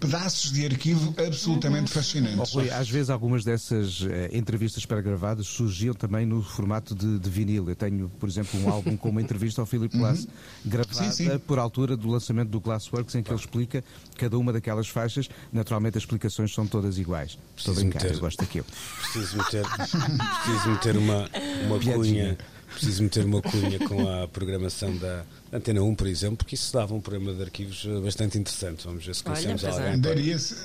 pedaços 0.00 0.50
de 0.52 0.64
arquivo 0.64 1.05
absolutamente 1.18 1.82
uhum. 1.82 1.88
fascinante. 1.88 2.56
Oh, 2.56 2.74
às 2.74 2.88
vezes 2.88 3.10
algumas 3.10 3.44
dessas 3.44 4.00
uh, 4.00 4.08
entrevistas 4.32 4.84
pré-gravadas 4.86 5.46
surgiam 5.46 5.94
também 5.94 6.26
no 6.26 6.42
formato 6.42 6.94
de, 6.94 7.18
de, 7.18 7.30
vinil. 7.30 7.68
Eu 7.68 7.76
tenho, 7.76 8.08
por 8.20 8.28
exemplo, 8.28 8.60
um 8.60 8.70
álbum 8.70 8.96
com 8.96 9.10
uma 9.10 9.20
entrevista 9.20 9.60
ao 9.60 9.66
Philip 9.66 9.96
Glass 9.96 10.24
uhum. 10.24 10.30
gravada 10.64 11.12
sim, 11.12 11.30
sim. 11.30 11.38
por 11.38 11.58
altura 11.58 11.96
do 11.96 12.08
lançamento 12.08 12.48
do 12.48 12.60
Glassworks, 12.60 13.14
em 13.14 13.22
que 13.22 13.30
ele 13.30 13.40
explica 13.40 13.84
cada 14.16 14.38
uma 14.38 14.52
daquelas 14.52 14.88
faixas. 14.88 15.28
Naturalmente 15.52 15.98
as 15.98 16.02
explicações 16.02 16.52
são 16.52 16.66
todas 16.66 16.98
iguais. 16.98 17.38
Estou 17.56 17.74
bem 17.74 17.90
cá, 17.90 18.06
eu 18.06 18.18
gosto 18.18 18.38
daquilo. 18.38 18.66
Preciso 19.02 19.38
meter, 19.38 19.64
preciso 19.66 20.70
meter 20.70 20.96
uma, 20.96 21.30
uma 21.66 21.78
cunha. 21.78 22.38
Preciso 22.72 23.04
meter 23.04 23.24
uma 23.24 23.40
cunha 23.40 23.78
com 23.78 24.08
a 24.08 24.28
programação 24.28 24.94
da 24.96 25.24
Antena 25.52 25.82
1, 25.82 25.94
por 25.94 26.06
exemplo, 26.08 26.38
porque 26.38 26.56
isso 26.56 26.72
dava 26.72 26.92
um 26.92 27.00
programa 27.00 27.32
de 27.32 27.42
arquivos 27.42 27.86
eh, 27.86 28.00
bastante 28.00 28.36
interessante. 28.36 28.84
Vamos 28.84 29.06
ver 29.06 29.14
se 29.14 29.22
conhecemos 29.22 29.62
Olha, 29.62 29.74
alguém. 29.74 30.00
Daria-se. 30.00 30.56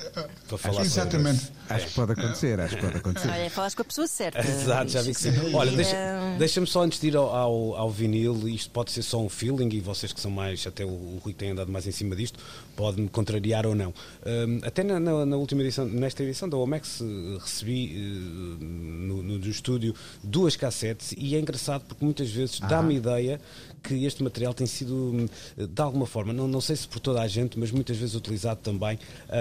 Para 0.48 0.58
falar 0.58 0.82
Exatamente. 0.82 1.52
Acho 1.68 1.86
que 1.86 1.94
pode 1.94 2.12
acontecer, 2.12 2.60
acho 2.60 2.76
que 2.76 2.82
pode 2.82 2.96
acontecer. 2.96 3.28
Olha, 3.28 3.50
falas 3.50 3.74
com 3.74 3.82
a 3.82 3.84
pessoa 3.84 4.06
certa. 4.06 4.40
Exato, 4.42 4.90
já 4.90 5.02
vi 5.02 5.14
que 5.14 5.20
sim. 5.20 5.30
Olha, 5.54 5.70
deixa-me 5.70 6.38
deixa 6.38 6.66
só 6.66 6.82
antes 6.82 7.00
de 7.00 7.08
ir 7.08 7.16
ao, 7.16 7.34
ao, 7.34 7.76
ao, 7.76 7.90
vinil, 7.90 8.48
isto 8.48 8.70
pode 8.70 8.90
ser 8.90 9.02
só 9.02 9.20
um 9.20 9.28
feeling, 9.28 9.68
e 9.72 9.80
vocês 9.80 10.12
que 10.12 10.20
são 10.20 10.30
mais, 10.30 10.66
até 10.66 10.84
o, 10.84 10.88
o 10.88 11.20
Rui 11.22 11.32
tem 11.32 11.50
andado 11.50 11.70
mais 11.70 11.86
em 11.86 11.92
cima 11.92 12.16
disto, 12.16 12.38
pode-me 12.74 13.08
contrariar 13.08 13.66
ou 13.66 13.74
não. 13.74 13.94
Um, 14.26 14.60
até 14.62 14.82
na, 14.82 14.98
na, 14.98 15.24
na, 15.24 15.36
última 15.36 15.62
edição, 15.62 15.86
nesta 15.86 16.22
edição 16.22 16.48
da 16.48 16.56
OMEX, 16.56 17.00
eh, 17.00 17.04
recebi 17.40 17.96
uh, 17.96 18.64
no, 18.64 19.22
no, 19.22 19.38
no 19.38 19.48
estúdio 19.48 19.94
duas 20.22 20.56
cassetes, 20.56 21.14
e 21.16 21.36
é 21.36 21.40
engraçado 21.40 21.84
porque 21.86 22.04
muitas 22.04 22.30
vezes 22.30 22.58
ah. 22.62 22.66
dá-me 22.66 22.96
ideia 22.96 23.40
que 23.82 24.04
este 24.04 24.22
material 24.22 24.54
tem 24.54 24.66
sido, 24.66 25.28
de 25.56 25.82
alguma 25.82 26.06
forma, 26.06 26.32
não, 26.32 26.46
não 26.46 26.60
sei 26.60 26.76
se 26.76 26.86
por 26.86 27.00
toda 27.00 27.20
a 27.20 27.28
gente, 27.28 27.58
mas 27.58 27.70
muitas 27.70 27.96
vezes 27.96 28.14
utilizado 28.14 28.60
também 28.62 28.98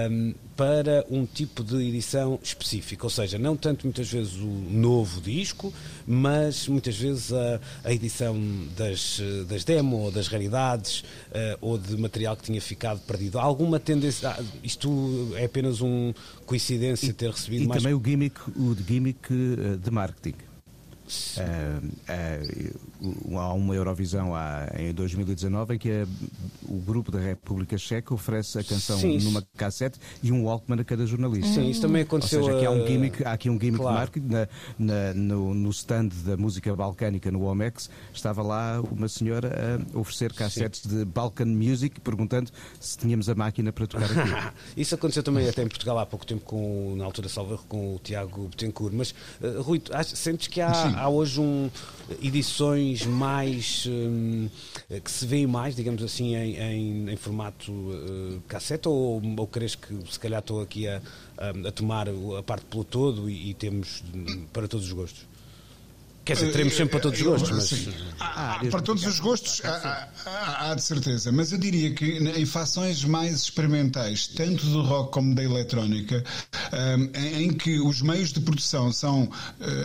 um, 0.09 0.33
para 0.55 1.05
um 1.09 1.25
tipo 1.25 1.63
de 1.63 1.75
edição 1.87 2.39
específica. 2.41 3.05
Ou 3.05 3.09
seja, 3.09 3.37
não 3.37 3.55
tanto 3.55 3.85
muitas 3.85 4.09
vezes 4.09 4.35
o 4.35 4.47
novo 4.47 5.21
disco, 5.21 5.73
mas 6.07 6.67
muitas 6.67 6.97
vezes 6.97 7.31
a, 7.31 7.59
a 7.83 7.93
edição 7.93 8.39
das, 8.75 9.21
das 9.47 9.63
demo 9.63 9.97
ou 9.97 10.11
das 10.11 10.27
raridades 10.27 11.01
uh, 11.01 11.57
ou 11.61 11.77
de 11.77 11.95
material 11.97 12.35
que 12.35 12.43
tinha 12.43 12.61
ficado 12.61 12.99
perdido. 13.01 13.39
Há 13.39 13.43
alguma 13.43 13.79
tendência. 13.79 14.29
Ah, 14.29 14.43
isto 14.63 15.33
é 15.35 15.45
apenas 15.45 15.81
uma 15.81 16.13
coincidência 16.45 17.07
e, 17.07 17.13
ter 17.13 17.29
recebido 17.29 17.63
e 17.63 17.67
mais. 17.67 17.81
E 17.81 17.83
também 17.83 17.97
o 17.97 18.03
gimmick, 18.03 18.39
o 18.55 18.75
gimmick 18.75 19.29
eh, 19.31 19.77
de 19.77 19.91
marketing. 19.91 20.50
Uh, 21.37 21.87
uh, 23.33 23.37
há 23.37 23.53
uma 23.53 23.75
Eurovisão 23.75 24.35
há, 24.35 24.67
em 24.77 24.93
2019 24.93 25.75
em 25.75 25.77
que 25.77 25.89
a, 25.89 26.07
o 26.67 26.79
grupo 26.79 27.11
da 27.11 27.19
República 27.19 27.77
Checa 27.77 28.13
oferece 28.13 28.59
a 28.59 28.63
canção 28.63 28.97
Sim, 28.97 29.17
numa 29.19 29.43
cassete 29.57 29.99
e 30.21 30.31
um 30.31 30.45
Walkman 30.45 30.79
a 30.79 30.83
cada 30.83 31.05
jornalista. 31.05 31.53
Sim, 31.53 31.69
isso 31.69 31.81
também 31.81 32.03
aconteceu. 32.03 32.39
Ou 32.41 32.45
seja, 32.45 32.57
aqui 32.57 32.65
há, 32.65 32.71
um 32.71 32.85
gimmick, 32.85 33.23
há 33.23 33.33
aqui 33.33 33.49
um 33.49 33.59
gimmick 33.59 33.77
claro. 33.77 33.95
de 33.95 33.99
marketing. 33.99 34.27
Na, 34.31 34.47
na, 34.77 35.13
no, 35.13 35.53
no 35.53 35.69
stand 35.69 36.09
da 36.25 36.37
música 36.37 36.75
balcânica 36.75 37.31
no 37.31 37.43
Omex 37.43 37.89
estava 38.13 38.41
lá 38.41 38.81
uma 38.91 39.07
senhora 39.07 39.79
a 39.93 39.99
oferecer 39.99 40.33
cassetes 40.33 40.81
Sim. 40.81 40.89
de 40.89 41.05
Balkan 41.05 41.45
Music 41.45 41.99
perguntando 42.01 42.49
se 42.79 42.97
tínhamos 42.97 43.29
a 43.29 43.35
máquina 43.35 43.71
para 43.71 43.87
tocar 43.87 44.05
aqui. 44.05 44.53
isso 44.77 44.95
aconteceu 44.95 45.23
também 45.23 45.47
até 45.47 45.63
em 45.63 45.67
Portugal 45.67 45.99
há 45.99 46.05
pouco 46.05 46.25
tempo, 46.25 46.43
com, 46.45 46.95
na 46.97 47.05
altura 47.05 47.29
salvo 47.29 47.57
com 47.67 47.95
o 47.95 47.99
Tiago 47.99 48.47
Betancourt. 48.47 48.93
Mas, 48.93 49.11
uh, 49.41 49.61
Rui, 49.61 49.81
sentes 50.05 50.47
que 50.47 50.61
há 50.61 51.00
há 51.01 51.09
hoje 51.09 51.41
um, 51.41 51.69
edições 52.21 53.05
mais 53.07 53.87
um, 53.87 54.47
que 55.03 55.09
se 55.09 55.25
veem 55.25 55.47
mais, 55.47 55.75
digamos 55.75 56.03
assim, 56.03 56.35
em, 56.35 56.57
em, 56.57 57.11
em 57.11 57.15
formato 57.15 57.71
uh, 57.71 58.41
cassete 58.47 58.87
ou, 58.87 59.21
ou 59.37 59.47
crees 59.47 59.73
que 59.73 59.93
se 60.09 60.19
calhar 60.19 60.39
estou 60.39 60.61
aqui 60.61 60.87
a, 60.87 61.01
a, 61.37 61.67
a 61.67 61.71
tomar 61.71 62.07
a 62.07 62.43
parte 62.43 62.65
pelo 62.65 62.83
todo 62.83 63.29
e, 63.29 63.49
e 63.49 63.53
temos 63.55 64.03
para 64.53 64.67
todos 64.67 64.85
os 64.85 64.93
gostos? 64.93 65.30
Quer 66.31 66.35
dizer, 66.35 66.51
teremos 66.53 66.75
sempre 66.75 66.91
para 66.91 66.99
todos 67.01 67.19
os 67.19 67.25
gostos, 67.25 67.51
mas... 67.51 67.89
Há, 68.19 68.55
ah, 68.55 68.59
para 68.71 68.81
todos 68.81 69.05
os 69.05 69.19
gostos, 69.19 69.61
há, 69.65 70.07
há, 70.25 70.71
há, 70.71 70.75
de 70.75 70.81
certeza. 70.81 71.29
Mas 71.29 71.51
eu 71.51 71.57
diria 71.57 71.93
que 71.93 72.05
em 72.05 72.45
fações 72.45 73.03
mais 73.03 73.35
experimentais, 73.35 74.27
tanto 74.27 74.65
do 74.65 74.81
rock 74.81 75.11
como 75.11 75.35
da 75.35 75.43
eletrónica, 75.43 76.23
em 77.37 77.51
que 77.51 77.79
os 77.81 78.01
meios 78.01 78.31
de 78.31 78.39
produção 78.39 78.93
são 78.93 79.29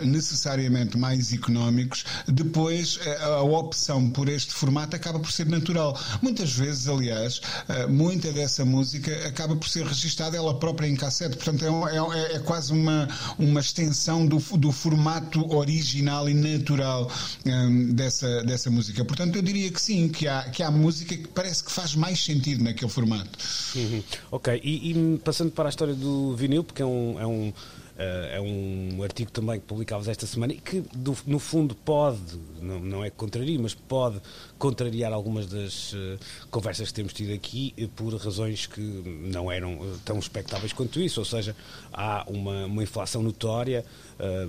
necessariamente 0.03 0.97
mais 0.97 1.33
económicos, 1.33 2.05
depois 2.27 2.97
a 3.19 3.41
opção 3.41 4.09
por 4.09 4.29
este 4.29 4.53
formato 4.53 4.95
acaba 4.95 5.19
por 5.19 5.31
ser 5.31 5.47
natural. 5.47 5.99
Muitas 6.21 6.53
vezes, 6.53 6.87
aliás, 6.87 7.41
muita 7.89 8.31
dessa 8.31 8.63
música 8.63 9.27
acaba 9.27 9.55
por 9.55 9.67
ser 9.67 9.85
registada 9.85 10.37
ela 10.37 10.57
própria 10.57 10.87
em 10.87 10.95
cassete. 10.95 11.35
Portanto, 11.35 11.65
é, 11.65 11.97
é, 11.97 12.35
é 12.35 12.39
quase 12.39 12.71
uma, 12.71 13.09
uma 13.37 13.59
extensão 13.59 14.25
do, 14.25 14.37
do 14.57 14.71
formato 14.71 15.53
original 15.53 16.29
e 16.29 16.36
natural 16.37 17.11
um, 17.45 17.93
dessa, 17.93 18.43
dessa 18.43 18.69
música. 18.69 19.03
Portanto, 19.03 19.35
eu 19.35 19.41
diria 19.41 19.69
que 19.71 19.81
sim, 19.81 20.07
que 20.09 20.27
há, 20.27 20.43
que 20.43 20.63
há 20.63 20.71
música 20.71 21.15
que 21.15 21.27
parece 21.27 21.63
que 21.63 21.71
faz 21.71 21.95
mais 21.95 22.23
sentido 22.23 22.63
naquele 22.63 22.89
formato. 22.89 23.37
Uhum. 23.75 24.03
Ok, 24.31 24.61
e, 24.63 24.91
e, 24.91 25.17
passando 25.19 25.51
para 25.51 25.67
a 25.67 25.69
história 25.69 25.93
do 25.93 26.35
vinil, 26.35 26.63
porque 26.63 26.81
é 26.81 26.85
um. 26.85 27.19
É 27.19 27.27
um 27.27 27.53
é 27.97 28.39
um 28.39 29.01
artigo 29.01 29.31
também 29.31 29.59
que 29.59 29.65
publicávamos 29.65 30.07
esta 30.07 30.27
semana 30.27 30.53
e 30.53 30.57
que, 30.57 30.81
do, 30.93 31.17
no 31.25 31.39
fundo, 31.39 31.73
pode, 31.73 32.19
não, 32.61 32.79
não 32.79 33.03
é 33.03 33.09
que 33.09 33.15
contraria, 33.15 33.57
mas 33.59 33.73
pode 33.73 34.21
contrariar 34.59 35.11
algumas 35.11 35.47
das 35.47 35.93
uh, 35.93 36.19
conversas 36.51 36.89
que 36.89 36.93
temos 36.93 37.11
tido 37.11 37.33
aqui 37.33 37.73
uh, 37.79 37.87
por 37.89 38.13
razões 38.15 38.67
que 38.67 38.81
não 38.81 39.51
eram 39.51 39.79
tão 40.05 40.19
expectáveis 40.19 40.73
quanto 40.73 41.01
isso. 41.01 41.19
Ou 41.19 41.25
seja, 41.25 41.55
há 41.91 42.23
uma, 42.27 42.65
uma 42.65 42.83
inflação 42.83 43.23
notória 43.23 43.83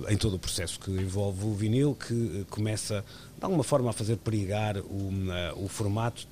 em 0.09 0.17
todo 0.17 0.35
o 0.35 0.39
processo 0.39 0.79
que 0.79 0.89
envolve 0.89 1.45
o 1.45 1.53
vinil 1.53 1.95
que 1.95 2.43
começa, 2.49 3.05
de 3.37 3.43
alguma 3.43 3.63
forma, 3.63 3.91
a 3.91 3.93
fazer 3.93 4.17
perigar 4.17 4.77
o, 4.77 5.11
o 5.57 5.67
formato, 5.67 6.27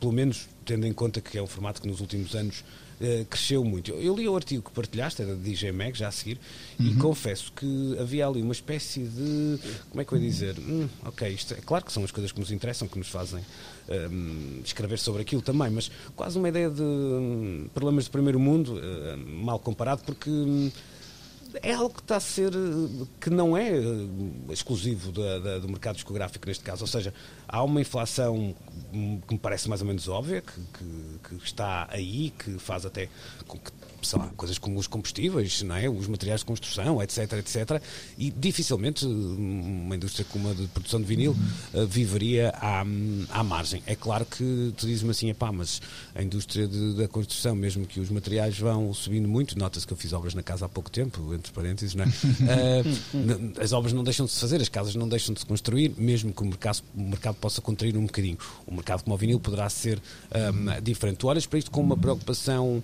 pelo 0.00 0.12
menos 0.12 0.48
tendo 0.64 0.86
em 0.86 0.92
conta 0.92 1.20
que 1.20 1.38
é 1.38 1.42
um 1.42 1.46
formato 1.46 1.80
que 1.80 1.86
nos 1.86 2.00
últimos 2.00 2.34
anos 2.34 2.64
uh, 3.00 3.24
cresceu 3.26 3.64
muito. 3.64 3.90
Eu 3.92 4.14
li 4.14 4.28
o 4.28 4.36
artigo 4.36 4.62
que 4.62 4.70
partilhaste, 4.70 5.22
era 5.22 5.34
da 5.34 5.42
DJ 5.42 5.72
Mag, 5.72 5.96
já 5.96 6.08
a 6.08 6.12
seguir, 6.12 6.38
uhum. 6.78 6.86
e 6.86 6.94
confesso 6.96 7.52
que 7.52 7.96
havia 7.98 8.26
ali 8.26 8.42
uma 8.42 8.52
espécie 8.52 9.00
de. 9.00 9.58
Como 9.90 10.00
é 10.00 10.04
que 10.04 10.12
eu 10.12 10.18
ia 10.18 10.28
dizer? 10.28 10.58
Hum, 10.58 10.88
ok, 11.04 11.28
isto 11.28 11.54
é 11.54 11.58
claro 11.58 11.84
que 11.84 11.92
são 11.92 12.04
as 12.04 12.10
coisas 12.10 12.32
que 12.32 12.40
nos 12.40 12.50
interessam, 12.50 12.86
que 12.86 12.98
nos 12.98 13.08
fazem 13.08 13.44
um, 13.88 14.60
escrever 14.64 14.98
sobre 14.98 15.22
aquilo 15.22 15.42
também, 15.42 15.70
mas 15.70 15.90
quase 16.14 16.38
uma 16.38 16.48
ideia 16.48 16.70
de 16.70 16.82
um, 16.82 17.68
problemas 17.72 18.04
de 18.04 18.10
primeiro 18.10 18.38
mundo, 18.38 18.74
uh, 18.74 19.16
mal 19.16 19.58
comparado, 19.58 20.02
porque. 20.04 20.30
Um, 20.30 20.70
é 21.62 21.72
algo 21.72 21.94
que 21.94 22.00
está 22.00 22.16
a 22.16 22.20
ser, 22.20 22.52
que 23.20 23.30
não 23.30 23.56
é 23.56 23.70
eh, 23.70 23.82
exclusivo 24.50 25.12
da, 25.12 25.38
da, 25.38 25.58
do 25.58 25.68
mercado 25.68 25.96
discográfico 25.96 26.46
neste 26.46 26.62
caso, 26.64 26.82
ou 26.82 26.86
seja, 26.86 27.12
há 27.48 27.62
uma 27.62 27.80
inflação 27.80 28.54
que 29.26 29.34
me 29.34 29.38
parece 29.38 29.68
mais 29.68 29.80
ou 29.80 29.86
menos 29.86 30.08
óbvia, 30.08 30.42
que, 30.42 30.60
que, 30.78 31.36
que 31.38 31.44
está 31.44 31.88
aí, 31.90 32.32
que 32.38 32.58
faz 32.58 32.84
até 32.86 33.08
com 33.46 33.58
que 33.58 33.72
sei 34.02 34.18
lá, 34.18 34.30
coisas 34.36 34.58
como 34.58 34.78
os 34.78 34.86
combustíveis, 34.86 35.62
não 35.62 35.76
é? 35.76 35.88
os 35.88 36.06
materiais 36.06 36.40
de 36.40 36.46
construção, 36.46 37.02
etc, 37.02 37.32
etc. 37.34 37.82
E 38.18 38.30
dificilmente 38.30 39.04
uma 39.06 39.96
indústria 39.96 40.26
como 40.30 40.50
a 40.50 40.54
de 40.54 40.66
produção 40.68 41.00
de 41.00 41.06
vinil 41.06 41.36
uh, 41.74 41.86
viveria 41.86 42.50
à, 42.56 42.80
à 43.30 43.44
margem. 43.44 43.82
É 43.86 43.94
claro 43.94 44.24
que 44.24 44.72
tu 44.76 44.86
dizes-me 44.86 45.10
assim, 45.10 45.32
pá, 45.34 45.52
mas 45.52 45.80
a 46.14 46.22
indústria 46.22 46.66
de, 46.66 46.94
da 46.94 47.08
construção, 47.08 47.54
mesmo 47.54 47.86
que 47.86 48.00
os 48.00 48.10
materiais 48.10 48.58
vão 48.58 48.92
subindo 48.92 49.28
muito, 49.28 49.58
nota-se 49.58 49.86
que 49.86 49.92
eu 49.92 49.96
fiz 49.96 50.12
obras 50.12 50.34
na 50.34 50.42
casa 50.42 50.66
há 50.66 50.68
pouco 50.68 50.90
tempo, 50.90 51.34
entre 51.34 51.52
parênteses, 51.52 51.94
não 51.94 52.04
é? 52.04 52.10
Uh, 52.50 53.60
as 53.60 53.72
obras 53.72 53.92
não 53.92 54.02
deixam 54.02 54.26
de 54.26 54.32
se 54.32 54.40
fazer, 54.40 54.60
as 54.60 54.68
casas 54.68 54.94
não 54.94 55.08
deixam 55.08 55.34
de 55.34 55.40
se 55.40 55.46
construir, 55.46 55.92
mesmo 55.96 56.32
que 56.32 56.42
o 56.42 56.46
mercado, 56.46 56.82
o 56.96 57.02
mercado 57.02 57.36
possa 57.36 57.60
contrair 57.60 57.96
um 57.96 58.06
bocadinho. 58.06 58.38
O 58.66 58.74
mercado 58.74 59.02
como 59.02 59.14
o 59.14 59.18
vinil 59.18 59.38
poderá 59.38 59.68
ser 59.68 60.00
um, 60.30 60.82
diferente. 60.82 61.18
Tu 61.18 61.26
olhas 61.26 61.46
para 61.46 61.58
isto 61.58 61.70
com 61.70 61.80
uma 61.80 61.96
preocupação 61.96 62.82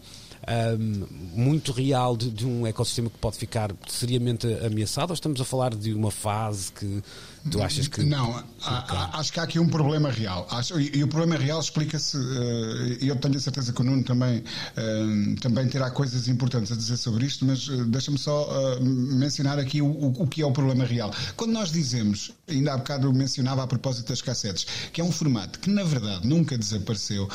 um, 0.79 1.07
muito 1.35 1.73
real 1.73 2.17
de, 2.17 2.31
de, 2.31 2.47
um 2.47 2.67
ecossistema 2.67 3.11
que 3.11 3.19
pode 3.19 3.37
ficar 3.37 3.73
seriamente 3.89 4.47
ameaçado 4.65 5.11
ou 5.11 5.15
estamos 5.15 5.41
a 5.41 5.45
falar 5.45 5.75
de 5.75 5.93
uma 5.93 6.11
fase 6.11 6.73
que 6.73 7.03
Tu 7.51 7.63
achas 7.63 7.87
que. 7.87 8.03
Não, 8.03 8.45
há, 8.63 9.19
acho 9.19 9.33
que 9.33 9.41
há 9.41 9.45
aqui 9.45 9.59
um 9.59 9.69
problema 9.69 10.11
real. 10.11 10.47
Acho, 10.51 10.81
e, 10.81 10.97
e, 10.97 11.05
o 11.05 11.09
problema 11.09 11.37
real 11.37 11.61
explica-se, 11.61 12.17
uh, 12.17 12.99
eu 13.01 13.17
tenho 13.17 13.37
a 13.37 13.41
certeza 13.41 13.73
que 13.73 13.81
o 13.81 13.85
Nuno 13.85 14.03
também, 14.03 14.39
uh, 14.39 15.41
também 15.41 15.69
terá 15.69 15.91
coisas 15.91 16.29
importantes 16.29 16.73
a 16.73 16.77
dizer 16.77 16.97
sobre 16.97 17.25
isto, 17.25 17.45
mas 17.45 17.69
uh, 17.69 17.85
deixa-me 17.85 18.19
só 18.19 18.47
mencionar 18.81 19.59
aqui 19.59 19.81
o, 19.81 19.87
o, 19.87 20.23
o, 20.23 20.27
que 20.27 20.43
é 20.43 20.47
o 20.47 20.53
problema 20.53 20.85
real. 20.85 21.13
Quando 21.37 21.53
nós 21.53 21.71
dizemos, 21.71 22.33
ainda 22.49 22.75
há 22.75 22.77
bocado 22.77 23.13
mencionava 23.13 23.63
a 23.63 23.67
propósito 23.67 24.09
das 24.09 24.21
cassetes, 24.21 24.67
que 24.93 25.01
é 25.01 25.05
um 25.05 25.13
formato 25.13 25.59
que 25.61 25.71
na 25.71 25.85
verdade 25.85 26.27
nunca 26.27 26.59
desapareceu, 26.59 27.29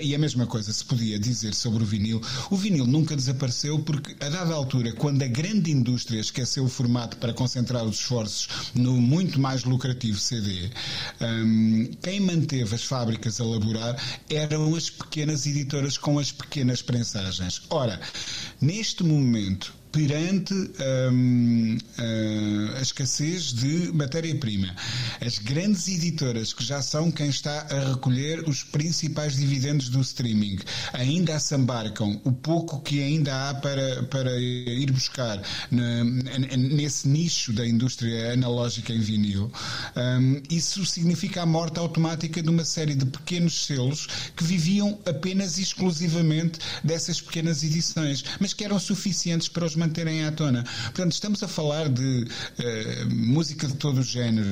e 0.00 0.14
a 0.14 0.18
mesma 0.18 0.46
coisa 0.46 0.72
se 0.72 0.84
podia 0.84 1.18
dizer 1.18 1.54
sobre 1.54 1.82
o 1.82 1.86
vinil, 1.86 2.20
o 2.50 2.56
vinil 2.56 2.86
nunca 2.86 3.16
desapareceu 3.16 3.78
porque 3.80 4.14
a 4.24 4.28
dada 4.28 4.54
altura, 4.54 4.92
quando 4.92 5.22
a 5.22 5.26
grande 5.26 5.70
indústria 5.70 6.20
esqueceu 6.20 6.64
o 6.64 6.68
formato 6.68 7.16
para 7.16 7.32
concentrar 7.32 7.84
os 7.84 7.96
esforços 7.96 8.48
no 8.74 9.00
muito 9.00 9.40
mais 9.40 9.64
lucrativo 9.64 10.18
CD, 10.18 10.70
um, 11.20 11.90
quem 12.02 12.20
manteve 12.20 12.74
as 12.74 12.84
fábricas 12.84 13.40
a 13.40 13.44
laborar 13.44 13.96
eram 14.28 14.74
as 14.74 14.90
pequenas 14.90 15.46
editoras 15.46 15.96
com 15.98 16.18
as 16.18 16.32
pequenas 16.32 16.82
prensagens. 16.82 17.62
Ora, 17.70 18.00
neste 18.60 19.02
momento, 19.02 19.74
perante 19.92 20.54
um, 20.54 21.76
uh, 21.76 22.76
a 22.78 22.80
escassez 22.80 23.52
de 23.52 23.92
matéria-prima. 23.92 24.74
As 25.20 25.38
grandes 25.38 25.86
editoras, 25.86 26.54
que 26.54 26.64
já 26.64 26.80
são 26.80 27.10
quem 27.10 27.28
está 27.28 27.66
a 27.70 27.90
recolher 27.90 28.48
os 28.48 28.64
principais 28.64 29.36
dividendos 29.36 29.90
do 29.90 30.00
streaming, 30.00 30.58
ainda 30.94 31.36
assambarcam 31.36 32.20
o 32.24 32.32
pouco 32.32 32.80
que 32.80 33.02
ainda 33.02 33.50
há 33.50 33.54
para, 33.54 34.02
para 34.04 34.40
ir 34.40 34.90
buscar 34.90 35.40
nesse 35.70 37.06
nicho 37.06 37.52
da 37.52 37.66
indústria 37.66 38.32
analógica 38.32 38.92
em 38.92 39.00
vinil. 39.00 39.52
Um, 39.94 40.40
isso 40.50 40.86
significa 40.86 41.42
a 41.42 41.46
morte 41.46 41.78
automática 41.78 42.42
de 42.42 42.48
uma 42.48 42.64
série 42.64 42.94
de 42.94 43.04
pequenos 43.04 43.66
selos 43.66 44.08
que 44.34 44.44
viviam 44.44 44.98
apenas 45.04 45.58
e 45.58 45.62
exclusivamente 45.62 46.58
dessas 46.82 47.20
pequenas 47.20 47.62
edições, 47.62 48.24
mas 48.40 48.54
que 48.54 48.64
eram 48.64 48.78
suficientes 48.78 49.48
para 49.48 49.66
os 49.66 49.76
manterem 49.82 50.24
à 50.24 50.32
tona. 50.32 50.64
Portanto, 50.84 51.12
estamos 51.12 51.42
a 51.42 51.48
falar 51.48 51.88
de 51.88 52.24
uh, 52.24 53.14
música 53.14 53.66
de 53.66 53.74
todo 53.74 53.98
o 53.98 54.02
género, 54.02 54.46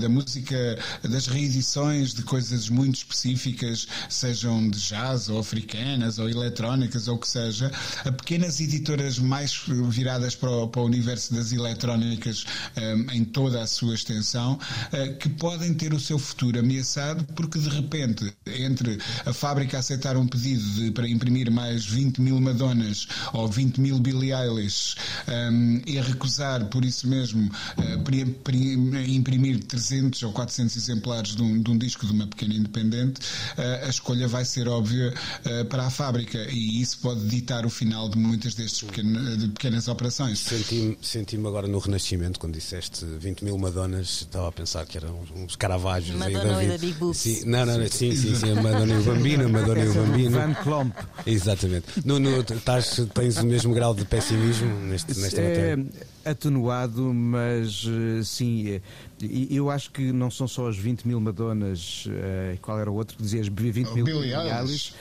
da, 0.00 0.08
música, 0.08 0.78
das 1.02 1.26
reedições 1.26 2.12
de 2.12 2.22
coisas 2.22 2.68
muito 2.68 2.96
específicas, 2.96 3.86
sejam 4.08 4.68
de 4.68 4.78
jazz 4.80 5.28
ou 5.28 5.38
africanas 5.38 6.18
ou 6.18 6.28
eletrónicas 6.28 7.08
ou 7.08 7.16
o 7.16 7.18
que 7.18 7.28
seja, 7.28 7.70
a 8.04 8.10
pequenas 8.10 8.60
editoras 8.60 9.18
mais 9.18 9.62
viradas 9.88 10.34
para 10.34 10.50
o, 10.50 10.68
para 10.68 10.80
o 10.80 10.84
universo 10.84 11.34
das 11.34 11.52
eletrónicas 11.52 12.44
um, 12.76 13.10
em 13.12 13.24
toda 13.24 13.62
a 13.62 13.66
sua 13.66 13.94
extensão, 13.94 14.54
uh, 14.54 15.16
que 15.18 15.28
podem 15.28 15.72
ter 15.74 15.94
o 15.94 16.00
seu 16.00 16.18
futuro 16.18 16.58
ameaçado 16.58 17.24
porque 17.34 17.58
de 17.58 17.68
repente, 17.68 18.32
entre 18.46 18.98
a 19.24 19.32
fábrica 19.32 19.78
aceitar 19.78 20.16
um 20.16 20.26
pedido 20.26 20.62
de, 20.74 20.90
para 20.90 21.08
imprimir 21.08 21.50
mais 21.50 21.86
20 21.86 22.20
mil 22.20 22.40
Madonas 22.40 23.06
ou 23.32 23.48
20 23.52 23.80
mil 23.80 23.98
Billie 23.98 24.32
Eilish 24.32 24.96
um, 25.28 25.80
e 25.86 25.98
a 25.98 26.02
recusar, 26.02 26.64
por 26.66 26.84
isso 26.84 27.06
mesmo, 27.06 27.50
uh, 27.78 29.06
imprimir 29.06 29.62
300 29.64 30.22
ou 30.24 30.32
400 30.32 30.76
exemplares 30.76 31.36
de 31.36 31.42
um, 31.42 31.62
de 31.62 31.70
um, 31.70 31.78
disco 31.78 32.06
de 32.06 32.12
uma 32.12 32.26
pequena 32.26 32.54
independente, 32.54 33.20
uh, 33.20 33.86
a 33.86 33.88
escolha 33.88 34.26
vai 34.26 34.44
ser 34.44 34.68
óbvia 34.68 35.12
uh, 35.44 35.64
para 35.66 35.86
a 35.86 35.90
fábrica 35.90 36.38
e 36.50 36.80
isso 36.80 36.98
pode 36.98 37.20
ditar 37.26 37.64
o 37.66 37.70
final 37.70 38.08
de 38.08 38.18
muitas 38.18 38.54
destas 38.54 38.82
pequenas, 38.82 39.38
de 39.38 39.48
pequenas 39.48 39.88
operações. 39.88 40.38
Senti-me 40.38 40.98
senti 41.02 41.36
agora 41.36 41.68
no 41.68 41.78
Renascimento, 41.78 42.38
quando 42.38 42.54
disseste 42.54 43.04
20 43.04 43.44
mil 43.44 43.58
Madonas, 43.58 44.22
estava 44.22 44.48
a 44.48 44.52
pensar 44.52 44.86
que 44.86 44.96
eram 44.96 45.20
uns 45.36 45.56
caravajos. 45.56 46.14
Madonna 46.16 46.62
e 46.64 46.68
da 46.68 46.78
Big 46.78 46.94
Boobs. 46.94 47.18
Sim, 47.18 47.44
não, 47.44 47.66
não, 47.66 47.86
sim, 47.88 48.14
sim, 48.14 48.34
sim, 48.34 48.50
a 48.50 48.54
Madonna 48.62 48.94
e 48.94 48.98
o 48.98 49.02
Bambino, 49.02 49.48
Madonna 49.48 49.84
e 49.84 49.88
o 49.88 49.94
Bambino. 49.94 50.30
Van 50.30 50.54
Klomp. 50.54 50.94
Exatamente. 51.26 51.86
No, 52.04 52.18
no, 52.18 52.40
estás, 52.40 53.00
tens 53.14 53.41
o 53.42 53.46
mesmo 53.46 53.74
grau 53.74 53.94
de 53.94 54.04
pessimismo 54.04 54.68
neste, 54.86 55.18
nesta 55.18 55.40
é, 55.40 55.76
matéria? 55.76 55.86
Atenuado, 56.24 57.12
mas 57.12 57.84
eh, 57.86 58.22
sim, 58.22 58.68
eh, 58.68 58.80
eu 59.50 59.70
acho 59.70 59.90
que 59.90 60.12
não 60.12 60.30
são 60.30 60.46
só 60.46 60.68
as 60.68 60.76
20 60.76 61.06
mil 61.06 61.20
Madonas, 61.20 62.06
eh, 62.08 62.56
qual 62.62 62.78
era 62.78 62.90
o 62.90 62.94
outro 62.94 63.16
que 63.16 63.22
dizias? 63.22 63.48
20 63.48 63.90
mil 63.92 64.06
Eilish 64.06 64.94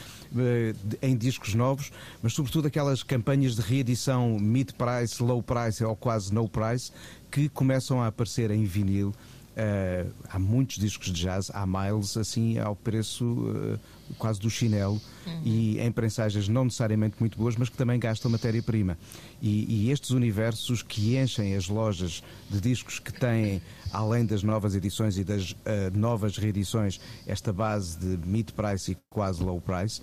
em 1.02 1.16
discos 1.18 1.54
novos, 1.54 1.92
mas 2.22 2.34
sobretudo 2.34 2.68
aquelas 2.68 3.04
campanhas 3.04 3.56
de 3.56 3.62
reedição 3.62 4.40
mid-price, 4.40 5.22
low 5.22 5.44
price 5.44 5.84
ou 5.84 5.96
quase 5.96 6.34
no 6.34 6.48
price 6.48 6.92
que 7.30 7.50
começam 7.50 8.02
a 8.02 8.08
aparecer 8.08 8.50
em 8.50 8.64
vinil. 8.64 9.14
Uh, 9.52 10.10
há 10.30 10.40
muitos 10.40 10.78
discos 10.78 11.08
de 11.12 11.22
jazz, 11.24 11.52
há 11.54 11.66
Miles 11.68 12.16
assim 12.16 12.58
ao 12.58 12.74
preço 12.74 13.26
uh, 13.26 13.80
quase 14.18 14.40
do 14.40 14.50
chinelo 14.50 15.02
uhum. 15.26 15.42
e 15.44 15.80
em 15.80 15.92
prensagens 15.92 16.48
não 16.48 16.66
necessariamente 16.66 17.16
muito 17.20 17.38
boas, 17.38 17.56
mas 17.56 17.70
que 17.70 17.78
também 17.78 18.00
gastam 18.00 18.30
matéria-prima. 18.32 18.98
E, 19.42 19.86
e, 19.88 19.92
estes 19.92 20.12
universos 20.12 20.82
que 20.82 21.18
enchem 21.18 21.56
as 21.56 21.68
lojas 21.68 22.24
de 22.50 22.62
discos 22.62 23.00
que 23.00 23.12
têm, 23.12 23.62
além 23.92 24.26
das 24.26 24.44
novas 24.44 24.76
edições 24.76 25.18
e 25.18 25.24
das 25.24 25.52
uh, 25.52 25.56
novas 25.94 26.38
reedições, 26.38 27.00
esta 27.26 27.52
base 27.52 27.98
de 27.98 28.28
mid-price 28.28 28.92
e 28.92 28.98
quase 29.10 29.44
low 29.44 29.60
price, 29.60 30.02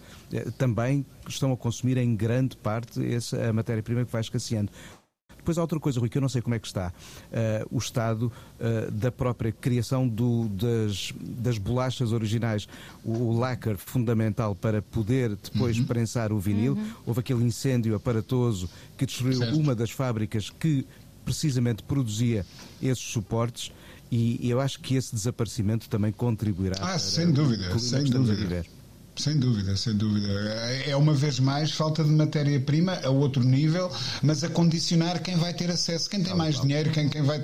também 0.57 1.07
estão 1.27 1.53
a 1.53 1.57
consumir 1.57 1.97
em 1.99 2.16
grande 2.16 2.57
parte 2.57 3.05
essa 3.14 3.53
matéria-prima 3.53 4.05
que 4.05 4.12
vai 4.12 4.21
escasseando. 4.21 4.71
Depois 5.49 5.57
há 5.57 5.63
outra 5.63 5.81
coisa, 5.81 5.99
Rui, 5.99 6.11
que 6.11 6.19
eu 6.19 6.21
não 6.21 6.29
sei 6.29 6.43
como 6.43 6.55
é 6.55 6.59
que 6.59 6.67
está. 6.67 6.93
Uh, 7.33 7.77
o 7.77 7.79
estado 7.79 8.31
uh, 8.61 8.91
da 8.91 9.11
própria 9.11 9.51
criação 9.51 10.07
do, 10.07 10.47
das, 10.49 11.15
das 11.19 11.57
bolachas 11.57 12.13
originais. 12.13 12.69
O, 13.03 13.13
o 13.13 13.39
lacquer 13.39 13.79
fundamental 13.79 14.55
para 14.55 14.83
poder 14.83 15.37
depois 15.37 15.79
uhum. 15.79 15.87
prensar 15.87 16.35
o 16.35 16.39
vinil. 16.39 16.75
Uhum. 16.75 16.91
Houve 17.07 17.21
aquele 17.21 17.43
incêndio 17.45 17.95
aparatoso 17.95 18.69
que 18.99 19.07
destruiu 19.07 19.39
certo. 19.39 19.59
uma 19.59 19.75
das 19.75 19.91
fábricas 19.91 20.51
que 20.51 20.87
precisamente 21.25 21.83
produzia 21.83 22.45
esses 22.83 23.05
suportes. 23.05 23.73
E 24.11 24.51
eu 24.51 24.61
acho 24.61 24.81
que 24.81 24.97
esse 24.97 25.15
desaparecimento 25.15 25.89
também 25.89 26.13
contribuirá. 26.13 26.77
Ah, 26.79 26.99
sem 26.99 27.33
dúvida, 27.33 27.79
sem 27.79 28.05
dúvida. 28.05 28.67
Sem 29.19 29.37
dúvida, 29.37 29.77
sem 29.77 29.95
dúvida. 29.95 30.29
É 30.87 30.95
uma 30.97 31.13
vez 31.13 31.41
mais 31.41 31.73
falta 31.73 32.05
de 32.05 32.11
matéria-prima 32.11 33.01
a 33.03 33.11
outro 33.11 33.43
nível, 33.43 33.91
mas 34.23 34.45
a 34.45 34.49
condicionar 34.49 35.21
quem 35.21 35.37
vai 35.37 35.53
ter 35.53 35.71
acesso. 35.71 36.09
Quem 36.09 36.23
tem 36.23 36.35
mais 36.35 36.61
dinheiro 36.61 36.91
quem, 36.91 37.09
quem 37.09 37.23
vai, 37.23 37.43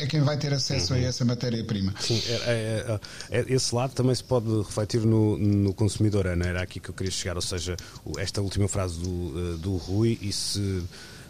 é 0.00 0.06
quem 0.06 0.20
vai 0.20 0.36
ter 0.36 0.52
acesso 0.52 0.94
a 0.94 0.98
essa 0.98 1.24
matéria-prima. 1.24 1.94
Sim, 2.00 2.20
é, 2.26 2.32
é, 2.32 3.00
é, 3.30 3.40
é, 3.40 3.44
esse 3.48 3.74
lado 3.74 3.94
também 3.94 4.14
se 4.14 4.24
pode 4.24 4.48
refletir 4.58 5.02
no, 5.02 5.38
no 5.38 5.72
consumidor, 5.72 6.26
Ana. 6.26 6.46
Era 6.46 6.62
aqui 6.62 6.80
que 6.80 6.90
eu 6.90 6.94
queria 6.94 7.12
chegar, 7.12 7.36
ou 7.36 7.42
seja, 7.42 7.76
esta 8.18 8.40
última 8.40 8.66
frase 8.68 8.98
do, 8.98 9.54
eh, 9.54 9.56
do 9.58 9.76
Rui, 9.76 10.18
e 10.20 10.32
se 10.32 10.82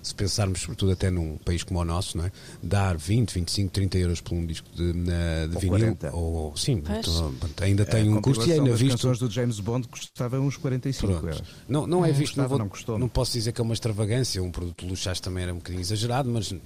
se 0.02 0.14
pensarmos, 0.14 0.60
sobretudo 0.60 0.92
até 0.92 1.10
num 1.10 1.36
país 1.38 1.62
como 1.62 1.80
o 1.80 1.84
nosso, 1.84 2.18
não 2.18 2.26
é? 2.26 2.32
dar 2.62 2.96
20, 2.96 3.32
25, 3.32 3.70
30 3.70 3.98
euros 3.98 4.20
por 4.20 4.34
um 4.34 4.44
disco 4.44 4.68
de, 4.74 4.92
de 4.92 5.54
ou 5.54 5.60
vinil, 5.60 5.96
40. 5.96 6.16
ou 6.16 6.56
sim, 6.56 6.82
então, 6.82 7.32
ainda 7.60 7.84
tem 7.84 8.08
um 8.08 8.20
custo 8.20 8.46
e 8.46 8.52
ainda 8.52 8.74
visto. 8.74 9.08
As 9.08 9.18
do 9.18 9.30
James 9.30 9.60
Bond 9.60 9.86
custavam 9.88 10.40
uns 10.46 10.56
45 10.56 11.06
Pronto. 11.06 11.26
euros. 11.26 11.42
Não, 11.68 11.86
não 11.86 12.04
é 12.04 12.10
visto, 12.12 12.36
não, 12.36 12.48
vou, 12.48 12.58
não, 12.58 12.68
custou, 12.68 12.98
não 12.98 13.08
posso 13.08 13.32
dizer 13.32 13.52
que 13.52 13.60
é 13.60 13.64
uma 13.64 13.74
extravagância, 13.74 14.42
um 14.42 14.50
produto 14.50 14.84
de 14.84 14.90
luxo 14.90 15.08
acho 15.08 15.22
também 15.22 15.44
era 15.44 15.52
um 15.52 15.58
bocadinho 15.58 15.80
exagerado, 15.80 16.28
mas 16.28 16.52
hum, 16.52 16.58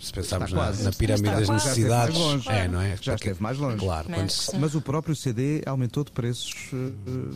se 0.00 0.12
pensarmos 0.12 0.52
na, 0.52 0.72
na, 0.72 0.92
pirâmide 0.92 1.34
das 1.34 1.48
necessidades, 1.48 2.16
é, 2.46 2.68
não 2.68 2.80
é? 2.80 2.96
Já 3.00 3.14
esteve 3.14 3.42
mais 3.42 3.58
longe. 3.58 3.76
Claro, 3.76 4.08
mas, 4.08 4.32
se... 4.32 4.56
mas 4.56 4.74
o 4.74 4.80
próprio 4.80 5.14
CD 5.14 5.62
aumentou 5.66 6.04
de 6.04 6.10
preços 6.12 6.72
uh, 6.72 6.90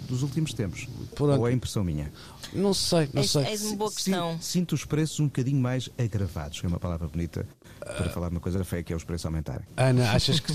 dos 0.09 0.23
últimos 0.23 0.55
tempos. 0.55 0.87
Pronto. 1.15 1.41
Ou 1.41 1.49
é 1.49 1.53
impressão 1.53 1.85
minha? 1.85 2.13
Não 2.53 2.73
sei, 2.73 3.09
não 3.13 3.25
sei. 3.25 3.45
É 3.45 3.57
uma 3.57 3.77
boa 3.77 3.91
questão. 3.91 4.39
Sinto 4.41 4.75
os 4.75 4.85
preços 4.85 5.21
um 5.21 5.29
bocadinho 5.35 5.61
mais 5.61 5.91
agravados, 5.99 6.61
que 6.61 6.67
é 6.67 6.69
uma 6.69 6.79
palavra 6.79 7.09
bonita 7.09 7.47
para 7.81 8.09
falar 8.09 8.29
de 8.29 8.35
uma 8.37 8.41
coisa 8.41 8.65
feia 8.65 8.83
que 8.83 8.93
é 8.93 8.97
os 8.97 9.05
preços 9.05 9.27
aumentarem. 9.27 9.67
Ana, 9.77 10.13
achas 10.13 10.39
que 10.41 10.53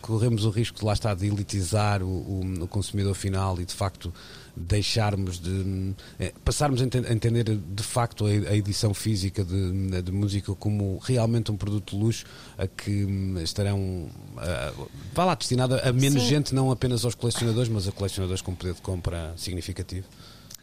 corremos 0.00 0.44
o 0.44 0.50
risco 0.50 0.78
de 0.78 0.84
lá 0.84 0.92
estar 0.92 1.14
de 1.14 1.26
elitizar 1.26 2.02
o, 2.02 2.06
o, 2.06 2.64
o 2.64 2.68
consumidor 2.68 3.14
final 3.14 3.58
e 3.60 3.64
de 3.64 3.72
facto 3.72 4.12
deixarmos 4.56 5.38
de 5.38 5.94
é, 6.18 6.32
passarmos 6.44 6.80
a 6.80 6.84
entender 6.84 7.44
de 7.44 7.82
facto 7.82 8.24
a, 8.24 8.56
edição 8.56 8.94
física 8.94 9.44
de, 9.44 10.02
de, 10.02 10.12
música 10.12 10.54
como 10.54 10.98
realmente 10.98 11.52
um 11.52 11.56
produto 11.56 11.94
de 11.94 12.02
luxo 12.02 12.24
a 12.56 12.66
que 12.66 13.04
hum, 13.04 13.38
estarão 13.42 14.08
a, 14.38 14.72
vá 15.14 15.26
lá 15.26 15.34
destinada 15.34 15.80
a 15.86 15.92
menos 15.92 16.22
Sim. 16.22 16.28
gente, 16.28 16.54
não 16.54 16.70
apenas 16.70 17.04
aos 17.04 17.14
colecionadores, 17.14 17.68
mas 17.68 17.86
a 17.86 17.92
colecionadores 17.92 18.40
com 18.40 18.54
poder 18.54 18.74
de 18.74 18.80
compra 18.80 19.34
significativo. 19.36 20.06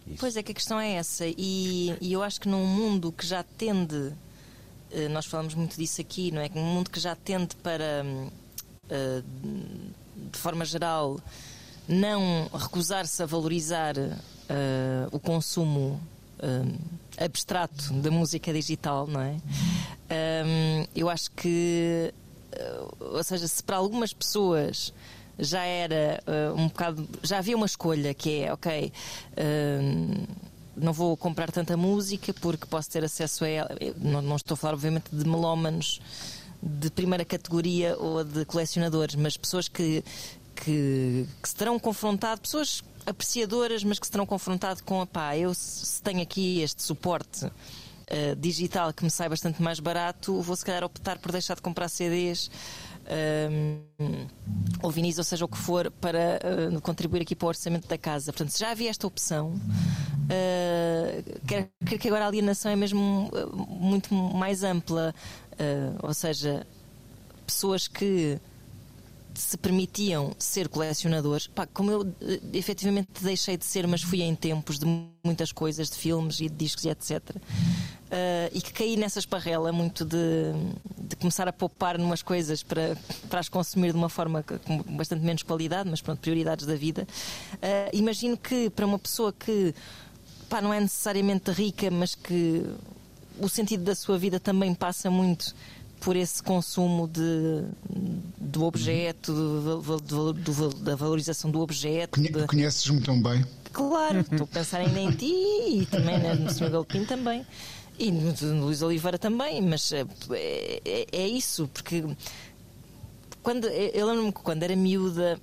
Isso. 0.07 0.17
Pois 0.19 0.35
é 0.35 0.43
que 0.43 0.51
a 0.51 0.55
questão 0.55 0.79
é 0.79 0.93
essa 0.93 1.25
e, 1.25 1.95
e 2.01 2.11
eu 2.11 2.21
acho 2.21 2.41
que 2.41 2.47
num 2.47 2.65
mundo 2.65 3.11
que 3.11 3.25
já 3.25 3.43
tende 3.43 4.13
eh, 4.93 5.09
nós 5.09 5.25
falamos 5.25 5.55
muito 5.55 5.75
disso 5.75 5.99
aqui, 5.99 6.31
não 6.31 6.41
é? 6.41 6.49
Um 6.55 6.63
mundo 6.63 6.89
que 6.89 6.99
já 6.99 7.15
tende 7.15 7.55
para, 7.57 8.03
hum, 8.05 8.29
eh, 8.89 9.23
de 10.31 10.37
forma 10.37 10.63
geral, 10.63 11.19
não 11.87 12.47
recusar-se 12.53 13.21
a 13.21 13.25
valorizar 13.25 13.97
uh, 13.97 14.13
o 15.11 15.19
consumo 15.19 15.99
abstrato 17.17 17.93
da 17.93 18.11
música 18.11 18.53
digital, 18.53 19.07
não 19.07 19.21
é? 19.21 19.35
Um, 20.45 20.85
eu 20.95 21.09
acho 21.09 21.31
que, 21.31 22.13
ou 22.99 23.23
seja, 23.23 23.47
se 23.47 23.63
para 23.63 23.77
algumas 23.77 24.13
pessoas 24.13 24.93
já 25.37 25.63
era 25.63 26.23
um 26.55 26.67
bocado, 26.67 27.07
já 27.23 27.39
havia 27.39 27.55
uma 27.55 27.65
escolha 27.65 28.13
que 28.13 28.43
é, 28.43 28.53
ok 28.53 28.91
não 30.75 30.91
vou 30.91 31.15
comprar 31.15 31.51
tanta 31.51 31.77
música 31.77 32.33
porque 32.33 32.65
posso 32.65 32.89
ter 32.89 33.03
acesso 33.03 33.45
a 33.45 33.47
ela. 33.47 33.69
Não, 33.97 34.21
não, 34.21 34.35
estou 34.35 34.55
a 34.55 34.57
falar, 34.57 34.73
obviamente, 34.73 35.05
de 35.11 35.23
melómanos 35.23 36.01
de 36.61 36.89
primeira 36.89 37.25
categoria 37.25 37.97
ou 37.97 38.23
de 38.23 38.45
colecionadores, 38.45 39.15
mas 39.15 39.35
pessoas 39.35 39.67
que, 39.67 40.03
que, 40.55 41.27
que 41.41 41.49
se 41.49 41.55
terão 41.55 41.77
confrontado, 41.77 42.41
pessoas 42.41 42.81
apreciadoras, 43.05 43.83
mas 43.83 43.99
que 43.99 44.05
se 44.05 44.11
terão 44.11 44.25
confrontado 44.25 44.81
com, 44.83 45.05
pá, 45.05 45.37
eu 45.37 45.53
se 45.53 46.01
tenho 46.01 46.21
aqui 46.21 46.61
este 46.61 46.81
suporte 46.81 47.45
uh, 47.45 48.35
digital 48.37 48.93
que 48.93 49.03
me 49.03 49.11
sai 49.11 49.27
bastante 49.27 49.61
mais 49.61 49.79
barato, 49.79 50.41
vou 50.41 50.55
se 50.55 50.63
calhar 50.63 50.85
optar 50.85 51.17
por 51.19 51.33
deixar 51.33 51.55
de 51.55 51.61
comprar 51.61 51.89
CDs. 51.89 52.49
Um, 53.09 54.27
ou 54.81 54.89
vinis, 54.89 55.17
ou 55.17 55.23
seja 55.23 55.43
o 55.45 55.47
que 55.47 55.57
for, 55.57 55.91
para 55.91 56.39
uh, 56.71 56.81
contribuir 56.81 57.21
aqui 57.21 57.35
para 57.35 57.45
o 57.45 57.49
orçamento 57.49 57.87
da 57.87 57.97
casa. 57.97 58.31
Portanto, 58.31 58.57
já 58.57 58.71
havia 58.71 58.89
esta 58.89 59.05
opção. 59.05 59.49
Uh, 59.49 61.39
quero, 61.47 61.67
quero 61.85 61.99
que 61.99 62.07
agora 62.07 62.25
a 62.25 62.27
alienação 62.27 62.71
é 62.71 62.75
mesmo 62.75 63.29
muito 63.67 64.13
mais 64.13 64.63
ampla. 64.63 65.13
Uh, 65.53 66.07
ou 66.07 66.13
seja, 66.13 66.65
pessoas 67.45 67.87
que 67.87 68.39
se 69.33 69.57
permitiam 69.57 70.35
ser 70.37 70.69
colecionadores, 70.69 71.47
pá, 71.47 71.65
como 71.65 71.89
eu 71.89 72.13
eh, 72.21 72.39
efetivamente 72.53 73.09
deixei 73.21 73.57
de 73.57 73.65
ser, 73.65 73.87
mas 73.87 74.01
fui 74.01 74.21
em 74.21 74.35
tempos 74.35 74.77
de 74.77 74.85
muitas 75.23 75.51
coisas, 75.51 75.89
de 75.89 75.95
filmes 75.95 76.39
e 76.39 76.49
de 76.49 76.55
discos 76.55 76.85
e 76.85 76.89
etc. 76.89 77.19
Uh, 77.19 77.39
eh, 78.11 78.51
e 78.53 78.61
que 78.61 78.71
caí 78.71 78.95
nessa 78.95 79.17
esparrela 79.19 79.71
muito 79.71 80.05
de, 80.05 80.53
de 80.97 81.15
começar 81.15 81.47
a 81.47 81.53
poupar 81.53 81.97
numas 81.97 82.21
coisas 82.21 82.61
para, 82.61 82.95
para 83.29 83.39
as 83.39 83.49
consumir 83.49 83.91
de 83.91 83.97
uma 83.97 84.09
forma 84.09 84.43
com 84.43 84.83
bastante 84.95 85.23
menos 85.23 85.41
qualidade, 85.41 85.89
mas 85.89 86.01
pronto, 86.01 86.19
prioridades 86.19 86.65
da 86.65 86.75
vida. 86.75 87.07
Uh, 87.55 87.89
imagino 87.91 88.37
que 88.37 88.69
para 88.69 88.85
uma 88.85 88.99
pessoa 88.99 89.33
que 89.33 89.73
pá, 90.47 90.61
não 90.61 90.71
é 90.71 90.79
necessariamente 90.79 91.49
rica, 91.51 91.89
mas 91.89 92.13
que 92.13 92.63
o 93.39 93.49
sentido 93.49 93.83
da 93.83 93.95
sua 93.95 94.17
vida 94.17 94.39
também 94.39 94.75
passa 94.75 95.09
muito 95.09 95.55
por 96.03 96.15
esse 96.15 96.43
consumo 96.43 97.07
de, 97.07 97.63
do 98.37 98.65
objeto, 98.65 99.33
do, 99.33 99.99
do, 99.99 100.33
do, 100.33 100.69
da 100.75 100.95
valorização 100.95 101.49
do 101.49 101.61
objeto. 101.61 102.19
Conhe. 102.19 102.47
Conheces-me 102.47 103.01
tão 103.01 103.21
bem. 103.21 103.45
Claro, 103.71 104.19
estou 104.19 104.43
a 104.43 104.47
pensar 104.47 104.79
ainda 104.81 104.99
em 104.99 105.11
ti 105.11 105.25
e 105.25 105.87
também 105.89 106.19
né, 106.19 106.33
no 106.33 106.51
Sr. 106.51 106.69
Galpim 106.69 107.05
também. 107.05 107.45
E 107.97 108.11
no, 108.11 108.33
no 108.53 108.65
Luís 108.65 108.81
Oliveira 108.81 109.17
também, 109.17 109.61
mas 109.61 109.91
é, 109.91 110.05
é, 110.85 111.05
é 111.11 111.27
isso, 111.27 111.69
porque 111.73 112.03
quando, 113.41 113.65
eu 113.67 114.07
lembro-me 114.07 114.31
que 114.31 114.41
quando 114.41 114.63
era 114.63 114.75
miúda 114.75 115.39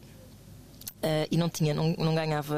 Uh, 1.00 1.24
e 1.30 1.36
não 1.38 1.48
tinha, 1.48 1.72
não, 1.72 1.94
não 1.96 2.14
ganhava 2.14 2.54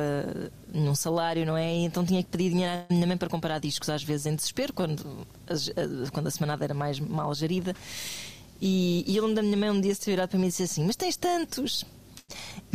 nenhum 0.75 0.97
salário, 0.97 1.47
não 1.47 1.57
é? 1.57 1.73
Então 1.73 2.05
tinha 2.05 2.21
que 2.25 2.29
pedir 2.29 2.51
dinheiro 2.51 2.73
à 2.73 2.93
minha 2.93 3.07
mãe 3.07 3.17
para 3.17 3.29
comprar 3.29 3.61
discos, 3.61 3.89
às 3.89 4.03
vezes 4.03 4.27
em 4.27 4.35
desespero, 4.35 4.73
quando 4.73 5.25
a, 5.47 6.11
quando 6.11 6.27
a 6.27 6.31
semanada 6.31 6.65
era 6.65 6.75
mais 6.75 6.99
mal 6.99 7.33
gerida. 7.35 7.73
E, 8.61 9.05
e 9.07 9.17
eu 9.17 9.23
lembro 9.23 9.37
da 9.37 9.43
minha 9.43 9.57
mãe 9.57 9.71
um 9.71 9.81
dia 9.81 9.95
se 9.95 10.11
virado 10.11 10.31
para 10.31 10.39
mim 10.41 10.47
e 10.47 10.49
disse 10.49 10.65
assim: 10.65 10.85
Mas 10.85 10.97
tens 10.97 11.17
tantos? 11.17 11.85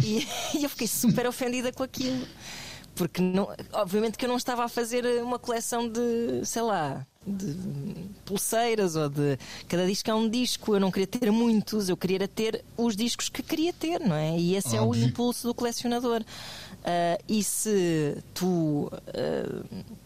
E, 0.01 0.25
e 0.57 0.63
eu 0.63 0.69
fiquei 0.69 0.87
super 0.87 1.27
ofendida 1.27 1.71
com 1.73 1.83
aquilo, 1.83 2.25
porque 2.97 3.21
não, 3.21 3.49
obviamente 3.73 4.17
que 4.17 4.25
eu 4.25 4.29
não 4.29 4.37
estava 4.37 4.65
a 4.65 4.67
fazer 4.67 5.05
uma 5.23 5.37
coleção 5.37 5.87
de, 5.87 6.43
sei 6.43 6.63
lá, 6.63 7.05
de 7.25 7.55
pulseiras 8.25 8.95
ou 8.95 9.07
de 9.07 9.37
cada 9.67 9.85
disco 9.85 10.09
é 10.09 10.15
um 10.15 10.27
disco. 10.27 10.75
Eu 10.75 10.79
não 10.79 10.91
queria 10.91 11.07
ter 11.07 11.31
muitos, 11.31 11.89
eu 11.89 11.95
queria 11.95 12.27
ter 12.27 12.63
os 12.75 12.95
discos 12.95 13.29
que 13.29 13.43
queria 13.43 13.71
ter, 13.71 13.99
não 13.99 14.15
é? 14.15 14.37
E 14.37 14.55
esse 14.55 14.77
Óbvio. 14.77 15.01
é 15.01 15.05
o 15.05 15.07
impulso 15.07 15.47
do 15.47 15.53
colecionador. 15.53 16.21
Uh, 16.21 17.23
e 17.27 17.43
se 17.43 18.17
tu. 18.33 18.91
Uh, 18.91 19.97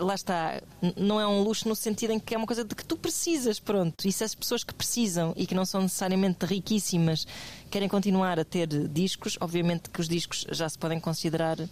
lá 0.00 0.14
está, 0.14 0.60
não 0.96 1.20
é 1.20 1.26
um 1.26 1.42
luxo 1.42 1.68
no 1.68 1.76
sentido 1.76 2.12
em 2.12 2.18
que 2.18 2.34
é 2.34 2.38
uma 2.38 2.46
coisa 2.46 2.64
de 2.64 2.74
que 2.74 2.84
tu 2.84 2.96
precisas, 2.96 3.58
pronto. 3.58 4.06
E 4.06 4.12
se 4.12 4.24
as 4.24 4.34
pessoas 4.34 4.64
que 4.64 4.74
precisam 4.74 5.32
e 5.36 5.46
que 5.46 5.54
não 5.54 5.64
são 5.64 5.82
necessariamente 5.82 6.44
riquíssimas 6.44 7.26
querem 7.70 7.88
continuar 7.88 8.38
a 8.38 8.44
ter 8.44 8.68
discos, 8.88 9.36
obviamente 9.40 9.90
que 9.90 10.00
os 10.00 10.08
discos 10.08 10.46
já 10.50 10.68
se 10.68 10.78
podem 10.78 11.00
considerar 11.00 11.58
uh, 11.58 11.68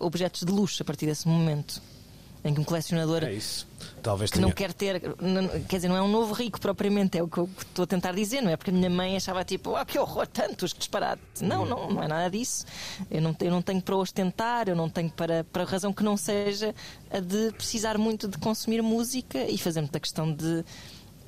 objetos 0.00 0.44
de 0.44 0.52
luxo 0.52 0.82
a 0.82 0.84
partir 0.84 1.06
desse 1.06 1.26
momento 1.26 1.80
em 2.44 2.54
que 2.54 2.60
um 2.60 2.64
colecionador 2.64 3.24
é 3.24 3.32
Talvez 4.02 4.30
que 4.30 4.38
tenha... 4.38 4.46
não 4.46 4.54
quer 4.54 4.72
ter, 4.72 5.00
quer 5.68 5.76
dizer, 5.76 5.88
não 5.88 5.96
é 5.96 6.02
um 6.02 6.08
novo 6.08 6.32
rico 6.32 6.60
propriamente, 6.60 7.18
é 7.18 7.22
o 7.22 7.28
que 7.28 7.38
eu 7.38 7.48
estou 7.58 7.82
a 7.82 7.86
tentar 7.86 8.12
dizer, 8.12 8.40
não 8.40 8.50
é? 8.50 8.56
Porque 8.56 8.70
a 8.70 8.74
minha 8.74 8.90
mãe 8.90 9.16
achava 9.16 9.44
tipo, 9.44 9.76
ah, 9.76 9.84
que 9.84 9.98
horror, 9.98 10.26
tantos, 10.26 10.72
que 10.72 10.78
disparate. 10.78 11.20
Não, 11.40 11.64
não, 11.64 11.90
não 11.90 12.02
é 12.02 12.08
nada 12.08 12.30
disso. 12.30 12.64
Eu 13.10 13.20
não, 13.20 13.36
eu 13.40 13.50
não 13.50 13.62
tenho 13.62 13.82
para 13.82 13.96
ostentar, 13.96 14.68
eu 14.68 14.76
não 14.76 14.88
tenho 14.88 15.10
para, 15.10 15.44
para 15.44 15.64
razão 15.64 15.92
que 15.92 16.02
não 16.02 16.16
seja 16.16 16.74
a 17.10 17.20
de 17.20 17.52
precisar 17.52 17.98
muito 17.98 18.28
de 18.28 18.38
consumir 18.38 18.82
música 18.82 19.38
e 19.44 19.58
fazer 19.58 19.80
muita 19.80 20.00
questão 20.00 20.32
de 20.32 20.64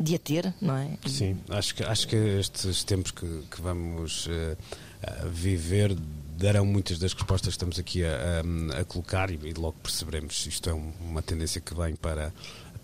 de 0.01 0.15
a 0.15 0.19
ter, 0.19 0.55
não 0.63 0.75
é? 0.75 0.97
Sim, 1.07 1.39
acho 1.51 1.75
que, 1.75 1.85
acho 1.85 2.09
que 2.09 2.17
estes 2.17 2.83
tempos 2.85 3.11
que, 3.11 3.27
que 3.51 3.61
vamos 3.61 4.27
uh, 4.27 4.57
viver 5.31 5.95
darão 6.41 6.65
muitas 6.65 6.99
das 6.99 7.13
respostas 7.13 7.49
que 7.49 7.57
estamos 7.57 7.79
aqui 7.79 8.03
a, 8.03 8.43
a, 8.77 8.81
a 8.81 8.85
colocar 8.85 9.31
e, 9.31 9.39
e, 9.45 9.53
logo 9.53 9.77
perceberemos 9.83 10.47
isto 10.47 10.71
é 10.71 10.75
um, 10.75 10.91
uma 11.01 11.21
tendência 11.21 11.61
que 11.61 11.75
vem 11.75 11.95
para, 11.95 12.33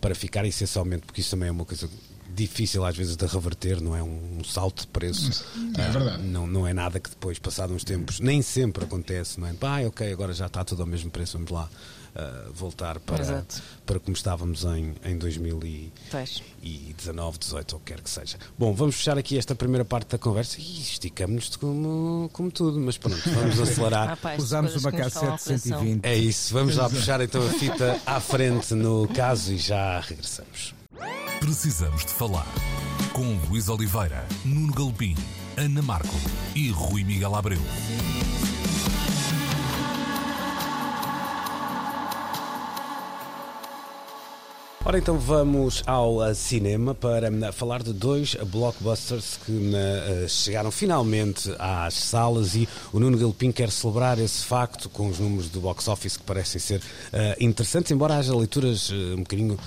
para 0.00 0.14
ficar 0.14 0.44
essencialmente, 0.44 1.06
porque 1.06 1.22
isso 1.22 1.30
também 1.30 1.48
é 1.48 1.52
uma 1.52 1.64
coisa 1.64 1.88
difícil 2.28 2.84
às 2.84 2.94
vezes 2.94 3.16
de 3.16 3.24
reverter, 3.24 3.80
não 3.80 3.96
é 3.96 4.02
um, 4.02 4.44
salto 4.44 4.82
de 4.82 4.88
preço. 4.88 5.44
É 5.78 5.90
verdade. 5.90 6.22
Uh, 6.22 6.26
não, 6.26 6.46
não 6.46 6.66
é 6.66 6.74
nada 6.74 7.00
que 7.00 7.08
depois, 7.08 7.38
passados 7.38 7.74
uns 7.74 7.82
tempos, 7.82 8.20
nem 8.20 8.42
sempre 8.42 8.84
acontece, 8.84 9.40
não 9.40 9.46
é? 9.48 9.54
Ah, 9.62 9.86
ok, 9.86 10.12
agora 10.12 10.34
já 10.34 10.46
está 10.46 10.62
tudo 10.62 10.82
ao 10.82 10.88
mesmo 10.88 11.10
preço, 11.10 11.38
vamos 11.38 11.50
lá 11.50 11.68
uh, 12.16 12.52
voltar 12.52 12.98
para, 13.00 13.44
para 13.84 13.98
como 14.00 14.16
estávamos 14.16 14.64
em, 14.64 14.94
em 15.04 15.18
2019, 15.18 17.38
18 17.38 17.74
ou 17.74 17.80
quer 17.80 18.00
que 18.00 18.08
seja. 18.10 18.38
Bom, 18.58 18.74
vamos 18.74 18.96
fechar 18.96 19.16
aqui 19.18 19.38
esta 19.38 19.54
primeira 19.54 19.84
parte 19.84 20.08
da 20.08 20.18
conversa 20.18 20.58
e 20.58 20.80
esticamos-nos 20.80 21.54
como, 21.56 22.28
como 22.32 22.50
tudo, 22.50 22.80
mas 22.80 22.98
pronto, 22.98 23.22
vamos 23.30 23.60
acelerar. 23.60 24.08
Rapaz, 24.08 24.42
Usamos 24.42 24.74
uma 24.76 24.90
cassete 24.90 25.42
120. 25.42 26.04
É 26.04 26.16
isso, 26.16 26.54
vamos 26.54 26.76
lá 26.76 26.88
puxar 26.88 27.20
então 27.20 27.46
a 27.46 27.50
fita 27.50 28.00
à 28.06 28.18
frente 28.20 28.72
no 28.74 29.06
caso 29.08 29.52
e 29.52 29.58
já 29.58 30.00
regressamos. 30.00 30.74
Precisamos 31.40 32.04
de 32.04 32.12
falar 32.12 32.46
com 33.12 33.38
Luís 33.48 33.68
Oliveira, 33.68 34.26
Nuno 34.44 34.72
Galpim, 34.72 35.14
Ana 35.56 35.82
Marco 35.82 36.14
e 36.54 36.70
Rui 36.70 37.02
Miguel 37.04 37.34
Abreu. 37.34 37.60
Ora, 44.86 44.98
então 44.98 45.18
vamos 45.18 45.82
ao 45.84 46.18
uh, 46.18 46.32
cinema 46.32 46.94
para 46.94 47.28
uh, 47.28 47.52
falar 47.52 47.82
de 47.82 47.92
dois 47.92 48.36
blockbusters 48.36 49.36
que 49.44 49.50
uh, 49.50 50.28
chegaram 50.28 50.70
finalmente 50.70 51.52
às 51.58 51.94
salas 51.94 52.54
e 52.54 52.68
o 52.92 53.00
Nuno 53.00 53.18
Galpim 53.18 53.50
quer 53.50 53.68
celebrar 53.72 54.16
esse 54.20 54.44
facto 54.44 54.88
com 54.88 55.08
os 55.08 55.18
números 55.18 55.48
do 55.48 55.60
box 55.60 55.88
office 55.88 56.16
que 56.16 56.22
parecem 56.22 56.60
ser 56.60 56.80
interessantes, 57.40 57.90
embora 57.90 58.14
haja 58.14 58.32
leituras 58.36 58.92
um 58.92 59.22
bocadinho 59.24 59.58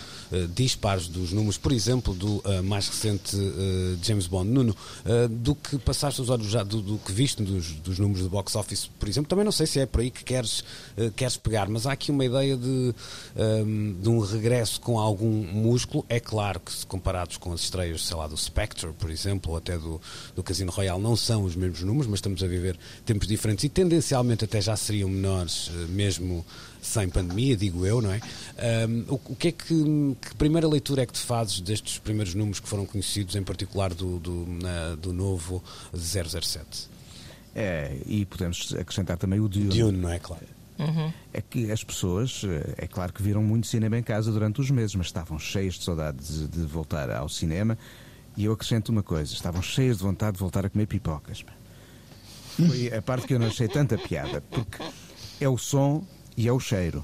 dispares 0.54 1.08
dos 1.08 1.34
números, 1.34 1.58
por 1.58 1.72
exemplo, 1.72 2.14
do 2.14 2.42
mais 2.64 2.88
recente 2.88 3.36
James 4.02 4.28
Bond. 4.28 4.50
Nuno, 4.50 4.76
do 5.30 5.56
que 5.56 5.78
passaste 5.80 6.22
os 6.22 6.30
olhos 6.30 6.48
já, 6.48 6.64
do, 6.64 6.82
do 6.82 6.98
que 7.00 7.12
viste 7.12 7.42
dos, 7.42 7.72
dos, 7.74 7.98
números 7.98 8.24
do 8.24 8.30
box 8.30 8.56
office, 8.56 8.90
por 9.00 9.10
exemplo, 9.10 9.28
também 9.28 9.44
não 9.44 9.52
sei 9.52 9.66
se 9.66 9.80
é 9.80 9.86
por 9.86 10.02
aí 10.02 10.12
que 10.12 10.24
queres, 10.24 10.64
queres 11.16 11.36
pegar, 11.36 11.68
mas 11.68 11.88
há 11.88 11.94
aqui 11.94 12.12
uma 12.12 12.24
ideia 12.24 12.56
de, 12.56 12.94
um, 13.66 13.96
de 14.00 14.10
um 14.10 14.20
regresso 14.20 14.80
com 14.82 15.00
algum 15.10 15.30
músculo. 15.30 16.06
É 16.08 16.20
claro 16.20 16.60
que, 16.60 16.72
se 16.72 16.86
comparados 16.86 17.38
com 17.38 17.52
as 17.52 17.62
estreias, 17.62 18.06
sei 18.06 18.16
lá, 18.16 18.28
do 18.28 18.38
Spectre, 18.38 18.92
por 18.98 19.10
exemplo, 19.10 19.52
ou 19.52 19.58
até 19.58 19.78
do, 19.78 20.02
do 20.36 20.44
Casino 20.44 20.72
Royale, 20.72 21.02
não 21.02 21.16
são 21.16 21.44
os 21.44 21.56
mesmos 21.56 21.82
números, 21.82 22.08
mas 22.08 22.18
estamos 22.20 22.44
a 22.44 22.48
viver 22.48 22.78
tempos 23.06 23.28
diferentes 23.28 23.64
e 23.64 23.70
tendencialmente 23.70 24.46
até 24.46 24.62
já 24.62 24.76
seriam 24.76 25.10
menores, 25.10 25.72
eh, 25.74 25.86
mesmo 25.90 26.46
sem 26.82 27.10
pandemia, 27.10 27.58
digo 27.58 27.86
eu, 27.86 28.02
não 28.02 28.12
é? 28.12 28.22
Um, 28.88 29.14
o, 29.14 29.22
o, 29.30 29.36
que 29.36 29.50
é 29.50 29.52
que, 29.52 29.66
que, 29.66 30.36
primeira 30.38 30.68
leitura 30.68 31.04
é 31.04 31.06
que 31.06 31.14
te 31.14 31.20
fazes 31.20 31.60
destes 31.60 31.98
primeiros 31.98 32.34
números 32.34 32.60
que 32.60 32.70
foram 32.70 32.86
conhecidos, 32.86 33.36
em 33.36 33.44
particular 33.44 33.94
do, 33.94 34.20
do, 34.20 34.46
na, 34.48 34.96
do 34.96 35.12
novo 35.12 35.64
007? 35.94 36.90
É, 37.56 37.98
e 38.06 38.26
podemos 38.26 38.74
acrescentar 38.80 39.18
também 39.18 39.40
o 39.40 39.50
Dune. 39.50 39.68
Dune, 39.68 39.98
não 39.98 40.10
é 40.10 40.20
claro? 40.20 40.59
Uhum. 40.80 41.12
É 41.34 41.42
que 41.42 41.72
as 41.72 41.84
pessoas, 41.84 42.42
eh, 42.46 42.86
é 42.86 42.88
claro 42.88 43.12
que 43.12 43.22
viram 43.22 43.44
muito 43.44 43.68
cinema 43.68 43.98
em 43.98 44.04
casa 44.04 44.32
durante 44.32 44.62
os 44.62 44.72
meses, 44.72 44.96
mas 44.96 45.08
estavam 45.08 45.38
cheias 45.38 45.74
de 45.74 45.84
saudades 45.84 46.50
de, 46.50 46.62
voltar 46.62 47.12
ao 47.12 47.28
cinema. 47.28 47.78
E 48.38 48.46
eu 48.46 48.54
acrescento 48.54 48.90
uma 48.90 49.04
coisa: 49.04 49.34
estavam 49.34 49.62
cheias 49.62 49.98
de 49.98 50.04
vontade 50.04 50.34
de 50.34 50.40
voltar 50.40 50.66
a 50.66 50.70
comer 50.70 50.88
pipocas. 50.88 51.44
Foi 52.56 52.94
a 52.96 53.02
parte 53.02 53.28
que 53.28 53.34
eu 53.34 53.40
não 53.40 53.48
achei 53.48 53.68
tanta 53.68 53.98
piada, 53.98 54.42
porque 54.50 54.82
é 55.40 55.50
o 55.50 55.58
som 55.58 56.04
e 56.38 56.48
é 56.48 56.52
o 56.52 56.60
cheiro. 56.60 57.04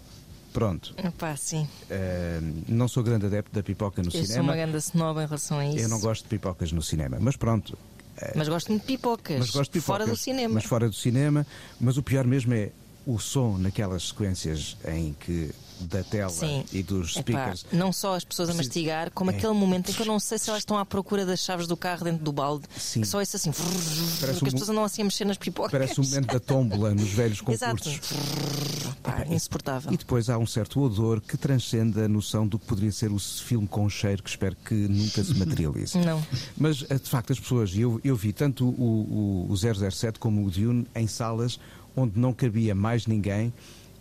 Pronto. 0.53 0.95
Epá, 0.97 1.35
sim. 1.35 1.67
Uh, 1.91 2.63
não 2.69 2.88
sou 2.88 3.03
grande 3.03 3.25
adepto 3.25 3.53
da 3.53 3.61
pipoca 3.61 4.01
no 4.01 4.07
eu 4.07 4.11
cinema. 4.11 4.29
Eu 4.29 4.35
sou 4.35 4.43
uma 4.43 4.55
grande 4.55 4.77
snob 4.77 5.19
em 5.19 5.25
relação 5.25 5.59
a 5.59 5.65
isso. 5.65 5.79
Eu 5.79 5.89
não 5.89 5.99
gosto 5.99 6.23
de 6.23 6.29
pipocas 6.29 6.71
no 6.71 6.81
cinema, 6.81 7.17
mas 7.19 7.35
pronto. 7.35 7.71
Uh, 7.73 8.31
mas 8.38 8.47
gosto 8.47 8.73
de 8.73 8.79
pipocas. 8.79 9.39
Mas 9.39 9.49
gosto 9.49 9.73
de 9.73 9.79
pipocas. 9.79 9.85
Fora 9.85 10.07
do 10.07 10.15
cinema. 10.15 10.53
Mas 10.53 10.63
fora 10.63 10.88
do 10.88 10.95
cinema. 10.95 11.45
Mas 11.77 11.97
o 11.97 12.03
pior 12.03 12.25
mesmo 12.25 12.53
é 12.53 12.71
o 13.05 13.19
som 13.19 13.57
naquelas 13.57 14.07
sequências 14.09 14.77
em 14.87 15.13
que 15.13 15.53
da 15.79 16.03
tela 16.03 16.29
Sim. 16.29 16.63
e 16.71 16.81
dos 16.81 17.13
speakers. 17.13 17.65
Epá, 17.65 17.77
não 17.77 17.91
só 17.91 18.15
as 18.15 18.23
pessoas 18.23 18.49
a 18.49 18.53
mastigar, 18.53 19.11
como 19.11 19.31
é. 19.31 19.35
aquele 19.35 19.53
momento 19.53 19.91
em 19.91 19.93
que 19.93 20.01
eu 20.01 20.05
não 20.05 20.19
sei 20.19 20.37
se 20.37 20.49
elas 20.49 20.61
estão 20.61 20.77
à 20.77 20.85
procura 20.85 21.25
das 21.25 21.39
chaves 21.41 21.67
do 21.67 21.75
carro 21.75 22.03
dentro 22.03 22.23
do 22.23 22.31
balde. 22.31 22.65
Sim. 22.77 23.01
Que 23.01 23.07
só 23.07 23.21
isso 23.21 23.35
assim. 23.35 23.51
Parece 23.51 24.39
porque 24.39 24.45
um, 24.45 24.47
as 24.47 24.53
pessoas 24.53 24.69
andam 24.69 24.83
assim 24.83 25.01
a 25.01 25.05
mexer 25.05 25.25
nas 25.25 25.37
pipocas. 25.37 25.71
Parece 25.71 25.99
o 25.99 26.03
um 26.03 26.05
momento 26.05 26.27
da 26.27 26.39
tómbola 26.39 26.93
nos 26.93 27.09
velhos 27.09 27.41
concursos. 27.41 27.87
Exato. 27.93 28.95
Pá, 29.03 29.25
insuportável. 29.29 29.93
E 29.93 29.97
depois 29.97 30.29
há 30.29 30.37
um 30.37 30.47
certo 30.47 30.81
odor 30.81 31.21
que 31.21 31.37
transcende 31.37 32.01
a 32.01 32.07
noção 32.07 32.47
do 32.47 32.57
que 32.57 32.65
poderia 32.65 32.91
ser 32.91 33.11
o 33.11 33.19
filme 33.19 33.67
com 33.67 33.87
cheiro 33.89 34.23
que 34.23 34.29
espero 34.29 34.55
que 34.65 34.73
nunca 34.73 35.23
se 35.23 35.33
materialize. 35.35 35.97
Não. 35.99 36.25
Mas 36.57 36.83
eh, 36.89 36.95
de 36.95 37.09
facto 37.09 37.33
as 37.33 37.39
pessoas, 37.39 37.75
eu, 37.75 37.99
eu 38.03 38.15
vi 38.15 38.33
tanto 38.33 38.67
o, 38.67 39.47
o, 39.47 39.51
o 39.51 39.55
007 39.55 40.19
como 40.19 40.45
o 40.45 40.49
Dune 40.49 40.87
em 40.95 41.05
salas 41.05 41.59
onde 41.95 42.19
não 42.19 42.34
cabia 42.34 42.75
mais 42.75 43.08
ninguém 43.08 43.53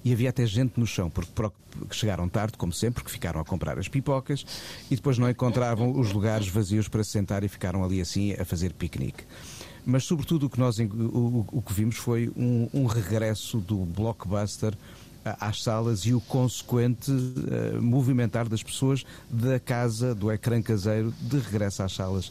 e 0.04 0.12
havia 0.12 0.28
até 0.28 0.44
gente 0.44 0.78
no 0.78 0.86
chão, 0.86 1.08
porque 1.08 1.54
chegaram 1.90 2.28
tarde, 2.28 2.58
como 2.58 2.72
sempre, 2.72 3.02
porque 3.02 3.10
ficaram 3.10 3.40
a 3.40 3.44
comprar 3.44 3.78
as 3.78 3.88
pipocas 3.88 4.44
e 4.90 4.96
depois 4.96 5.16
não 5.16 5.28
encontravam 5.30 5.98
os 5.98 6.12
lugares 6.12 6.46
vazios 6.46 6.88
para 6.88 7.02
se 7.02 7.10
sentar 7.10 7.42
e 7.42 7.48
ficaram 7.48 7.82
ali 7.82 8.00
assim 8.00 8.34
a 8.34 8.44
fazer 8.44 8.74
piquenique. 8.74 9.24
Mas, 9.86 10.04
sobretudo, 10.04 10.46
o 10.46 10.50
que, 10.50 10.58
nós, 10.58 10.78
o, 10.78 11.46
o 11.52 11.62
que 11.62 11.72
vimos 11.72 11.96
foi 11.96 12.30
um, 12.36 12.68
um 12.72 12.86
regresso 12.86 13.58
do 13.58 13.78
blockbuster 13.78 14.74
às 15.24 15.62
salas 15.62 16.00
e 16.00 16.12
o 16.12 16.20
consequente 16.20 17.10
uh, 17.10 17.80
movimentar 17.80 18.46
das 18.46 18.62
pessoas 18.62 19.04
da 19.30 19.58
casa, 19.58 20.14
do 20.14 20.30
ecrã 20.30 20.60
caseiro, 20.60 21.14
de 21.20 21.38
regresso 21.38 21.82
às 21.82 21.92
salas 21.92 22.30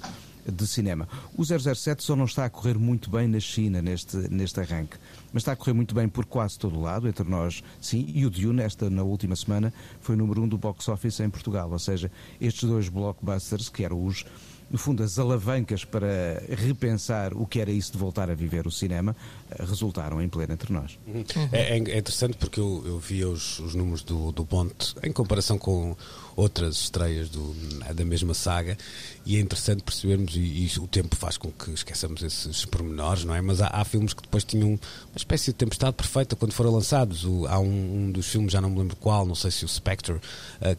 de 0.52 0.68
cinema. 0.68 1.08
O 1.38 1.44
007 1.44 2.04
só 2.04 2.16
não 2.16 2.26
está 2.26 2.46
a 2.46 2.50
correr 2.50 2.78
muito 2.78 3.10
bem 3.10 3.28
na 3.28 3.40
China 3.40 3.82
neste, 3.82 4.18
neste 4.30 4.60
arranque, 4.60 4.98
mas 5.32 5.42
está 5.42 5.54
a 5.54 5.56
correr 5.56 5.74
muito 5.74 5.96
bem 5.96 6.08
por 6.08 6.26
quase 6.26 6.58
todo 6.58 6.78
o 6.78 6.82
lado, 6.82 7.08
entre 7.08 7.28
nós, 7.28 7.64
sim, 7.82 8.06
e 8.14 8.26
o 8.26 8.30
Dune, 8.30 8.62
esta 8.62 8.90
na 8.90 9.04
última 9.04 9.36
semana, 9.36 9.74
foi 10.02 10.16
o 10.16 10.18
número 10.18 10.42
um 10.42 10.48
do 10.48 10.58
box 10.58 10.88
office 10.90 11.20
em 11.20 11.30
Portugal, 11.30 11.70
ou 11.72 11.80
seja, 11.80 12.12
estes 12.40 12.68
dois 12.68 12.90
blockbusters, 12.90 13.70
que 13.70 13.84
eram 13.84 14.06
os 14.06 14.26
no 14.74 14.80
fundo, 14.80 15.04
as 15.04 15.20
alavancas 15.20 15.86
para 15.86 16.42
repensar 16.50 17.32
o 17.36 17.46
que 17.46 17.60
era 17.60 17.70
isso 17.70 17.92
de 17.92 17.98
voltar 18.00 18.32
a 18.32 18.34
viver 18.34 18.66
o 18.66 18.72
cinema, 18.72 19.16
eh, 19.52 19.64
resultaram 19.64 20.20
em 20.20 20.28
pleno 20.28 20.52
entre 20.52 20.74
nós. 20.74 20.98
Uhum. 21.06 21.24
É, 21.52 21.78
é, 21.78 21.78
interessante 21.78 22.36
porque 22.38 22.60
eu, 22.60 22.82
eu 22.84 22.98
via 22.98 23.30
os, 23.30 23.60
os 23.60 23.76
números 23.76 24.02
do, 24.02 24.32
do 24.32 24.44
Bond 24.44 24.74
em 25.04 25.12
comparação 25.12 25.60
com 25.60 25.96
outras 26.36 26.78
estreias 26.78 27.30
do, 27.30 27.54
da 27.94 28.04
mesma 28.04 28.34
saga 28.34 28.76
e 29.24 29.38
é 29.38 29.40
interessante 29.40 29.84
percebermos, 29.84 30.36
e, 30.36 30.40
e, 30.40 30.80
o 30.80 30.88
tempo 30.88 31.16
faz 31.16 31.38
com 31.38 31.52
que 31.52 31.70
esqueçamos 31.70 32.24
esses 32.24 32.66
pormenores, 32.66 33.24
não 33.24 33.36
é? 33.36 33.42
Mas 33.42 33.62
há, 33.62 33.68
há 33.68 33.86
filmes 33.86 34.16
que 34.16 34.24
depois 34.24 34.44
tinham 34.44 34.70
uma 34.70 34.80
espécie 35.16 35.52
de 35.52 35.54
tempestade 35.54 35.96
perfeita 35.96 36.36
quando 36.36 36.52
foram 36.52 36.72
lançados. 36.72 37.24
O, 37.26 37.46
há 37.46 37.60
um, 37.60 38.08
um, 38.08 38.12
dos 38.12 38.28
filmes, 38.28 38.52
já 38.52 38.60
não 38.60 38.72
me 38.72 38.80
lembro 38.80 38.96
qual, 38.96 39.24
não 39.24 39.36
sei 39.36 39.52
se 39.52 39.64
o 39.64 39.68
Spectre, 39.68 40.16
uh, 40.16 40.22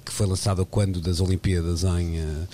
que 0.05 0.13
foi 0.13 0.27
lançado 0.27 0.67
quando 0.67 1.01
das 1.01 1.21
Olimpíadas 1.21 1.85
em. 1.85 2.19
Uh, 2.19 2.49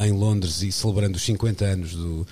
em 0.00 0.12
Londres 0.12 0.62
e 0.62 0.72
celebrando 0.72 1.16
os 1.16 1.22
50 1.22 1.64
anos 1.64 1.94
do, 1.94 2.26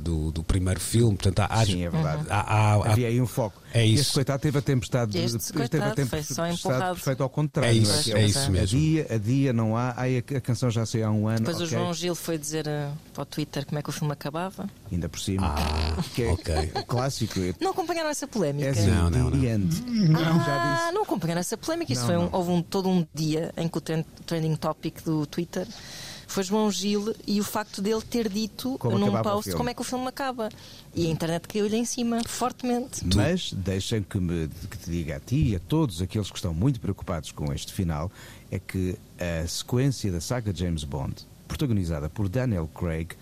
do, 0.00 0.32
do, 0.32 0.42
primeiro 0.42 0.80
filme. 0.80 1.16
Portanto, 1.16 1.48
há, 1.50 1.64
Sim, 1.64 1.84
é 1.84 1.90
verdade. 1.90 2.26
Há, 2.28 2.40
há, 2.40 2.74
há, 2.74 2.92
Havia 2.92 3.08
aí 3.08 3.20
um 3.20 3.26
foco. 3.26 3.60
É 3.72 3.84
isso. 3.84 4.02
Este 4.02 4.14
coitado 4.14 4.40
teve 4.40 4.58
a 4.58 4.62
tempestade, 4.62 5.18
este 5.18 5.52
teve 5.68 5.84
a 5.84 5.90
tempestade 5.90 6.94
perfeito 6.94 7.22
ao 7.22 7.28
contrário. 7.28 7.70
É 7.70 7.74
isso, 7.74 8.16
é, 8.16 8.22
é 8.22 8.26
isso 8.26 8.50
mesmo. 8.50 8.76
A 8.76 8.80
dia, 8.80 9.06
a 9.10 9.18
dia 9.18 9.52
não 9.52 9.76
há. 9.76 9.94
Ai, 9.96 10.18
a, 10.18 10.40
canção 10.40 10.70
já 10.70 10.86
saiu 10.86 11.06
há 11.06 11.10
um 11.10 11.28
ano. 11.28 11.40
Depois 11.40 11.56
okay. 11.56 11.66
o 11.66 11.70
João 11.70 11.92
Gil 11.94 12.14
foi 12.14 12.38
dizer 12.38 12.66
uh, 12.66 12.92
para 13.12 13.22
o 13.22 13.26
Twitter 13.26 13.66
como 13.66 13.78
é 13.78 13.82
que 13.82 13.90
o 13.90 13.92
filme 13.92 14.12
acabava. 14.12 14.68
Ainda 14.90 15.08
por 15.08 15.20
cima. 15.20 15.54
Ah, 15.56 16.02
que 16.14 16.22
é 16.22 16.30
ok. 16.30 16.72
clássico. 16.86 17.38
Não 17.60 17.72
acompanharam 17.72 18.08
essa 18.08 18.26
polémica? 18.26 18.68
É 18.68 18.86
não, 18.86 19.10
não, 19.10 19.30
não. 19.30 19.58
não. 19.58 20.40
Ah, 20.46 20.90
não 20.94 21.02
acompanharam 21.02 21.40
essa 21.40 21.56
polémica. 21.56 21.92
Isso 21.92 22.02
não, 22.02 22.08
foi 22.08 22.16
um, 22.16 22.28
houve 22.32 22.50
um, 22.50 22.62
todo 22.62 22.88
um 22.88 23.06
dia 23.14 23.52
em 23.56 23.68
que 23.68 23.78
o 23.78 23.80
trending 23.80 24.56
topic 24.56 25.02
do 25.04 25.26
Twitter 25.26 25.66
foi 26.36 26.42
João 26.42 26.70
Gil 26.70 27.14
e 27.26 27.40
o 27.40 27.44
facto 27.44 27.80
dele 27.80 28.02
ter 28.02 28.28
dito 28.28 28.76
como 28.78 28.98
num 28.98 29.22
post 29.22 29.52
como 29.54 29.70
é 29.70 29.74
que 29.74 29.80
o 29.80 29.84
filme 29.84 30.06
acaba. 30.06 30.50
E 30.94 31.06
a 31.06 31.08
internet 31.08 31.48
caiu-lhe 31.48 31.76
em 31.76 31.84
cima, 31.86 32.20
fortemente. 32.26 33.02
Mas 33.14 33.54
deixem 33.54 34.02
que, 34.02 34.18
me, 34.18 34.46
que 34.70 34.76
te 34.76 34.90
diga 34.90 35.16
a 35.16 35.20
ti 35.20 35.52
e 35.52 35.56
a 35.56 35.60
todos 35.60 36.02
aqueles 36.02 36.30
que 36.30 36.36
estão 36.36 36.52
muito 36.52 36.78
preocupados 36.78 37.32
com 37.32 37.50
este 37.54 37.72
final, 37.72 38.12
é 38.50 38.58
que 38.58 38.98
a 39.18 39.46
sequência 39.46 40.12
da 40.12 40.20
saga 40.20 40.54
James 40.54 40.84
Bond, 40.84 41.14
protagonizada 41.48 42.10
por 42.10 42.28
Daniel 42.28 42.68
Craig, 42.68 43.14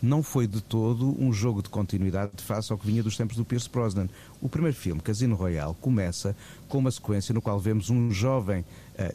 não 0.00 0.22
foi 0.22 0.46
de 0.46 0.60
todo 0.60 1.20
um 1.20 1.32
jogo 1.32 1.62
de 1.62 1.68
continuidade 1.68 2.30
face 2.42 2.72
ao 2.72 2.78
que 2.78 2.86
vinha 2.86 3.02
dos 3.02 3.16
tempos 3.16 3.36
do 3.36 3.44
Pierce 3.44 3.68
Brosnan. 3.68 4.08
O 4.40 4.48
primeiro 4.48 4.76
filme, 4.76 5.00
Casino 5.00 5.34
Royale, 5.34 5.74
começa 5.80 6.36
com 6.68 6.78
uma 6.78 6.90
sequência 6.90 7.34
no 7.34 7.42
qual 7.42 7.58
vemos 7.58 7.90
um 7.90 8.12
jovem 8.12 8.64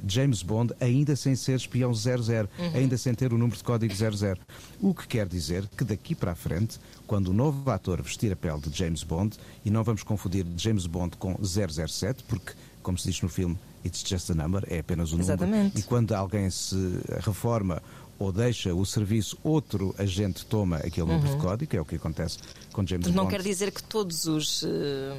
James 0.08 0.42
Bond 0.42 0.74
ainda 0.80 1.16
sem 1.16 1.36
ser 1.36 1.56
espião 1.56 1.94
00, 1.94 2.50
uhum. 2.58 2.72
ainda 2.74 2.98
sem 2.98 3.14
ter 3.14 3.32
o 3.34 3.38
número 3.38 3.58
de 3.58 3.64
código 3.64 3.94
00. 3.94 4.40
O 4.82 4.94
que 4.94 5.08
quer 5.08 5.28
dizer 5.28 5.68
que 5.78 5.84
daqui 5.84 6.16
para 6.16 6.32
a 6.32 6.36
frente, 6.36 6.80
quando 7.06 7.30
o 7.30 7.34
novo 7.34 7.70
ator 7.70 8.02
vestir 8.02 8.32
a 8.32 8.36
pele 8.36 8.62
de 8.62 8.78
James 8.78 9.04
Bond, 9.04 9.38
e 9.64 9.70
não 9.70 9.84
vamos 9.84 10.04
confundir 10.04 10.46
James 10.58 10.86
Bond 10.88 11.18
com 11.18 11.38
007, 11.44 12.24
porque, 12.28 12.54
como 12.82 12.98
se 12.98 13.10
diz 13.10 13.22
no 13.22 13.30
filme, 13.30 13.58
It's 13.86 14.04
just 14.04 14.32
a 14.32 14.34
number, 14.34 14.64
é 14.68 14.80
apenas 14.80 15.14
um 15.14 15.20
Exatamente. 15.20 15.58
número. 15.58 15.80
E 15.80 15.84
quando 15.84 16.12
alguém 16.14 16.50
se 16.50 16.76
reforma 17.24 17.84
ou 18.18 18.32
deixa 18.32 18.74
o 18.74 18.84
serviço, 18.84 19.38
outro 19.44 19.94
agente 20.00 20.44
toma 20.46 20.78
aquele 20.78 21.06
número 21.06 21.30
uhum. 21.30 21.38
de 21.38 21.42
código, 21.44 21.76
é 21.76 21.82
o 21.82 21.86
que 21.86 21.96
acontece 21.96 22.40
com 22.74 22.86
James 22.86 23.06
Bond. 23.06 23.16
Não 23.16 23.28
quer 23.28 23.44
dizer 23.44 23.72
que 23.72 23.84
todos 23.84 24.26
os. 24.26 24.64
Uh, 24.64 25.16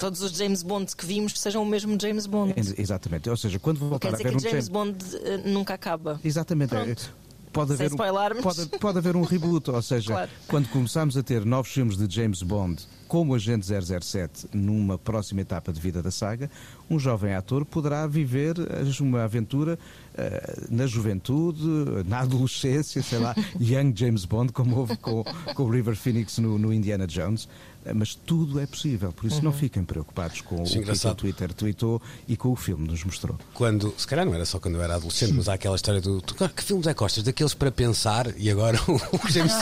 todos 0.00 0.22
os 0.22 0.32
James 0.32 0.62
Bond 0.62 0.96
que 0.96 1.04
vimos 1.04 1.38
sejam 1.38 1.62
o 1.62 1.66
mesmo 1.66 1.96
James 2.00 2.26
Bond. 2.26 2.54
Exatamente. 2.56 3.28
Ou 3.28 3.36
seja, 3.36 3.58
quando 3.58 3.78
voltar 3.78 4.08
quer 4.08 4.16
dizer 4.16 4.28
a 4.28 4.30
ver 4.30 4.38
que 4.40 4.46
um 4.46 4.50
James 4.50 4.68
Bond 4.68 4.96
uh, 5.04 5.48
nunca 5.48 5.74
acaba. 5.74 6.18
Exatamente. 6.24 6.70
Pronto. 6.70 7.20
Pode 7.52 7.72
haver, 7.72 7.92
um, 7.92 7.96
pode, 8.42 8.66
pode 8.78 8.98
haver 8.98 9.16
um 9.16 9.22
reboot, 9.22 9.70
ou 9.72 9.82
seja, 9.82 10.12
claro. 10.12 10.30
quando 10.46 10.68
começamos 10.68 11.16
a 11.16 11.22
ter 11.22 11.44
novos 11.44 11.72
filmes 11.72 11.96
de 11.96 12.14
James 12.14 12.44
Bond 12.44 12.80
como 13.08 13.34
agente 13.34 13.66
007 13.66 14.46
numa 14.52 14.96
próxima 14.96 15.40
etapa 15.40 15.72
de 15.72 15.80
vida 15.80 16.00
da 16.00 16.12
saga, 16.12 16.48
um 16.88 16.96
jovem 16.96 17.34
ator 17.34 17.64
poderá 17.64 18.06
viver 18.06 18.54
uma 19.00 19.24
aventura 19.24 19.76
uh, 20.14 20.66
na 20.70 20.86
juventude, 20.86 21.60
na 22.06 22.20
adolescência, 22.20 23.02
sei 23.02 23.18
lá, 23.18 23.34
Young 23.60 23.92
James 23.96 24.24
Bond, 24.24 24.52
como 24.52 24.76
houve 24.76 24.96
com, 24.96 25.24
com 25.52 25.62
o 25.64 25.68
River 25.68 25.96
Phoenix 25.96 26.38
no, 26.38 26.56
no 26.56 26.72
Indiana 26.72 27.04
Jones. 27.04 27.48
Eh, 27.84 27.94
mas 27.94 28.14
tudo 28.14 28.60
é 28.60 28.66
possível, 28.66 29.12
por 29.12 29.26
isso 29.26 29.36
uhum. 29.36 29.44
não 29.44 29.52
fiquem 29.52 29.82
preocupados 29.84 30.40
com 30.42 30.64
Sim, 30.66 30.80
o 30.80 30.82
que 30.82 31.06
o 31.06 31.14
Twitter 31.14 31.52
tweetou 31.54 32.00
e 32.28 32.36
com 32.36 32.50
o 32.50 32.56
filme 32.56 32.86
nos 32.86 33.02
mostrou. 33.04 33.38
Quando, 33.54 33.94
se 33.96 34.06
calhar 34.06 34.26
não 34.26 34.34
era 34.34 34.44
só 34.44 34.58
quando 34.58 34.74
eu 34.74 34.82
era 34.82 34.96
adolescente, 34.96 35.32
mas 35.32 35.48
há 35.48 35.54
aquela 35.54 35.76
história 35.76 36.00
do 36.00 36.20
que 36.20 36.62
filmes 36.62 36.86
é 36.86 36.94
costas? 36.94 37.24
Daqueles 37.24 37.54
para 37.54 37.70
pensar 37.70 38.34
e 38.36 38.50
agora 38.50 38.78
o 38.86 39.30
James, 39.30 39.52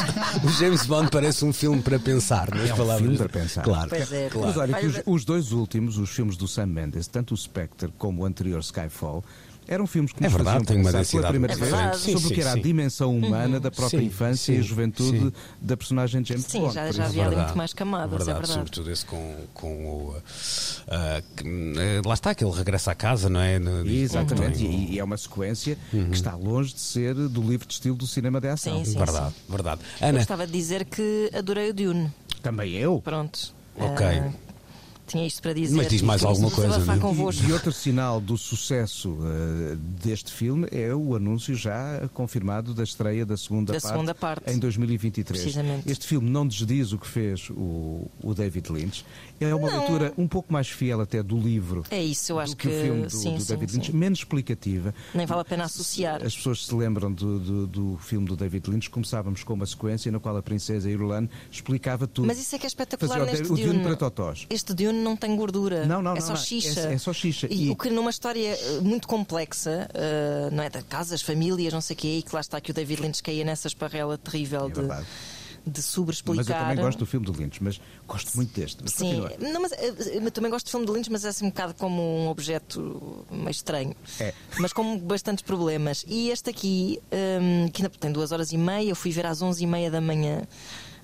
o 0.45 0.49
James 0.49 0.87
Bond 0.87 1.11
parece 1.11 1.45
um 1.45 1.53
filme 1.53 1.81
para 1.81 1.99
pensar, 1.99 2.51
não 2.55 2.63
é? 2.63 2.73
Um 2.73 2.99
filme 2.99 3.17
para 3.17 3.29
pensar. 3.29 3.63
Claro. 3.63 3.95
É, 3.95 4.29
claro. 4.29 4.49
Mas 4.49 4.57
olha, 4.57 4.75
que 4.75 4.87
os, 4.87 5.03
os, 5.07 5.25
dois 5.25 5.53
últimos, 5.53 5.97
os 5.97 6.11
filmes 6.11 6.37
do 6.37 6.49
Sam 6.49 6.67
Mendes, 6.67 7.07
tanto 7.07 7.35
o 7.35 7.37
Spectre 7.37 7.93
como 7.97 8.23
o 8.23 8.25
anterior 8.25 8.61
Skyfall, 8.61 9.25
Eram 9.69 9.87
filmes 9.87 10.13
que 10.13 10.25
é 10.25 10.27
nos 10.27 10.33
verdade, 10.33 10.65
faziam 10.65 10.81
uma 10.81 10.93
pensar 10.93 11.11
pela 11.11 11.29
primeira 11.29 11.53
é 11.53 11.57
vez 11.57 11.97
sim, 11.99 12.13
sobre 12.13 12.29
o 12.29 12.35
que 12.35 12.41
era 12.41 12.53
sim. 12.53 12.59
a 12.59 12.63
dimensão 12.63 13.19
humana 13.19 13.57
uhum. 13.57 13.61
da 13.61 13.71
própria 13.71 14.01
sim, 14.01 14.07
infância 14.07 14.55
sim, 14.55 14.59
e 14.59 14.59
a 14.59 14.63
juventude 14.63 15.33
da 15.61 15.77
personagem 15.77 16.25
James 16.25 16.47
sim, 16.47 16.61
Bond. 16.61 16.75
já, 16.75 16.91
já 16.91 17.05
havia 17.05 17.27
ali 17.27 17.37
muito 17.37 17.57
mais 17.57 17.75
camadas, 17.75 18.11
verdade, 18.11 18.31
é 18.31 18.33
verdade. 18.35 18.53
Sobretudo 18.55 18.91
esse 18.91 19.05
com, 19.05 19.37
com 19.53 19.87
o. 19.87 20.09
Uh, 20.09 20.15
uh, 20.15 22.09
lá 22.09 22.15
está, 22.15 22.35
que 22.35 22.43
ele 22.43 22.53
regressa 22.57 22.93
à 22.93 22.95
casa, 22.95 23.29
não 23.29 23.41
é? 23.41 23.59
No, 23.59 23.87
Exatamente, 23.87 24.65
uhum. 24.65 24.71
e, 24.71 24.95
e, 24.95 24.99
é 24.99 25.05
uma 25.05 25.19
sequência 25.19 25.77
uhum. 25.93 26.09
que 26.09 26.17
está 26.17 26.35
longe 26.35 26.73
de 26.73 26.81
ser 26.81 27.15
do 27.15 27.43
livro 27.43 27.69
de 27.69 27.75
estilo 27.75 27.95
do 27.97 28.07
cinema 28.07 28.41
de 28.41 28.49
ação. 28.49 28.79
Sim, 28.79 28.93
sim, 28.93 28.99
verdade, 28.99 29.35
verdade. 29.47 29.81
Ana. 30.01 30.13
Eu 30.13 30.15
gostava 30.15 30.47
de 30.47 30.53
dizer 30.53 30.87
que 30.87 31.31
adorei 31.35 31.69
o 31.71 31.75
Dune. 31.75 32.11
Também 32.43 32.73
eu. 32.73 33.03
Pronto. 33.05 33.53
Ok. 33.77 34.07
Uh, 34.07 34.48
tinha 35.09 35.27
isto 35.27 35.43
para 35.43 35.53
dizer. 35.53 35.77
Mas 35.77 35.89
diz 35.89 36.03
mais 36.03 36.23
alguma 36.25 36.51
coisa. 36.51 36.79
Né? 36.79 36.99
E, 36.99 37.49
e, 37.49 37.53
outro 37.53 37.73
sinal 37.73 38.21
do 38.21 38.37
sucesso 38.37 39.11
uh, 39.11 39.77
deste 39.77 40.33
filme 40.33 40.69
é 40.71 40.95
o 40.95 41.17
anúncio 41.17 41.55
já 41.55 42.09
confirmado 42.13 42.75
da 42.75 42.85
estreia 42.85 43.25
da 43.25 43.37
segunda, 43.37 43.73
da 43.73 43.81
parte, 43.81 43.93
segunda 43.93 44.15
parte 44.15 44.51
em 44.51 44.59
2023. 44.59 45.41
Precisamente. 45.41 45.91
Este 45.91 46.07
filme 46.07 46.29
não 46.29 46.47
desdiz 46.47 46.93
o 46.93 46.99
que 46.99 47.07
fez 47.07 47.51
o, 47.51 48.07
o 48.23 48.35
David 48.35 48.71
Lynch. 48.71 49.05
É 49.41 49.55
uma 49.55 49.71
não. 49.71 49.79
leitura 49.79 50.13
um 50.19 50.27
pouco 50.27 50.53
mais 50.53 50.69
fiel 50.69 51.01
até 51.01 51.23
do 51.23 51.39
livro. 51.39 51.85
É 51.91 52.03
isso, 52.03 52.33
eu 52.33 52.39
acho 52.39 52.57
que, 52.57 52.69
que 52.69 52.75
o 52.75 52.83
filme 52.83 53.03
do, 53.03 53.11
sim, 53.11 53.35
do 53.35 53.41
sim, 53.41 53.53
David 53.53 53.73
sim. 53.73 53.79
Lynch, 53.79 53.97
menos 53.97 54.19
explicativa. 54.21 54.95
Nem 55.15 55.27
vale 55.27 55.41
a 55.41 55.45
pena 55.45 55.65
associar. 55.65 56.25
As 56.25 56.35
pessoas 56.35 56.67
se 56.67 56.75
lembram 56.75 57.13
do, 57.13 57.39
do, 57.39 57.67
do, 57.67 57.99
filme 57.99 58.27
do 58.27 58.37
David 58.37 58.71
Lynch, 58.71 58.91
começávamos 58.91 59.45
com 59.45 59.55
uma 59.55 59.67
sequência 59.67 60.11
na 60.11 60.19
qual 60.19 60.37
a 60.37 60.43
princesa 60.43 60.91
Irulan 60.91 61.29
explicava 61.51 62.07
tudo. 62.07 62.27
Mas 62.27 62.39
isso 62.39 62.55
é 62.55 62.59
que 62.59 62.67
é 62.67 62.69
espetacular 62.69 63.19
Fazia 63.19 63.33
neste 63.39 63.53
o 63.53 63.57
Dune. 63.57 63.83
para 63.83 63.97
totós. 63.97 64.47
Este 64.51 64.75
Dune 64.75 64.98
não 65.03 65.17
tem 65.17 65.35
gordura. 65.37 65.87
Não, 65.87 66.03
não, 66.03 66.13
é 66.13 66.15
não, 66.15 66.21
só 66.21 66.29
não. 66.31 66.37
xixa. 66.37 66.81
É, 66.89 66.95
é, 66.95 66.99
só 66.99 67.13
xixa. 67.13 67.47
E, 67.51 67.67
e, 67.67 67.71
o 67.71 67.77
que 67.77 67.91
numa 67.91 68.11
história 68.11 68.57
muito 68.83 69.09
complexa, 69.09 69.89
uh, 69.95 70.55
não 70.55 70.63
é? 70.63 70.69
De 70.69 70.83
casas, 70.83 71.23
famílias, 71.23 71.73
não 71.73 71.81
sei 71.81 71.95
o 71.95 71.99
quê, 71.99 72.19
e 72.19 72.23
que 72.23 72.35
lá 72.35 72.41
está 72.41 72.61
que 72.61 72.71
o 72.71 72.75
David 72.75 73.03
Lynch 73.03 73.23
caía 73.23 73.45
nessa 73.45 73.69
esparrela 73.69 74.19
terrível 74.19 74.67
é 74.67 74.69
de 74.69 74.75
verdade 74.75 75.07
de 75.69 75.83
sobreexplicar. 75.83 76.47
Mas 76.47 76.49
eu 76.49 76.55
também 76.55 76.85
gosto 76.85 76.99
do 76.99 77.07
filme 77.07 77.27
do 77.27 77.33
Lynch, 77.33 77.63
mas 77.63 77.81
gosto 78.07 78.35
muito 78.37 78.59
deste. 78.59 78.83
Mas 78.83 78.93
Sim, 78.93 79.23
não, 79.39 79.61
mas 79.61 79.73
eu 80.13 80.31
também 80.31 80.51
gosto 80.51 80.67
do 80.67 80.71
filme 80.71 80.87
do 80.87 80.93
Lynch, 80.93 81.11
mas 81.11 81.25
é 81.25 81.29
assim 81.29 81.45
um 81.45 81.51
bocado 81.51 81.75
como 81.75 82.01
um 82.03 82.29
objeto 82.29 83.27
meio 83.31 83.51
estranho. 83.51 83.95
É. 84.19 84.33
Mas 84.59 84.73
com 84.73 84.99
bastantes 84.99 85.43
problemas. 85.43 86.05
E 86.09 86.31
este 86.31 86.51
aqui, 86.51 87.01
um, 87.13 87.69
que 87.69 87.83
ainda 87.83 87.95
tem 87.99 88.11
duas 88.11 88.33
horas 88.33 88.53
e 88.53 88.57
meia, 88.57 88.89
eu 88.89 88.97
fui 88.97 89.11
ver 89.11 89.27
às 89.27 89.43
onze 89.43 89.63
e 89.63 89.67
meia 89.67 89.91
da 89.91 90.01
manhã 90.01 90.47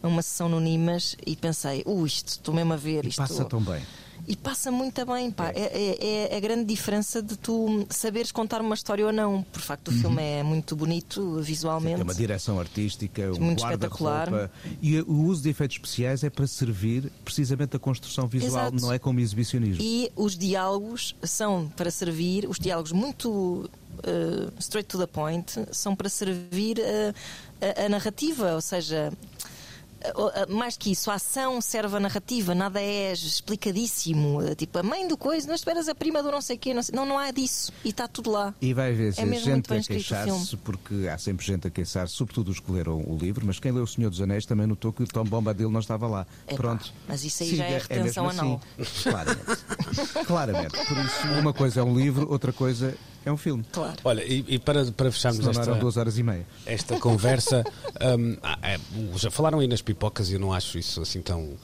uma 0.06 0.22
sessão 0.22 0.48
no 0.48 0.60
Nimas 0.60 1.16
e 1.26 1.36
pensei, 1.36 1.82
uh, 1.86 2.06
isto, 2.06 2.28
estou 2.28 2.54
mesmo 2.54 2.72
a 2.72 2.76
ver 2.76 3.04
e 3.04 3.08
isto. 3.08 3.18
Passa 3.18 3.44
tão 3.44 3.60
bem. 3.60 3.82
E 4.26 4.36
passa 4.36 4.70
muito 4.70 5.04
bem, 5.04 5.30
pá. 5.30 5.50
É. 5.50 5.60
É, 5.60 6.30
é, 6.32 6.36
a 6.36 6.40
grande 6.40 6.64
diferença 6.64 7.20
de 7.20 7.36
tu 7.36 7.86
saberes 7.90 8.32
contar 8.32 8.62
uma 8.62 8.74
história 8.74 9.04
ou 9.04 9.12
não. 9.12 9.42
Por 9.52 9.60
facto, 9.60 9.88
o 9.88 9.90
Uhum. 9.90 10.00
filme 10.00 10.22
é 10.22 10.42
muito 10.42 10.74
bonito 10.74 11.40
visualmente. 11.42 11.96
Tem 11.96 12.04
uma 12.04 12.14
direção 12.14 12.58
artística, 12.58 13.30
um 13.32 13.40
muito 13.40 13.62
espetacular. 13.62 14.50
E 14.80 14.98
o 15.02 15.24
uso 15.24 15.42
de 15.42 15.50
efeitos 15.50 15.76
especiais 15.76 16.24
é 16.24 16.30
para 16.30 16.46
servir 16.46 17.12
precisamente 17.22 17.76
a 17.76 17.78
construção 17.78 18.26
visual, 18.26 18.68
Exato. 18.68 18.80
não 18.80 18.92
é 18.92 18.98
como 18.98 19.20
exibicionismo. 19.20 19.82
E 19.82 20.10
os 20.16 20.38
diálogos 20.38 21.14
são 21.22 21.70
para 21.76 21.90
servir, 21.90 22.48
os 22.48 22.58
diálogos 22.58 22.92
muito 22.92 23.28
uh, 23.28 24.52
straight 24.58 24.88
to 24.88 24.96
the 24.98 25.06
point, 25.06 25.52
são 25.70 25.94
para 25.94 26.08
servir 26.08 26.78
uh, 26.78 27.14
a, 27.78 27.84
a 27.86 27.88
narrativa, 27.90 28.54
ou 28.54 28.60
seja. 28.62 29.12
Mais 30.48 30.76
que 30.76 30.92
isso, 30.92 31.10
a 31.10 31.14
ação 31.14 31.60
serve 31.60 31.96
a 31.96 32.00
narrativa, 32.00 32.54
nada 32.54 32.80
é 32.80 33.12
explicadíssimo. 33.12 34.54
Tipo, 34.54 34.78
a 34.78 34.82
mãe 34.82 35.06
do 35.08 35.16
coisa, 35.16 35.46
não 35.46 35.54
esperas 35.54 35.88
a 35.88 35.94
prima 35.94 36.22
do 36.22 36.30
não 36.30 36.40
sei 36.40 36.56
o 36.56 36.58
quê, 36.58 36.74
não, 36.74 36.82
sei, 36.82 36.94
não, 36.94 37.06
não 37.06 37.18
há 37.18 37.30
disso. 37.30 37.72
E 37.84 37.88
está 37.88 38.06
tudo 38.06 38.30
lá. 38.30 38.54
E 38.60 38.74
vai 38.74 38.92
haver 38.92 39.14
é 39.16 39.38
gente 39.38 39.72
a 39.72 39.80
queixar-se, 39.80 40.56
porque 40.58 41.08
há 41.08 41.16
sempre 41.16 41.46
gente 41.46 41.66
a 41.66 41.70
queixar-se, 41.70 42.14
sobretudo 42.14 42.50
os 42.50 42.60
que 42.60 42.70
leram 42.70 42.98
o 43.00 43.16
livro, 43.18 43.46
mas 43.46 43.58
quem 43.58 43.72
leu 43.72 43.84
O 43.84 43.86
Senhor 43.86 44.10
dos 44.10 44.20
Anéis 44.20 44.44
também 44.44 44.66
notou 44.66 44.92
que 44.92 45.02
o 45.02 45.06
Tom 45.06 45.24
Bombadil 45.24 45.70
não 45.70 45.80
estava 45.80 46.06
lá. 46.06 46.26
Epá, 46.46 46.56
Pronto. 46.56 46.92
Mas 47.08 47.24
isso 47.24 47.42
aí 47.42 47.50
Sim, 47.50 47.56
já 47.56 47.64
é 47.64 47.78
retenção 47.78 48.28
assim. 48.28 48.38
anal. 48.38 48.60
Claramente. 49.02 50.26
Claramente. 50.26 50.86
Por 50.86 50.98
isso, 50.98 51.40
uma 51.40 51.52
coisa 51.52 51.80
é 51.80 51.82
um 51.82 51.96
livro, 51.96 52.30
outra 52.30 52.52
coisa 52.52 52.94
é 53.24 53.32
um 53.32 53.36
filme. 53.36 53.64
Claro. 53.72 53.96
Olha, 54.04 54.22
e, 54.24 54.44
e 54.48 54.58
para, 54.58 54.84
para 54.92 55.10
fecharmos 55.10 55.46
esta, 55.46 55.60
esta, 55.60 55.74
duas 55.74 55.96
horas 55.96 56.18
e 56.18 56.22
meia. 56.22 56.46
esta 56.66 56.98
conversa, 56.98 57.64
um, 58.18 58.36
é, 58.62 58.78
já 59.16 59.30
falaram 59.30 59.58
aí 59.60 59.66
nas 59.66 59.80
pipocas 59.82 60.30
e 60.30 60.34
eu 60.34 60.40
não 60.40 60.52
acho 60.52 60.78
isso 60.78 61.00
assim 61.00 61.20
tão. 61.22 61.54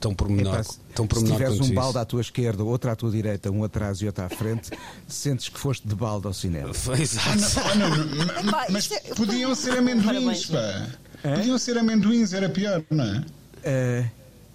Tão 0.00 0.12
pormenor, 0.14 0.60
Epá, 0.60 0.64
tão 0.94 1.06
pormenor 1.06 1.36
se 1.38 1.44
tiveres 1.44 1.60
um 1.60 1.64
isso. 1.64 1.74
balde 1.74 1.98
à 1.98 2.04
tua 2.04 2.20
esquerda, 2.20 2.64
outro 2.64 2.90
à 2.90 2.96
tua 2.96 3.10
direita, 3.10 3.50
um 3.50 3.62
atrás 3.62 3.98
e 4.02 4.06
outro 4.06 4.24
à 4.24 4.28
frente, 4.28 4.70
sentes 5.06 5.48
que 5.48 5.58
foste 5.58 5.86
de 5.86 5.94
balde 5.94 6.26
ao 6.26 6.32
cinema. 6.34 6.70
Exato. 7.00 7.28
Ah, 7.70 7.74
não, 7.76 7.86
ah, 7.86 7.94
não, 7.96 8.42
não, 8.42 8.52
mas 8.70 8.90
é- 8.90 9.00
podiam 9.14 9.54
ser 9.54 9.78
amendoins, 9.78 10.46
pá. 10.46 10.88
Podiam 11.22 11.56
ser 11.56 11.78
amendoins, 11.78 12.32
era 12.32 12.48
pior, 12.48 12.82
não 12.90 13.04
é? 13.04 13.24
Eh, 13.62 14.04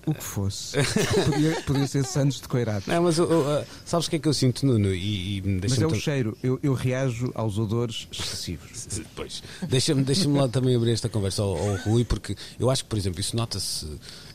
o 0.06 0.14
que 0.14 0.24
fosse. 0.24 0.78
podia, 1.26 1.62
podia 1.62 1.88
ser 1.88 2.04
Santos 2.06 2.42
de 2.42 2.48
Coirato. 2.48 2.90
Não, 2.90 3.04
mas 3.04 3.20
uh, 3.20 3.28
sabes 3.86 4.08
o 4.08 4.10
que 4.10 4.16
é 4.16 4.20
que 4.20 4.28
eu 4.28 4.34
sinto, 4.34 4.66
Nuno? 4.66 4.94
E, 4.94 5.38
e 5.38 5.42
Mas 5.62 5.80
é 5.80 5.86
o 5.86 5.94
cheiro. 5.94 6.38
Eu, 6.42 6.60
eu 6.64 6.74
reajo 6.74 7.32
aos 7.36 7.58
odores 7.58 8.08
excessivos. 8.12 8.88
Pois, 9.16 9.44
deixa-me 9.68 10.04
deixa 10.04 10.28
lá 10.30 10.48
também 10.48 10.76
abrir 10.76 10.92
esta 10.92 11.10
conversa 11.10 11.42
ao, 11.42 11.56
ao 11.58 11.76
Rui, 11.78 12.04
porque 12.04 12.36
eu 12.60 12.70
acho 12.70 12.84
que, 12.84 12.90
por 12.90 12.98
exemplo, 12.98 13.20
isso 13.20 13.36
nota-se 13.36 13.88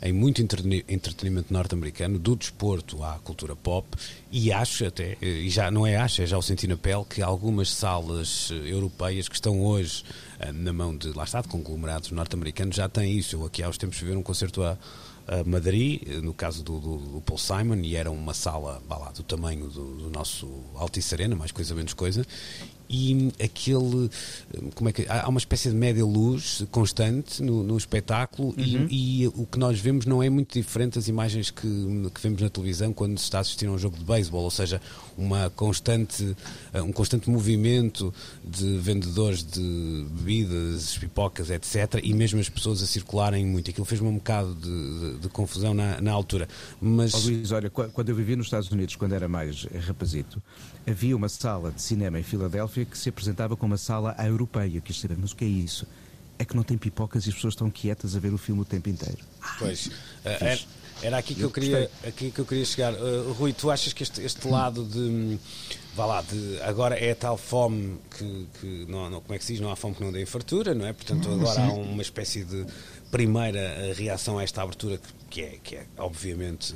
em 0.03 0.12
muito 0.12 0.43
entreteni- 0.43 0.85
entretenimento 0.89 1.53
norte-americano, 1.53 2.19
do 2.19 2.37
desporto 2.37 3.03
à 3.03 3.19
cultura 3.25 3.57
pop, 3.57 3.87
e 4.31 4.53
acho 4.53 4.85
até, 4.87 5.17
e 5.21 5.49
já 5.49 5.71
não 5.71 5.87
é 5.87 5.97
acho, 5.97 6.23
é 6.23 6.27
já 6.27 6.37
o 6.37 6.43
senti 6.43 6.67
na 6.67 6.77
pele, 6.77 7.05
que 7.09 7.23
algumas 7.23 7.71
salas 7.71 8.51
eh, 8.53 8.71
europeias 8.71 9.29
que 9.29 9.35
estão 9.35 9.61
hoje 9.62 10.05
eh, 10.39 10.53
na 10.53 10.73
mão 10.73 10.97
de, 10.97 11.12
lá 11.12 11.25
está, 11.25 11.41
de 11.41 11.49
conglomerados 11.49 12.11
norte-americanos 12.11 12.77
já 12.77 12.89
têm 12.89 13.17
isso. 13.17 13.37
Eu 13.37 13.45
aqui 13.47 13.62
há 13.62 13.69
uns 13.69 13.79
tempos 13.79 13.99
ver 13.99 14.17
um 14.17 14.23
concerto 14.23 14.62
a, 14.62 14.77
a 15.27 15.43
Madrid, 15.45 16.03
no 16.22 16.33
caso 16.33 16.62
do, 16.62 16.79
do, 16.79 16.97
do 16.99 17.20
Paul 17.20 17.39
Simon, 17.39 17.81
e 17.83 17.97
era 17.97 18.11
uma 18.11 18.33
sala 18.35 18.83
lá, 18.89 19.11
do 19.11 19.22
tamanho 19.22 19.68
do, 19.68 19.97
do 19.97 20.11
nosso 20.11 20.49
Altice 20.74 21.14
Arena, 21.14 21.35
mais 21.35 21.51
coisa 21.51 21.74
menos 21.74 21.93
coisa, 21.93 22.24
e 22.89 23.32
aquele 23.43 24.11
como 24.74 24.89
é 24.89 24.93
que 24.93 25.07
há 25.09 25.28
uma 25.28 25.39
espécie 25.39 25.70
de 25.70 25.74
média 25.76 26.05
luz 26.05 26.64
constante 26.70 27.43
no, 27.43 27.62
no 27.62 27.76
espetáculo 27.76 28.55
e, 28.91 29.22
e 29.22 29.26
o 29.28 29.47
que 29.47 29.59
nós 29.59 29.78
vemos 29.80 30.07
não 30.07 30.22
é 30.22 30.30
muito 30.30 30.59
diferente 30.59 30.95
das 30.95 31.09
imagens 31.09 31.51
que, 31.51 31.66
que 32.14 32.20
vemos 32.20 32.41
na 32.43 32.49
televisão 32.51 32.93
quando 32.93 33.18
se 33.18 33.24
está 33.24 33.39
a 33.39 33.41
assistir 33.41 33.66
a 33.66 33.70
um 33.72 33.78
jogo 33.78 33.97
de 33.99 34.05
beisebol, 34.05 34.43
ou 34.45 34.51
seja, 34.51 34.80
uma 35.18 35.51
constante 35.51 36.37
um 36.74 36.93
constante 36.93 37.28
movimento 37.30 38.12
de 38.45 38.78
vendedores 38.78 39.43
de 39.45 40.07
bebidas, 40.11 40.97
pipocas, 40.99 41.51
etc. 41.51 42.01
E 42.03 42.12
mesmo 42.14 42.41
as 42.41 42.49
pessoas 42.49 42.82
a 42.82 42.87
circularem 42.87 43.45
muito. 43.47 43.70
Aquilo 43.70 43.84
fez-me 43.84 44.09
um 44.09 44.14
bocado 44.16 44.55
de, 44.55 44.61
de- 45.12 45.18
de 45.20 45.28
confusão 45.28 45.74
na, 45.74 46.01
na 46.01 46.12
altura. 46.12 46.49
Mas 46.80 47.14
Ó 47.14 47.18
Luís, 47.18 47.51
olha, 47.53 47.70
qu- 47.70 47.89
quando 47.93 48.09
eu 48.11 48.14
vivi 48.14 48.37
nos 48.37 48.47
Estados 48.47 48.70
Unidos, 48.70 48.97
quando 48.97 49.14
era 49.14 49.28
mais 49.28 49.64
rapazito, 49.87 50.43
havia 50.87 51.16
uma 51.16 51.28
sala 51.28 51.70
de 51.72 51.82
cinema 51.82 52.18
em 52.18 52.22
Filadélfia 52.22 52.84
que 52.84 52.97
se 52.97 53.09
apresentava 53.09 53.57
como 53.57 53.72
uma 53.72 53.78
sala 53.78 54.14
à 54.18 54.26
europeia. 54.26 54.80
Quis 54.80 54.99
saber, 55.01 55.16
mas 55.18 55.32
o 55.32 55.37
que 55.37 55.45
é 55.45 55.49
isso? 55.49 55.87
É 56.39 56.45
que 56.45 56.55
não 56.55 56.62
tem 56.62 56.76
pipocas 56.76 57.26
e 57.26 57.30
as 57.30 57.34
pessoas 57.34 57.55
estão 57.55 57.70
quietas 57.70 58.14
a 58.14 58.18
ver 58.20 58.32
o 58.32 58.39
filme 58.39 58.61
o 58.61 58.64
tempo 58.64 58.89
inteiro. 58.89 59.18
Pois, 59.59 59.91
eh, 60.24 60.39
era, 60.41 60.61
era 61.03 61.18
aqui 61.18 61.34
que 61.34 61.41
eu, 61.41 61.47
Eu 61.47 61.51
queria, 61.51 61.91
aqui 62.07 62.30
que 62.30 62.39
eu 62.39 62.45
queria 62.45 62.64
chegar. 62.64 62.93
Eh, 62.93 63.32
Rui, 63.39 63.53
tu 63.55 63.70
achas 63.70 63.93
que 63.93 64.03
este, 64.03 64.20
este 64.22 64.47
lado 64.47 64.84
de. 64.84 65.39
Vá 65.95 66.05
lá, 66.05 66.20
de, 66.20 66.61
agora 66.61 66.95
é 66.95 67.12
a 67.12 67.14
tal 67.16 67.39
fome 67.39 67.97
que, 68.18 68.47
que 68.61 68.84
não, 68.87 69.09
não- 69.09 69.20
como 69.22 69.34
é 69.34 69.39
que 69.39 69.45
se 69.47 69.53
diz? 69.55 69.62
Não 69.62 69.70
há 69.72 69.76
fome 69.76 69.95
que 69.95 70.05
não 70.05 70.12
dê 70.12 70.26
fartura, 70.26 70.74
não 70.74 70.87
é? 70.87 70.93
Portanto, 70.93 71.26
agora 71.32 71.59
há 71.59 71.72
uma 71.72 72.03
espécie 72.03 72.45
de 72.45 72.66
primeira 73.11 73.95
reação 73.95 74.39
a 74.39 74.43
esta 74.43 74.61
abertura 74.62 75.01
que 75.30 75.41
é, 75.41 75.59
que 75.64 75.76
é 75.76 75.87
obviamente 75.97 76.74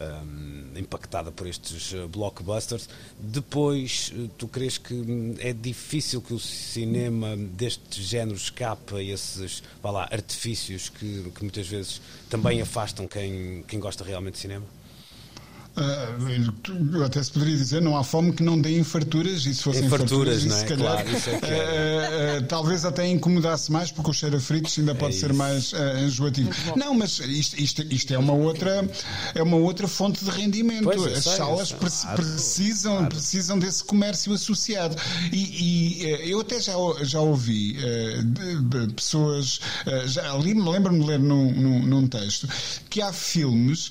hum, 0.00 0.72
impactada 0.76 1.30
por 1.32 1.46
estes 1.46 1.92
eh, 1.94 2.06
blockbusters. 2.06 2.88
Depois, 3.18 4.12
eh, 4.14 4.28
tu 4.36 4.48
crees 4.48 4.78
que 4.78 4.94
hum, 4.94 5.34
é 5.38 5.52
difícil 5.52 6.20
que 6.20 6.34
o 6.34 6.38
cinema 6.38 7.36
deste 7.36 8.02
género 8.02 8.36
escape 8.36 8.94
a 8.94 9.02
esses 9.02 9.62
lá, 9.82 10.08
artifícios 10.10 10.88
que, 10.88 11.30
que 11.34 11.42
muitas 11.42 11.66
vezes 11.66 12.00
também 12.28 12.60
afastam 12.60 13.06
quem, 13.06 13.64
quem 13.66 13.80
gosta 13.80 14.04
realmente 14.04 14.34
de 14.34 14.40
cinema? 14.40 14.66
Eu 15.76 17.04
até 17.04 17.22
se 17.22 17.30
poderia 17.30 17.56
dizer, 17.56 17.82
não 17.82 17.96
há 17.96 18.02
fome 18.02 18.32
que 18.32 18.42
não 18.42 18.58
dê 18.60 18.78
em 18.78 18.84
farturas, 18.84 19.44
e 19.44 19.54
se 19.54 19.62
fossem 19.62 19.84
Em 19.84 19.88
farturas, 19.88 20.44
é? 20.46 20.48
se 20.50 20.64
calhar, 20.64 21.04
Claro, 21.04 21.16
isso 21.16 21.30
é 21.30 21.38
que 21.40 21.46
é. 21.46 21.58
ah, 21.58 22.38
ah, 22.38 22.42
talvez 22.48 22.84
até 22.84 23.06
incomodasse 23.06 23.70
mais, 23.70 23.90
porque 23.90 24.10
o 24.10 24.12
cheiro 24.14 24.36
a 24.36 24.40
fritos 24.40 24.78
ainda 24.78 24.94
pode 24.94 25.14
ser 25.14 25.32
mais 25.32 25.72
enjoativo. 26.02 26.50
Não, 26.76 26.94
mas 26.94 27.18
isto, 27.20 27.60
isto, 27.60 27.82
isto 27.92 28.14
é 28.14 28.18
uma 28.18 28.32
outra 28.32 28.88
é 29.34 29.42
uma 29.42 29.56
outra 29.56 29.86
fonte 29.86 30.24
de 30.24 30.30
rendimento. 30.30 30.84
Pois, 30.84 31.04
As 31.18 31.24
sei, 31.24 31.36
salas 31.36 31.72
pre- 31.72 31.90
precisam, 32.16 33.06
precisam 33.06 33.58
desse 33.58 33.84
comércio 33.84 34.32
associado. 34.32 34.96
E, 35.32 35.36
e, 36.00 36.06
eh, 36.06 36.28
eu 36.28 36.40
até 36.40 36.60
já, 36.60 36.72
já 37.02 37.20
ouvi 37.20 37.76
eh, 37.78 38.22
de- 38.22 38.86
de 38.86 38.92
pessoas, 38.94 39.60
eh, 39.86 40.06
já 40.06 40.32
ali 40.32 40.54
me 40.54 40.68
lembro-me 40.68 41.00
de 41.00 41.06
ler 41.06 41.18
num, 41.18 41.52
num, 41.52 41.82
num 41.86 42.06
texto, 42.06 42.48
que 42.88 43.00
há 43.02 43.12
filmes 43.12 43.90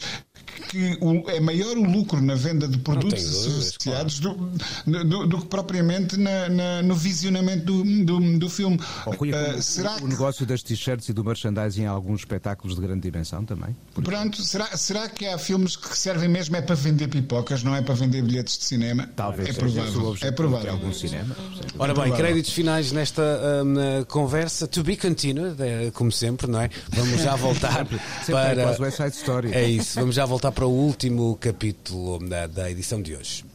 que 0.62 0.98
o, 1.02 1.30
é 1.30 1.40
maior 1.40 1.78
o 1.78 1.84
lucro 1.84 2.22
na 2.22 2.36
venda 2.36 2.68
de 2.68 2.78
produtos 2.78 3.24
associados 3.24 4.20
claro. 4.20 4.52
do, 4.86 5.04
do, 5.04 5.28
do, 5.28 5.38
que 5.40 5.48
propriamente 5.48 6.18
na, 6.18 6.50
na, 6.50 6.82
no 6.82 6.96
visionamento 6.96 7.66
do, 7.66 8.06
do, 8.06 8.40
do 8.40 8.50
filme. 8.50 8.80
Oh, 9.06 9.12
Rui, 9.12 9.32
uh, 9.32 9.62
será 9.62 9.96
o, 9.96 9.98
que... 9.98 10.04
o 10.04 10.08
negócio 10.08 10.46
das 10.46 10.64
t-shirts 10.64 11.10
e 11.10 11.14
do 11.14 11.24
merchandising 11.24 11.84
em 11.84 11.88
alguns 11.88 12.22
espetáculos 12.22 12.76
de 12.76 12.82
grande 12.82 13.02
dimensão 13.02 13.46
também? 13.46 13.76
Pronto, 13.94 14.42
será, 14.42 14.66
será 14.78 15.10
que 15.10 15.26
há 15.26 15.38
filmes 15.38 15.76
que 15.76 15.98
servem 15.98 16.30
mesmo 16.30 16.56
é 16.56 16.62
para 16.62 16.76
vender 16.76 17.08
pipocas, 17.08 17.64
não 17.64 17.76
é 17.76 17.82
para 17.82 17.96
vender 17.96 18.22
bilhetes 18.22 18.58
de 18.58 18.66
cinema? 18.66 19.10
Talvez. 19.16 19.50
É 19.50 19.54
provável. 19.54 20.18
É 20.22 20.32
provável. 20.32 20.72
Algum 20.72 20.94
cinema. 20.94 21.36
Ora 21.78 21.94
bem, 21.94 22.14
créditos 22.14 22.52
finais 22.52 22.92
nesta 22.92 23.22
um, 23.64 24.04
conversa. 24.06 24.68
To 24.68 24.84
be 24.84 24.98
continued, 24.98 25.62
é, 25.62 25.92
como 25.92 26.12
sempre, 26.12 26.48
não 26.48 26.62
é? 26.62 26.70
Vamos 26.90 27.22
já 27.22 27.36
voltar 27.36 27.86
para. 28.30 28.62
É 28.62 28.76
quase 28.76 28.96
Side 28.96 29.16
Story. 29.16 29.54
É 29.54 29.68
isso, 29.68 30.00
vamos 30.00 30.16
já 30.16 30.26
voltar 30.26 30.45
para 30.52 30.66
o 30.66 30.72
último 30.72 31.36
capítulo 31.38 32.20
da, 32.28 32.48
da 32.48 32.70
edição 32.70 33.02
de 33.02 33.16
hoje. 33.16 33.46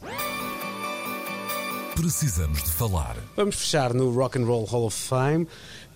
Precisamos 1.95 2.63
de 2.63 2.71
falar. 2.71 3.15
Vamos 3.35 3.55
fechar 3.55 3.93
no 3.93 4.11
Rock 4.11 4.39
and 4.39 4.45
Roll 4.45 4.65
Hall 4.65 4.85
of 4.85 4.97
Fame 4.97 5.47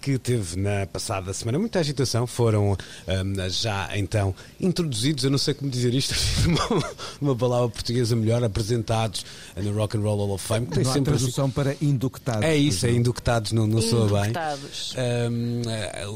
que 0.05 0.19
teve 0.19 0.55
na 0.55 0.85
passada 0.85 1.33
semana 1.33 1.57
muita 1.57 1.79
agitação. 1.79 2.27
Foram 2.27 2.73
um, 2.73 3.49
já 3.49 3.89
então 3.97 4.35
introduzidos, 4.59 5.23
eu 5.23 5.31
não 5.31 5.39
sei 5.39 5.55
como 5.55 5.71
dizer 5.71 5.95
isto, 5.95 6.13
uma, 6.45 6.93
uma 7.19 7.35
palavra 7.35 7.69
portuguesa 7.69 8.15
melhor, 8.15 8.43
apresentados 8.43 9.25
no 9.57 9.73
Rock 9.73 9.97
and 9.97 10.01
Roll 10.01 10.19
Hall 10.19 10.35
of 10.35 10.47
Fame. 10.47 10.67
Tem 10.67 10.83
não 10.83 10.93
sempre 10.93 11.15
tradução 11.15 11.45
assim... 11.45 11.53
para 11.55 11.75
inductados. 11.81 12.43
É 12.43 12.55
isso, 12.55 12.85
é 12.85 12.91
inductados, 12.91 13.51
não, 13.51 13.65
não 13.65 13.81
soa 13.81 14.21
bem. 14.21 14.31
Um, 15.31 15.61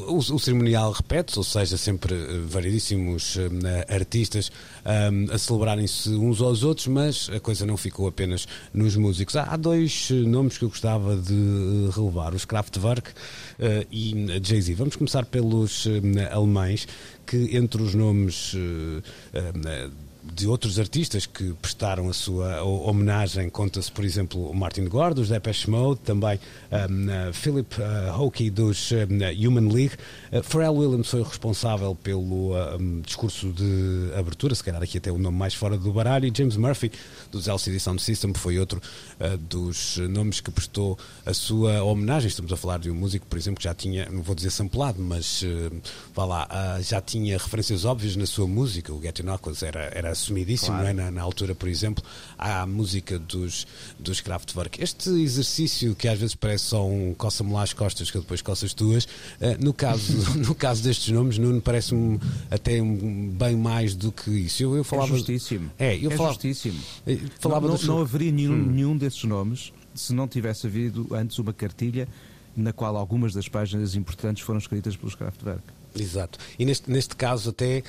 o, 0.06 0.18
o, 0.18 0.38
cerimonial 0.38 0.92
repete 0.92 1.36
ou 1.36 1.42
seja, 1.42 1.76
sempre 1.76 2.14
eh, 2.14 2.40
variedíssimos 2.46 3.36
um, 3.38 3.92
artistas 3.92 4.52
um, 4.86 5.34
a 5.34 5.38
celebrarem-se 5.38 6.10
uns 6.10 6.40
aos 6.40 6.62
outros, 6.62 6.86
mas 6.86 7.28
a 7.34 7.40
coisa 7.40 7.66
não 7.66 7.76
ficou 7.76 8.06
apenas 8.06 8.46
nos 8.72 8.94
músicos. 8.94 9.34
Há, 9.34 9.52
há 9.52 9.56
dois 9.56 10.10
nomes 10.10 10.56
que 10.58 10.64
eu 10.64 10.68
gostava 10.68 11.16
de 11.16 11.34
eh, 11.34 11.90
relevar: 11.92 12.34
os 12.36 12.44
Kraftwerk 12.44 13.10
uh, 13.10 13.79
e 13.90 14.14
Jay-Z. 14.42 14.74
Vamos 14.74 14.96
começar 14.96 15.24
pelos 15.24 15.86
uh, 15.86 15.90
alemães, 16.30 16.86
que 17.26 17.56
entre 17.56 17.82
os 17.82 17.94
nomes. 17.94 18.54
Uh, 20.22 20.30
de 20.40 20.46
outros 20.46 20.78
artistas 20.78 21.26
que 21.26 21.52
prestaram 21.54 22.08
a 22.08 22.12
sua 22.12 22.62
homenagem. 22.62 23.48
Conta-se, 23.48 23.90
por 23.90 24.04
exemplo, 24.04 24.50
o 24.50 24.54
Martin 24.54 24.86
Gore, 24.86 25.14
dos 25.14 25.28
Depeche 25.28 25.68
Mode, 25.68 26.00
também 26.00 26.38
um, 26.70 27.28
uh, 27.28 27.32
Philip 27.32 27.76
uh, 27.80 28.20
Hockey, 28.20 28.50
dos 28.50 28.90
um, 28.92 29.46
Human 29.48 29.72
League. 29.72 29.94
Uh, 30.32 30.42
Pharrell 30.42 30.74
Williams 30.74 31.08
foi 31.08 31.20
o 31.20 31.24
responsável 31.24 31.94
pelo 31.94 32.54
um, 32.78 33.00
discurso 33.00 33.52
de 33.52 34.12
abertura, 34.18 34.54
se 34.54 34.62
calhar 34.62 34.82
aqui 34.82 34.98
até 34.98 35.10
o 35.10 35.18
nome 35.18 35.36
mais 35.36 35.54
fora 35.54 35.76
do 35.76 35.92
baralho, 35.92 36.26
e 36.26 36.32
James 36.34 36.56
Murphy, 36.56 36.92
dos 37.30 37.48
LCD 37.48 37.78
Sound 37.78 38.02
System, 38.02 38.32
foi 38.34 38.58
outro 38.58 38.80
uh, 39.20 39.36
dos 39.38 39.98
nomes 39.98 40.40
que 40.40 40.50
prestou 40.50 40.98
a 41.24 41.34
sua 41.34 41.82
homenagem. 41.82 42.28
Estamos 42.28 42.52
a 42.52 42.56
falar 42.56 42.78
de 42.78 42.90
um 42.90 42.94
músico, 42.94 43.26
por 43.26 43.38
exemplo, 43.38 43.58
que 43.58 43.64
já 43.64 43.74
tinha, 43.74 44.08
não 44.10 44.22
vou 44.22 44.34
dizer 44.34 44.50
samplado, 44.50 45.00
mas 45.00 45.42
uh, 45.42 45.80
vá 46.14 46.24
lá, 46.24 46.48
uh, 46.50 46.82
já 46.82 47.00
tinha 47.00 47.36
referências 47.36 47.84
óbvias 47.84 48.16
na 48.16 48.26
sua 48.26 48.46
música. 48.46 48.92
O 48.92 49.00
Getting 49.00 49.22
Knuckles 49.22 49.62
era, 49.62 49.90
era 49.94 50.14
assumidíssimo, 50.22 50.76
claro. 50.76 50.94
não 50.94 51.02
é? 51.02 51.04
Na, 51.04 51.10
na, 51.10 51.22
altura, 51.22 51.54
por 51.54 51.68
exemplo, 51.68 52.02
a 52.38 52.66
música 52.66 53.18
dos, 53.18 53.66
dos 53.98 54.20
Kraftwerk. 54.20 54.82
Este 54.82 55.10
exercício 55.10 55.94
que 55.94 56.08
às 56.08 56.18
vezes 56.18 56.34
parece 56.34 56.64
só 56.64 56.86
um 56.86 57.14
coça-me 57.14 57.52
lá 57.52 57.62
as 57.62 57.72
costas 57.72 58.10
que 58.10 58.16
eu 58.16 58.22
depois 58.22 58.42
coças 58.42 58.74
tuas, 58.74 59.04
uh, 59.04 59.08
no, 59.58 59.72
caso, 59.72 60.12
no 60.38 60.54
caso 60.54 60.82
destes 60.82 61.12
nomes, 61.12 61.38
Nuno, 61.38 61.60
parece-me 61.60 62.20
até 62.50 62.80
um, 62.80 63.28
bem 63.30 63.56
mais 63.56 63.94
do 63.94 64.12
que 64.12 64.30
isso. 64.30 64.62
Eu, 64.62 64.76
eu 64.76 64.84
falava, 64.84 65.12
é 65.12 65.16
justíssimo. 65.16 65.70
É, 65.78 65.96
eu 65.96 66.10
é 66.10 66.16
falava, 66.16 66.34
justíssimo. 66.34 66.80
Eh, 67.06 67.18
falava 67.38 67.68
não, 67.68 67.76
não, 67.76 67.84
não 67.84 68.00
haveria 68.00 68.32
nenhum, 68.32 68.52
hum. 68.52 68.66
nenhum 68.66 68.96
desses 68.96 69.24
nomes 69.24 69.72
se 69.94 70.12
não 70.12 70.28
tivesse 70.28 70.66
havido 70.66 71.06
antes 71.12 71.38
uma 71.38 71.52
cartilha 71.52 72.08
na 72.56 72.72
qual 72.72 72.96
algumas 72.96 73.32
das 73.32 73.48
páginas 73.48 73.94
importantes 73.94 74.42
foram 74.42 74.58
escritas 74.58 74.96
pelos 74.96 75.14
Kraftwerk. 75.14 75.62
Exato. 75.98 76.38
E 76.58 76.64
neste, 76.64 76.90
neste 76.90 77.16
caso 77.16 77.50
até 77.50 77.82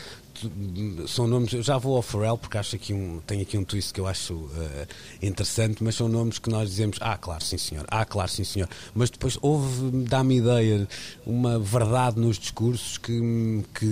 são 1.08 1.28
nomes, 1.28 1.54
eu 1.54 1.64
já 1.64 1.78
vou 1.78 1.96
ao 1.96 2.02
Pharrell 2.02 2.38
porque 2.38 2.58
acho 2.58 2.76
aqui 2.76 2.94
um, 2.94 3.20
tem 3.26 3.42
aqui 3.42 3.58
um 3.58 3.64
twist 3.64 3.94
que 3.94 4.00
eu 4.00 4.08
acho 4.08 4.34
uh, 4.34 4.88
interessante, 5.22 5.84
mas 5.84 5.96
são 5.96 6.08
nomes 6.08 6.39
que 6.39 6.50
nós 6.50 6.70
dizemos, 6.70 6.98
ah, 7.02 7.18
claro, 7.18 7.44
sim 7.44 7.58
senhor, 7.58 7.86
ah, 7.88 8.06
claro, 8.06 8.30
sim 8.30 8.44
senhor. 8.44 8.70
Mas 8.94 9.10
depois 9.10 9.38
houve, 9.42 9.92
dá-me 10.08 10.38
ideia, 10.38 10.88
uma 11.26 11.60
verdade 11.60 12.20
nos 12.20 12.38
discursos 12.38 12.98
que, 12.98 13.64
que, 13.74 13.86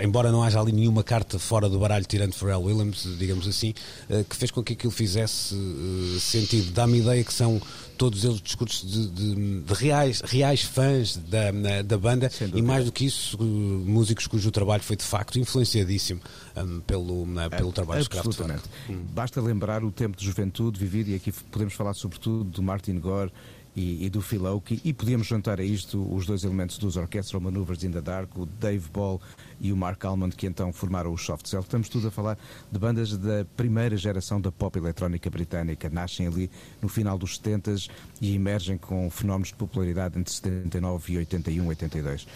embora 0.00 0.30
não 0.30 0.42
haja 0.42 0.60
ali 0.60 0.72
nenhuma 0.72 1.02
carta 1.02 1.38
fora 1.38 1.68
do 1.68 1.78
baralho 1.78 2.04
tirando 2.04 2.34
Pharrell 2.34 2.62
Williams, 2.62 3.06
digamos 3.18 3.46
assim, 3.46 3.74
uh, 4.10 4.24
que 4.24 4.36
fez 4.36 4.50
com 4.50 4.62
que 4.62 4.74
aquilo 4.74 4.92
fizesse 4.92 5.54
uh, 5.54 6.20
sentido. 6.20 6.72
Dá-me 6.72 6.98
ideia 6.98 7.22
que 7.24 7.32
são 7.32 7.60
todos 7.96 8.24
eles 8.24 8.40
discursos 8.40 8.90
de, 8.90 9.08
de, 9.08 9.60
de 9.60 9.74
reais, 9.74 10.20
reais 10.24 10.62
fãs 10.62 11.16
da, 11.16 11.50
da 11.82 11.96
banda 11.96 12.30
e 12.52 12.60
mais 12.60 12.84
do 12.84 12.90
que 12.90 13.04
isso, 13.04 13.40
músicos 13.40 14.26
cujo 14.26 14.50
trabalho 14.50 14.82
foi 14.82 14.96
de 14.96 15.04
facto 15.04 15.38
influenciadíssimo 15.62 16.20
um, 16.56 16.80
pelo, 16.80 17.22
uh, 17.22 17.50
pelo 17.50 17.70
é, 17.70 17.72
trabalho 17.72 18.02
Absolutamente. 18.02 18.64
Hum. 18.90 19.04
Basta 19.12 19.40
lembrar 19.40 19.84
o 19.84 19.90
tempo 19.90 20.16
de 20.16 20.24
juventude 20.24 20.78
vivido, 20.78 21.10
e 21.10 21.14
aqui 21.14 21.32
podemos 21.32 21.74
falar 21.74 21.94
sobretudo 21.94 22.44
do 22.44 22.62
Martin 22.62 22.98
Gore 22.98 23.32
e, 23.74 24.04
e 24.04 24.10
do 24.10 24.20
Phil 24.20 24.44
Oakey, 24.44 24.80
e 24.84 24.92
podíamos 24.92 25.26
juntar 25.26 25.58
a 25.58 25.64
isto 25.64 26.06
os 26.14 26.26
dois 26.26 26.44
elementos 26.44 26.76
dos 26.76 26.96
Orchestral 26.96 27.40
Maneuvers 27.40 27.82
in 27.84 27.90
the 27.90 28.02
Dark, 28.02 28.36
o 28.36 28.44
Dave 28.44 28.86
Ball 28.92 29.18
e 29.58 29.72
o 29.72 29.76
Mark 29.76 30.04
Almond, 30.04 30.36
que 30.36 30.46
então 30.46 30.72
formaram 30.72 31.10
o 31.10 31.16
Soft 31.16 31.46
Cell. 31.46 31.60
Estamos 31.60 31.88
tudo 31.88 32.08
a 32.08 32.10
falar 32.10 32.38
de 32.70 32.78
bandas 32.78 33.16
da 33.16 33.46
primeira 33.56 33.96
geração 33.96 34.40
da 34.40 34.52
pop 34.52 34.78
eletrónica 34.78 35.30
britânica. 35.30 35.88
Nascem 35.88 36.26
ali 36.26 36.50
no 36.82 36.88
final 36.88 37.16
dos 37.16 37.36
70 37.36 37.76
e 38.20 38.34
emergem 38.34 38.76
com 38.76 39.08
fenómenos 39.08 39.48
de 39.48 39.54
popularidade 39.54 40.18
entre 40.18 40.32
79 40.34 41.14
e 41.14 41.18
81, 41.18 41.66
82 41.66 42.26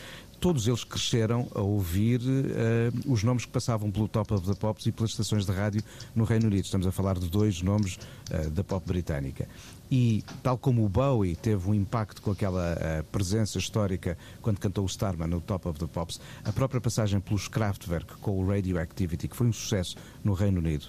todos 0.46 0.68
eles 0.68 0.84
cresceram 0.84 1.48
a 1.56 1.60
ouvir 1.60 2.20
uh, 2.20 3.12
os 3.12 3.24
nomes 3.24 3.44
que 3.44 3.50
passavam 3.50 3.90
pelo 3.90 4.06
Top 4.06 4.32
of 4.32 4.46
the 4.46 4.54
Pops 4.54 4.86
e 4.86 4.92
pelas 4.92 5.10
estações 5.10 5.44
de 5.44 5.50
rádio 5.50 5.82
no 6.14 6.22
Reino 6.22 6.46
Unido. 6.46 6.64
Estamos 6.64 6.86
a 6.86 6.92
falar 6.92 7.18
de 7.18 7.28
dois 7.28 7.62
nomes 7.62 7.98
uh, 8.30 8.48
da 8.50 8.62
pop 8.62 8.86
britânica. 8.86 9.48
E, 9.90 10.22
tal 10.44 10.56
como 10.56 10.84
o 10.84 10.88
Bowie 10.88 11.34
teve 11.34 11.68
um 11.68 11.74
impacto 11.74 12.22
com 12.22 12.30
aquela 12.30 12.74
uh, 12.74 13.04
presença 13.10 13.58
histórica 13.58 14.16
quando 14.40 14.60
cantou 14.60 14.84
o 14.84 14.86
Starman 14.86 15.26
no 15.26 15.40
Top 15.40 15.66
of 15.66 15.80
the 15.80 15.86
Pops, 15.88 16.20
a 16.44 16.52
própria 16.52 16.80
passagem 16.80 17.18
pelos 17.18 17.48
Kraftwerk 17.48 18.16
com 18.18 18.38
o 18.38 18.46
Radioactivity, 18.46 19.26
que 19.26 19.34
foi 19.34 19.48
um 19.48 19.52
sucesso 19.52 19.96
no 20.22 20.32
Reino 20.32 20.60
Unido 20.60 20.86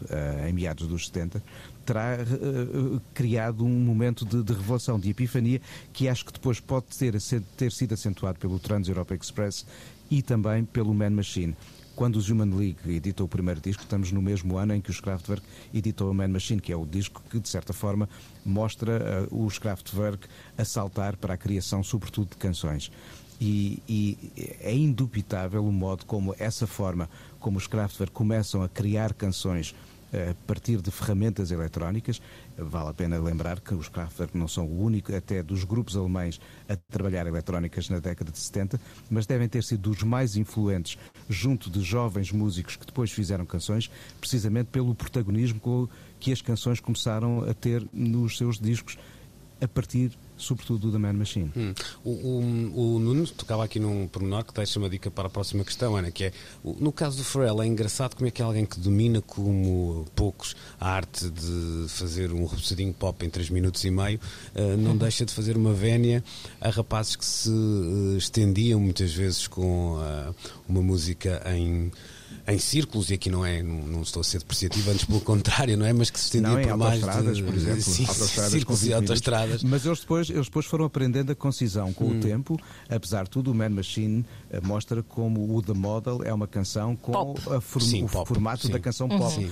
em 0.47 0.53
meados 0.53 0.87
dos 0.87 1.07
70, 1.07 1.41
terá 1.87 2.17
uh, 2.19 3.01
criado 3.13 3.63
um 3.65 3.79
momento 3.79 4.25
de, 4.25 4.43
de, 4.43 4.53
revelação, 4.53 4.99
de 4.99 5.09
epifania, 5.09 5.61
que 5.93 6.09
acho 6.09 6.25
que 6.25 6.33
depois 6.33 6.59
pode 6.59 6.87
ter, 6.87 7.15
ter 7.55 7.71
sido 7.71 7.93
acentuado 7.93 8.37
pelo 8.37 8.59
Trans-Europe 8.59 9.13
Express 9.15 9.65
e 10.11 10.21
também 10.21 10.65
pelo 10.65 10.93
Man 10.93 11.11
Machine 11.11 11.55
quando 11.95 12.17
os 12.17 12.29
Human 12.29 12.55
League 12.55 12.77
editou 12.85 13.25
o 13.25 13.29
primeiro 13.29 13.59
disco, 13.59 13.81
estamos 13.81 14.11
no 14.11 14.21
mesmo 14.21 14.55
ano 14.55 14.75
em 14.75 14.79
que 14.79 14.91
os 14.91 15.01
Kraftwerk 15.01 15.43
editou 15.73 16.11
a 16.11 16.13
Man 16.13 16.27
Machine, 16.27 16.61
que 16.61 16.71
é 16.71 16.75
o 16.75 16.85
disco 16.85 17.23
que, 17.27 17.39
de 17.39 17.49
certa 17.49 17.73
forma, 17.73 18.07
mostra 18.45 19.27
uh, 19.31 19.43
os 19.43 19.57
Kraftwerk 19.57 20.27
a 20.55 20.63
saltar 20.63 21.17
para 21.17 21.33
a 21.33 21.37
criação, 21.37 21.81
sobretudo, 21.81 22.29
de 22.29 22.37
canções. 22.37 22.91
E, 23.41 23.81
e, 23.89 24.31
é 24.61 24.75
indubitável 24.75 25.65
o 25.65 25.71
modo 25.71 26.05
como 26.05 26.35
essa 26.37 26.67
forma 26.67 27.09
como 27.39 27.57
os 27.57 27.65
Kraftwerk 27.65 28.13
começam 28.13 28.61
a 28.61 28.69
criar 28.69 29.13
canções 29.15 29.73
a 30.13 30.33
partir 30.45 30.81
de 30.81 30.91
ferramentas 30.91 31.51
eletrónicas. 31.51 32.21
Vale 32.57 32.89
a 32.89 32.93
pena 32.93 33.19
lembrar 33.19 33.59
que 33.59 33.73
os 33.73 33.89
Kraftwerk 33.89 34.37
não 34.37 34.47
são 34.47 34.65
o 34.65 34.81
único, 34.81 35.15
até 35.15 35.43
dos 35.43 35.63
grupos 35.63 35.95
alemães, 35.95 36.39
a 36.67 36.75
trabalhar 36.75 37.27
eletrónicas 37.27 37.89
na 37.89 37.99
década 37.99 38.31
de 38.31 38.39
70, 38.39 38.79
mas 39.09 39.25
devem 39.25 39.47
ter 39.47 39.63
sido 39.63 39.89
dos 39.89 40.03
mais 40.03 40.35
influentes 40.35 40.97
junto 41.29 41.69
de 41.69 41.81
jovens 41.81 42.31
músicos 42.31 42.75
que 42.75 42.85
depois 42.85 43.11
fizeram 43.11 43.45
canções, 43.45 43.89
precisamente 44.19 44.67
pelo 44.67 44.95
protagonismo 44.95 45.89
que 46.19 46.31
as 46.31 46.41
canções 46.41 46.79
começaram 46.79 47.43
a 47.49 47.53
ter 47.53 47.85
nos 47.93 48.37
seus 48.37 48.59
discos 48.59 48.97
a 49.61 49.67
partir 49.67 50.11
sobretudo 50.37 50.91
da 50.91 50.99
Man 50.99 51.13
Machine. 51.13 51.51
Hum. 51.55 51.73
O, 52.03 52.11
o, 52.11 52.95
o, 52.95 52.99
Nuno 52.99 53.27
tocava 53.27 53.63
aqui 53.63 53.79
num 53.79 54.07
pormenor 54.07 54.43
que 54.43 54.53
deixa 54.53 54.79
uma 54.79 54.89
dica 54.89 55.09
para 55.09 55.27
a 55.27 55.29
próxima 55.29 55.63
questão, 55.63 55.95
Ana, 55.95 56.11
que 56.11 56.25
é, 56.25 56.31
no 56.63 56.91
caso 56.91 57.17
do 57.17 57.23
Pharrell, 57.23 57.61
é 57.61 57.67
engraçado 57.67 58.15
como 58.15 58.27
é 58.27 58.31
que 58.31 58.41
é 58.41 58.45
alguém 58.45 58.65
que 58.65 58.79
domina 58.79 59.21
como 59.21 60.05
poucos 60.15 60.55
a 60.79 60.89
arte 60.89 61.29
de 61.29 61.85
fazer 61.89 62.31
um 62.31 62.45
repousadinho 62.45 62.93
pop 62.93 63.25
em 63.25 63.29
3 63.29 63.49
minutos 63.49 63.83
e 63.83 63.91
meio, 63.91 64.19
uh, 64.55 64.77
não 64.77 64.95
deixa 64.97 65.25
de 65.25 65.33
fazer 65.33 65.57
uma 65.57 65.73
vénia 65.73 66.23
a 66.61 66.69
rapazes 66.69 67.15
que 67.15 67.25
se 67.25 67.49
uh, 67.49 68.17
estendiam 68.17 68.79
muitas 68.79 69.13
vezes 69.13 69.47
com 69.47 69.97
uh, 69.97 70.35
uma 70.67 70.81
música 70.81 71.41
em 71.53 71.91
em 72.47 72.59
círculos, 72.59 73.09
e 73.09 73.15
aqui 73.15 73.29
não 73.29 73.45
é, 73.45 73.61
não, 73.61 73.75
não, 73.87 74.01
estou 74.01 74.21
a 74.21 74.23
ser 74.23 74.39
depreciativo, 74.39 74.91
antes 74.91 75.05
pelo 75.05 75.21
contrário, 75.21 75.77
não 75.77 75.85
é? 75.85 75.93
Mas 75.93 76.09
que 76.09 76.19
se 76.19 76.25
estendia 76.25 76.49
não, 76.49 76.61
por 76.61 76.77
mais 76.77 76.99
de, 76.99 77.43
por 77.43 77.53
exemplo, 77.53 77.81
sim, 77.83 78.05
círculos 78.05 78.85
e 78.85 78.93
autostradas. 78.93 79.63
Mas 79.63 79.85
eles 79.85 79.99
depois, 79.99 80.29
eles 80.29 80.45
depois 80.45 80.65
foram 80.65 80.85
aprendendo 80.85 81.31
a 81.31 81.35
concisão 81.35 81.91
com 81.93 82.05
hum. 82.05 82.17
o 82.17 82.21
tempo, 82.21 82.59
apesar 82.89 83.23
de 83.23 83.29
tudo, 83.29 83.51
o 83.51 83.55
Man 83.55 83.69
Machine 83.69 84.25
mostra 84.63 85.03
como 85.03 85.55
o 85.55 85.61
The 85.61 85.73
Model 85.73 86.21
é 86.23 86.33
uma 86.33 86.47
canção 86.47 86.95
com 86.95 87.35
form, 87.35 87.85
sim, 87.85 88.03
o 88.03 88.07
pop, 88.07 88.27
formato 88.27 88.67
sim. 88.67 88.71
da 88.71 88.79
canção 88.79 89.07
uhum. 89.07 89.19
pop, 89.19 89.45
uh, 89.45 89.51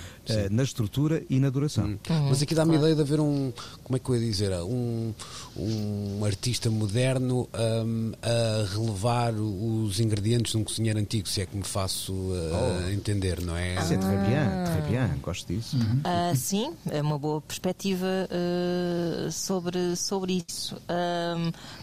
na 0.51 0.63
estrutura 0.63 1.23
e 1.29 1.39
na 1.39 1.49
duração. 1.49 1.85
Hum. 1.85 1.99
Uhum. 2.09 2.29
Mas 2.29 2.41
aqui 2.41 2.55
dá-me 2.55 2.75
a 2.75 2.79
ideia 2.79 2.95
de 2.95 3.01
haver 3.01 3.19
um, 3.19 3.51
como 3.83 3.97
é 3.97 3.99
que 3.99 4.09
eu 4.09 4.15
ia 4.15 4.21
dizer, 4.21 4.51
um, 4.61 5.13
um 5.57 6.25
artista 6.25 6.69
moderno 6.69 7.47
um, 7.53 8.11
a 8.21 8.65
relevar 8.73 9.33
os 9.33 9.99
ingredientes 9.99 10.51
de 10.51 10.57
um 10.57 10.63
cozinheiro 10.63 10.99
antigo, 10.99 11.27
se 11.27 11.41
é 11.41 11.45
que 11.45 11.55
me 11.55 11.63
faço 11.63 12.13
uh, 12.13 12.87
oh. 12.87 12.89
entender, 12.91 13.41
não 13.41 13.55
é? 13.55 13.77
Ah, 13.77 13.81
c'est 13.81 13.99
très 13.99 14.27
bien, 14.27 14.63
très 14.65 14.89
bien, 14.89 15.19
gosto 15.21 15.47
disso. 15.47 15.77
Uhum. 15.77 16.01
Uh, 16.05 16.35
sim, 16.35 16.73
é 16.89 17.01
uma 17.01 17.17
boa 17.17 17.41
perspectiva 17.41 18.05
uh, 18.05 19.31
sobre, 19.31 19.95
sobre 19.95 20.43
isso. 20.47 20.75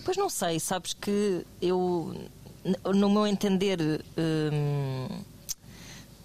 pois 0.04 0.16
não 0.16 0.28
sei, 0.28 0.58
sabes 0.60 0.94
que 0.94 1.44
eu, 1.60 2.14
no 2.94 3.10
meu 3.10 3.26
entender 3.26 3.78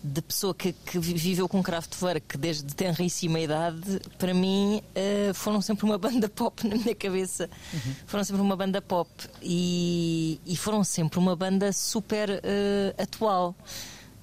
de 0.03 0.21
pessoa 0.21 0.53
que, 0.53 0.73
que, 0.73 0.99
viveu 0.99 1.47
com 1.49 1.61
Kraftwerk 1.61 2.37
desde 2.37 2.73
tenríssima 2.73 3.39
idade, 3.39 3.99
para 4.17 4.33
mim 4.33 4.81
uh, 4.95 5.33
foram 5.33 5.61
sempre 5.61 5.85
uma 5.85 5.97
banda 5.99 6.29
pop 6.29 6.65
na 6.67 6.75
minha 6.75 6.95
cabeça. 6.95 7.49
Uhum. 7.73 7.95
Foram 8.05 8.23
sempre 8.23 8.41
uma 8.41 8.55
banda 8.55 8.81
pop 8.81 9.09
e, 9.41 10.39
e 10.45 10.55
foram 10.55 10.83
sempre 10.83 11.19
uma 11.19 11.35
banda 11.35 11.71
super 11.73 12.29
uh, 12.29 13.01
atual. 13.01 13.55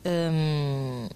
Um, 0.07 1.09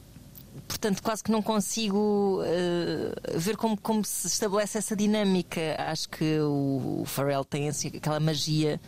portanto, 0.67 1.03
quase 1.03 1.23
que 1.23 1.31
não 1.31 1.43
consigo 1.43 2.43
uh, 2.43 3.39
ver 3.39 3.57
como, 3.57 3.77
como 3.77 4.05
se 4.05 4.27
estabelece 4.27 4.79
essa 4.79 4.97
dinâmica. 4.97 5.77
Acho 5.79 6.09
que 6.09 6.39
o, 6.41 7.01
o 7.03 7.05
Pharrell 7.07 7.45
tem 7.45 7.69
assim, 7.69 7.89
aquela 7.89 8.21
magia 8.21 8.81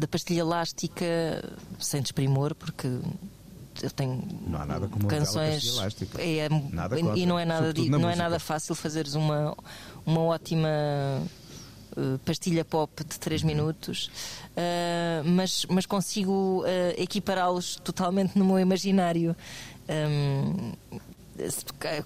da 0.00 0.08
pastilha 0.08 0.40
elástica 0.40 1.04
sem 1.78 2.02
desprimor, 2.02 2.54
porque 2.54 2.88
eu 3.82 3.90
tenho 3.90 4.22
não 4.46 4.60
há 4.60 4.66
nada 4.66 4.88
como 4.88 5.06
canções 5.06 5.64
elástica. 5.66 6.20
É, 6.20 6.48
nada 6.72 6.98
e 6.98 7.26
não 7.26 7.38
é 7.38 7.44
nada 7.44 7.72
não 7.88 8.10
é 8.10 8.16
nada 8.16 8.38
fácil 8.38 8.74
fazeres 8.74 9.14
uma 9.14 9.56
uma 10.04 10.20
ótima 10.22 10.68
uh, 11.96 12.18
pastilha 12.24 12.64
pop 12.64 12.92
de 13.04 13.18
3 13.18 13.42
uhum. 13.42 13.46
minutos, 13.46 14.10
uh, 14.56 15.28
mas, 15.28 15.66
mas 15.68 15.86
consigo 15.86 16.62
uh, 16.62 16.66
equipará-los 16.96 17.76
totalmente 17.76 18.38
no 18.38 18.44
meu 18.44 18.58
imaginário. 18.58 19.36
Um, 19.88 20.72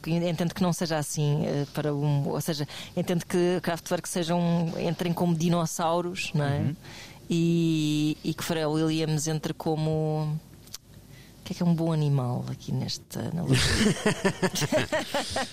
entendo 0.07 0.55
que 0.55 0.63
não 0.63 0.73
seja 0.73 0.97
assim 0.97 1.43
para 1.73 1.93
um, 1.93 2.29
ou 2.29 2.41
seja, 2.41 2.69
entendo 2.97 3.27
que 3.27 3.61
Kraftwerk 3.63 4.09
sejam 4.09 4.73
entrem 4.79 5.13
como 5.13 5.35
dinossauros, 5.35 6.31
não 6.33 6.45
é? 6.45 6.59
Uhum. 6.59 6.77
E, 7.29 8.17
e 8.23 8.35
que 8.35 8.45
Pharrell 8.45 8.73
Williams 8.73 9.27
entre 9.29 9.55
como 9.55 10.29
o 11.41 11.45
que 11.45 11.53
é 11.53 11.57
que 11.57 11.63
é 11.63 11.67
um 11.67 11.75
bom 11.75 11.93
animal 11.93 12.45
aqui 12.51 12.73
nesta 12.73 13.21
analogia? 13.21 13.63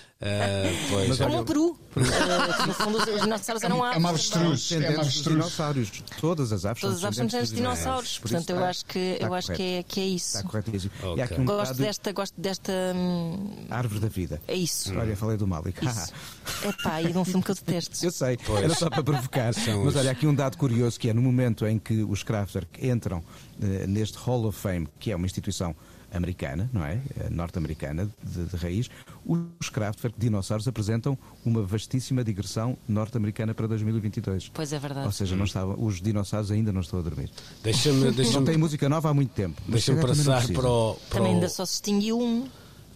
uh, 0.22 0.90
pois, 0.90 1.18
Como 1.18 1.40
um 1.40 1.44
peru. 1.44 1.80
Uh, 1.96 2.68
no 2.68 2.74
fundo, 2.74 2.98
os 2.98 3.22
dinossauros 3.22 3.64
eram 3.64 3.84
aves. 3.84 3.96
É 3.96 4.00
uma 4.00 4.10
avestruz. 4.10 4.72
É 4.72 4.78
uma 4.78 5.02
avestruz. 5.02 5.24
dinossauros. 5.24 5.92
Todas 6.20 6.54
as 6.54 6.66
aves 6.66 6.82
Todas 6.82 6.98
as 6.98 7.20
aves 7.20 7.32
são 7.32 7.44
dinossauros. 7.44 8.20
Portanto, 8.20 8.50
eu 8.50 8.64
acho 8.64 8.86
que, 8.86 9.18
eu 9.20 9.34
acho 9.34 9.52
que, 9.54 9.62
é, 9.62 9.84
que 9.84 10.00
é 10.00 10.06
isso. 10.06 10.38
Está 10.38 10.48
corretíssimo. 10.48 10.92
Okay. 11.02 11.38
Um 11.38 11.46
gosto, 11.46 11.74
desta, 11.76 12.12
gosto 12.12 12.40
desta. 12.40 12.72
Hum... 12.96 13.66
Árvore 13.70 14.00
da 14.00 14.08
vida. 14.08 14.42
É 14.48 14.56
isso. 14.56 14.98
Olha, 14.98 15.16
falei 15.16 15.38
do 15.38 15.48
Malik. 15.48 15.80
é 15.86 16.72
pá, 16.84 17.02
e 17.02 17.12
de 17.12 17.18
um 17.18 17.26
filme 17.26 17.44
que 17.44 17.52
eu 17.52 17.56
detesto. 17.56 18.06
Eu 18.06 18.12
sei, 18.12 18.38
pois. 18.38 18.64
era 18.64 18.74
só 18.76 18.90
para 18.90 19.04
provocar. 19.04 19.52
Mas 19.84 19.96
olha, 19.96 20.12
aqui 20.12 20.28
um 20.28 20.36
dado 20.36 20.58
curioso 20.58 21.00
que 21.00 21.10
é 21.10 21.14
no 21.14 21.22
momento 21.22 21.66
em 21.66 21.78
que 21.80 22.04
os 22.04 22.24
Kraftwerk 22.24 22.88
entram 22.88 23.24
eh, 23.62 23.86
neste 23.88 24.18
Hall 24.18 24.46
of 24.46 24.58
Fame, 24.58 24.88
que 25.00 25.12
é 25.12 25.16
uma 25.16 25.26
instituição 25.26 25.76
americana, 26.12 26.70
não 26.74 26.84
é? 26.84 27.02
Eh, 27.20 27.30
norte-americana, 27.30 28.10
de, 28.24 28.46
de, 28.46 28.56
raiz, 28.58 28.90
os 29.26 29.70
Kraftwerk 29.70 30.20
dinossauros 30.20 30.68
apresentam 30.68 31.18
uma 31.46 31.64
vastíssima 31.64 32.24
digressão 32.24 32.78
norte-americana 32.88 33.54
para 33.54 33.68
2022. 33.68 34.50
Pois 34.54 34.74
é 34.74 34.80
verdade. 34.80 35.06
Ou 35.06 35.12
seja, 35.12 35.36
não 35.36 35.46
estava, 35.46 35.80
os 35.80 36.02
dinossauros 36.02 36.52
ainda 36.52 36.72
não 36.72 36.82
estão 36.82 37.00
a 37.00 37.02
dormir. 37.02 37.30
Deixa-me, 37.64 38.12
deixa 38.12 38.34
não 38.34 38.46
tem 38.46 38.58
música 38.58 38.88
nova 38.90 39.10
há 39.10 39.14
muito 39.14 39.32
tempo. 39.34 39.62
Deixa-me 39.68 40.02
passar 40.02 40.48
para 40.48 40.70
o, 40.70 40.96
para 41.10 41.20
Também 41.20 41.36
ainda 41.36 41.50
só 41.50 41.66
se 41.66 41.76
extinguiu 41.76 42.20
um. 42.20 42.48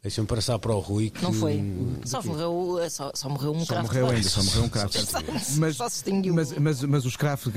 Deixa-me 0.06 0.28
passar 0.28 0.60
para 0.60 0.72
o 0.72 0.80
Rui. 0.80 1.10
Que... 1.10 1.24
Não 1.24 1.34
foi. 1.34 1.60
Só 2.06 2.22
morreu, 2.22 2.78
só, 2.92 3.12
só 3.16 3.28
morreu 3.28 3.56
um 3.56 3.66
Só 3.66 3.82
morreu 3.82 4.08
ainda, 4.08 4.30
só 4.30 4.44
morreu 4.44 4.64
um 4.66 4.70
craft. 4.70 4.98
mas, 5.58 5.78
só 5.78 5.90
se 5.90 6.04
mas, 6.32 6.54
mas, 6.60 6.84
mas 6.84 7.06
os 7.06 7.16
craft 7.16 7.48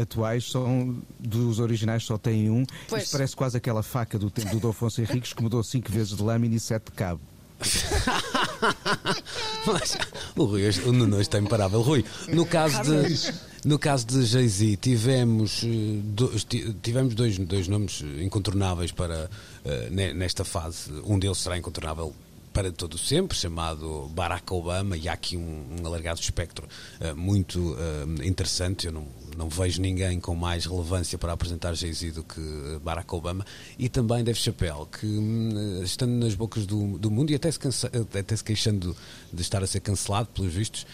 atuais 0.00 0.50
são, 0.50 0.96
dos 1.20 1.58
originais 1.58 2.02
só 2.02 2.16
têm 2.16 2.48
um. 2.48 2.64
Pois. 2.88 3.02
Isto 3.02 3.12
parece 3.12 3.36
quase 3.36 3.58
aquela 3.58 3.82
faca 3.82 4.18
do 4.18 4.30
tempo 4.30 4.58
do 4.58 4.68
Afonso 4.68 5.02
Henriques 5.02 5.34
que 5.34 5.42
mudou 5.42 5.62
cinco 5.62 5.92
vezes 5.92 6.16
de 6.16 6.22
lâmina 6.22 6.54
e 6.54 6.60
sete 6.60 6.86
de 6.86 6.92
cabo. 6.92 7.20
Mas, 9.66 9.98
o 10.36 10.44
Rui, 10.44 10.68
o 10.86 10.92
Nuno 10.92 11.20
está 11.20 11.38
imparável. 11.38 11.80
Rui, 11.80 12.04
no 12.28 12.46
caso 12.46 12.82
de, 12.82 13.34
no 13.64 13.78
caso 13.78 14.06
de 14.06 14.24
Jay-Z, 14.24 14.76
tivemos, 14.76 15.62
eh, 15.64 16.72
tivemos 16.82 17.14
dois, 17.14 17.38
dois 17.38 17.68
nomes 17.68 18.02
incontornáveis 18.20 18.92
para 18.92 19.30
uh, 19.64 19.94
nesta 20.14 20.44
fase. 20.44 20.90
Um 21.04 21.18
deles 21.18 21.38
será 21.38 21.56
incontornável 21.56 22.14
para 22.54 22.70
todo 22.70 22.96
sempre, 22.96 23.36
chamado 23.36 24.08
Barack 24.14 24.54
Obama, 24.54 24.96
e 24.96 25.08
há 25.08 25.12
aqui 25.12 25.36
um, 25.36 25.66
um 25.76 25.86
alargado 25.86 26.20
espectro 26.20 26.68
uh, 27.00 27.16
muito 27.16 27.58
uh, 27.72 28.22
interessante. 28.22 28.86
Eu 28.86 28.92
não, 28.92 29.08
não 29.36 29.48
vejo 29.48 29.82
ninguém 29.82 30.20
com 30.20 30.36
mais 30.36 30.64
relevância 30.64 31.18
para 31.18 31.32
apresentar 31.32 31.74
Jay-Z 31.74 32.12
do 32.12 32.22
que 32.22 32.40
Barack 32.80 33.12
Obama, 33.12 33.44
e 33.76 33.88
também 33.88 34.22
Dave 34.22 34.38
Chappelle, 34.38 34.86
que 34.86 35.04
uh, 35.04 35.82
estando 35.82 36.12
nas 36.12 36.36
bocas 36.36 36.64
do, 36.64 36.96
do 36.96 37.10
mundo 37.10 37.32
e 37.32 37.34
até 37.34 37.50
se, 37.50 37.58
cansa, 37.58 37.90
até 38.16 38.36
se 38.36 38.44
queixando 38.44 38.96
de 39.32 39.42
estar 39.42 39.60
a 39.60 39.66
ser 39.66 39.80
cancelado, 39.80 40.28
pelos 40.28 40.54
vistos, 40.54 40.86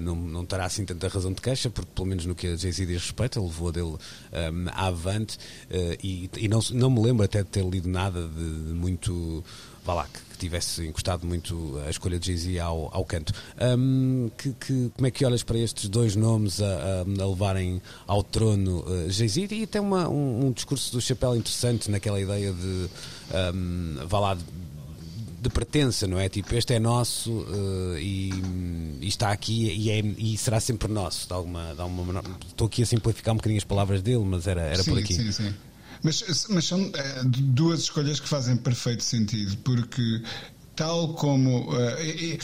não, 0.00 0.16
não 0.16 0.46
terá 0.46 0.64
assim 0.64 0.86
tanta 0.86 1.06
razão 1.06 1.34
de 1.34 1.42
queixa, 1.42 1.68
porque 1.68 1.90
pelo 1.94 2.08
menos 2.08 2.24
no 2.24 2.34
que 2.34 2.46
a 2.46 2.56
Jay-Z 2.56 2.86
diz 2.86 3.02
respeito, 3.02 3.38
ele 3.38 3.46
levou 3.46 3.70
dele 3.70 3.86
um, 3.88 3.98
avante, 4.72 5.38
e, 6.02 6.30
e 6.38 6.48
não, 6.48 6.60
não 6.72 6.88
me 6.88 7.02
lembro 7.02 7.24
até 7.24 7.42
de 7.42 7.50
ter 7.50 7.62
lido 7.62 7.88
nada 7.90 8.26
de, 8.26 8.68
de 8.68 8.72
muito 8.72 9.44
vá 9.84 9.92
lá, 9.92 10.06
que, 10.06 10.18
que, 10.34 10.38
tivesse 10.38 10.86
encostado 10.86 11.26
muito 11.26 11.80
a 11.86 11.90
escolha 11.90 12.18
de 12.18 12.26
Jay-Z 12.26 12.58
ao, 12.58 12.90
ao 12.92 13.04
canto. 13.04 13.32
Um, 13.60 14.30
que, 14.36 14.52
que, 14.52 14.90
como 14.94 15.06
é 15.06 15.10
que 15.10 15.24
olhas 15.24 15.42
para 15.42 15.58
estes 15.58 15.88
dois 15.88 16.16
nomes 16.16 16.60
a, 16.60 16.66
a, 16.66 17.00
a 17.00 17.26
levarem 17.26 17.80
ao 18.06 18.22
trono 18.22 18.80
uh, 18.80 19.10
Jay-Z? 19.10 19.48
E 19.50 19.66
tem 19.66 19.80
uma, 19.80 20.08
um, 20.08 20.46
um, 20.46 20.52
discurso 20.52 20.92
do 20.92 21.00
Chapéu 21.00 21.36
interessante 21.36 21.90
naquela 21.90 22.20
ideia 22.20 22.52
de, 22.52 22.88
um, 23.54 24.06
vá 24.06 24.20
lá, 24.20 24.34
de, 24.34 24.42
de 25.40 25.50
pertença, 25.50 26.06
não 26.06 26.18
é? 26.18 26.28
Tipo, 26.28 26.54
este 26.54 26.74
é 26.74 26.78
nosso 26.78 27.30
uh, 27.30 27.98
e, 27.98 28.30
e, 29.00 29.08
está 29.08 29.30
aqui 29.30 29.70
e, 29.70 29.90
é, 29.90 29.98
e 30.00 30.36
será 30.36 30.60
sempre 30.60 30.90
nosso. 30.92 31.26
De 31.26 31.32
alguma, 31.32 31.74
de 31.74 31.80
alguma, 31.80 32.22
estou 32.46 32.66
aqui 32.66 32.82
a 32.82 32.86
simplificar 32.86 33.34
um 33.34 33.36
bocadinho 33.36 33.58
as 33.58 33.64
palavras 33.64 34.02
dele, 34.02 34.24
mas 34.24 34.46
era, 34.46 34.62
era 34.62 34.82
sim, 34.82 34.90
por 34.90 34.98
aqui. 34.98 35.14
Sim, 35.14 35.32
sim. 35.32 35.54
Mas, 36.04 36.46
mas 36.50 36.66
são 36.66 36.92
é, 36.94 37.22
duas 37.24 37.80
escolhas 37.80 38.20
que 38.20 38.28
fazem 38.28 38.56
perfeito 38.58 39.02
sentido, 39.02 39.56
porque 39.64 40.22
tal 40.76 41.14
como. 41.14 41.72
Uh, 41.72 42.38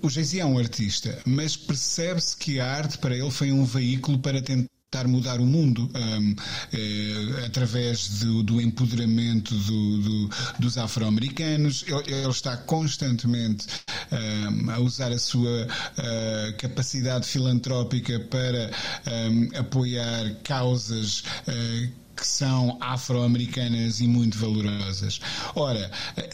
o 0.00 0.08
Jay-Z 0.08 0.38
é 0.38 0.46
um 0.46 0.58
artista, 0.58 1.18
mas 1.24 1.56
percebe-se 1.56 2.36
que 2.36 2.60
a 2.60 2.72
arte 2.72 2.98
para 2.98 3.16
ele 3.16 3.30
foi 3.32 3.50
um 3.50 3.64
veículo 3.64 4.16
para 4.20 4.40
tentar 4.40 4.70
mudar 5.08 5.40
o 5.40 5.44
mundo 5.44 5.90
um, 5.92 6.36
eh, 6.72 7.46
através 7.46 8.20
do, 8.20 8.44
do 8.44 8.60
empoderamento 8.60 9.54
do, 9.56 9.98
do, 9.98 10.30
dos 10.60 10.78
afro-americanos. 10.78 11.84
Ele, 11.88 12.14
ele, 12.14 12.28
está 12.28 12.56
constantemente 12.58 13.66
um, 14.12 14.70
a 14.70 14.78
usar 14.78 15.10
a 15.10 15.18
sua 15.18 15.66
uh, 15.66 16.56
capacidade 16.58 17.26
filantrópica 17.26 18.20
para 18.20 18.70
um, 19.10 19.58
apoiar 19.58 20.36
causas 20.44 21.24
uh, 21.48 22.02
que 22.22 22.28
são 22.28 22.78
afro-americanas 22.80 23.98
e 23.98 24.06
muito 24.06 24.38
valorosas. 24.38 25.20
Ora, 25.56 25.90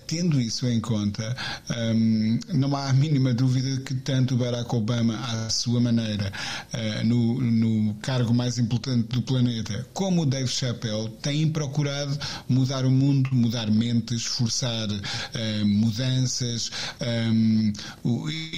tendo 0.07 0.39
isso 0.39 0.67
em 0.67 0.81
conta, 0.81 1.35
um, 1.95 2.39
não 2.53 2.77
há 2.77 2.91
a 2.91 2.93
mínima 2.93 3.33
dúvida 3.33 3.81
que 3.81 3.95
tanto 3.95 4.37
Barack 4.37 4.75
Obama, 4.75 5.19
à 5.19 5.49
sua 5.49 5.81
maneira, 5.81 6.31
uh, 6.75 7.07
no, 7.07 7.41
no, 7.41 7.95
cargo 8.03 8.35
mais 8.35 8.59
importante 8.59 9.09
do 9.09 9.23
planeta, 9.23 9.89
como 9.95 10.23
o 10.23 10.27
Dave 10.27 10.49
Chappelle, 10.49 11.09
têm 11.23 11.49
procurado 11.49 12.19
mudar 12.47 12.85
o 12.85 12.91
mundo, 12.91 13.31
mudar 13.33 13.71
mentes, 13.71 14.27
forçar 14.27 14.91
uh, 14.91 15.67
mudanças. 15.67 16.71
Um, 17.01 17.73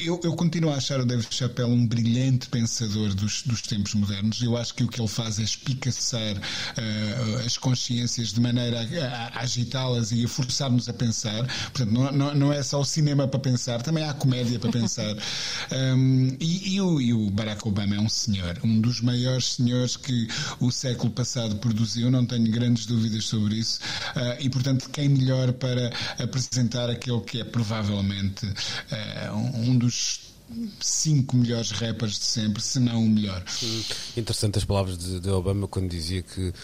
eu, 0.04 0.20
eu, 0.24 0.34
continuo 0.34 0.72
a 0.72 0.76
achar 0.78 0.98
o 0.98 1.06
Dave 1.06 1.24
Chappelle 1.30 1.70
um 1.70 1.86
brilhante 1.86 2.48
pensador 2.48 3.14
dos, 3.14 3.42
dos 3.42 3.62
tempos 3.62 3.94
modernos. 3.94 4.42
Eu 4.42 4.56
acho 4.56 4.74
que 4.74 4.82
o 4.82 4.88
que 4.88 5.00
ele 5.00 5.06
faz 5.06 5.38
é 5.38 5.42
espicaçar 5.42 6.36
uh, 6.36 7.19
as 7.44 7.56
consciências 7.56 8.32
de 8.32 8.40
maneira 8.40 8.80
a, 8.80 9.38
a 9.38 9.40
agitá-las 9.40 10.12
e 10.12 10.24
a 10.24 10.28
forçar-nos 10.28 10.88
a 10.88 10.92
pensar. 10.92 11.46
Portanto, 11.72 11.92
não, 11.92 12.12
não, 12.12 12.34
não, 12.34 12.52
é 12.52 12.62
só 12.62 12.80
o 12.80 12.84
cinema 12.84 13.26
para 13.26 13.40
pensar, 13.40 13.82
também 13.82 14.04
há 14.04 14.12
comédia 14.12 14.58
para 14.58 14.70
pensar. 14.70 15.14
Um, 15.72 16.36
e, 16.40 16.74
e, 16.74 16.80
o, 16.80 17.00
e 17.00 17.14
o 17.14 17.30
Barack 17.30 17.66
Obama 17.66 17.94
é 17.94 18.00
um 18.00 18.08
senhor, 18.08 18.58
um 18.64 18.80
dos 18.80 19.00
maiores 19.00 19.54
senhores 19.54 19.96
que 19.96 20.26
o 20.58 20.70
século 20.70 21.10
passado 21.10 21.56
produziu, 21.56 22.10
não 22.10 22.26
tenho 22.26 22.50
grandes 22.50 22.86
dúvidas 22.86 23.24
sobre 23.24 23.56
isso. 23.56 23.78
Uh, 24.16 24.40
e, 24.40 24.48
portanto, 24.48 24.88
quem 24.90 25.08
melhor 25.08 25.52
para 25.52 25.92
apresentar 26.18 26.90
aquele 26.90 27.20
que 27.20 27.40
é 27.40 27.44
provavelmente 27.44 28.46
uh, 28.46 29.36
um 29.36 29.78
dos 29.78 30.29
cinco 30.80 31.36
melhores 31.36 31.70
rappers 31.70 32.18
de 32.18 32.24
sempre, 32.24 32.62
se 32.62 32.80
não 32.80 33.04
o 33.04 33.08
melhor. 33.08 33.42
Interessante 34.16 34.58
as 34.58 34.64
palavras 34.64 34.98
de, 34.98 35.20
de 35.20 35.30
Obama 35.30 35.68
quando 35.68 35.88
dizia 35.88 36.22
que 36.22 36.48
uh, 36.48 36.54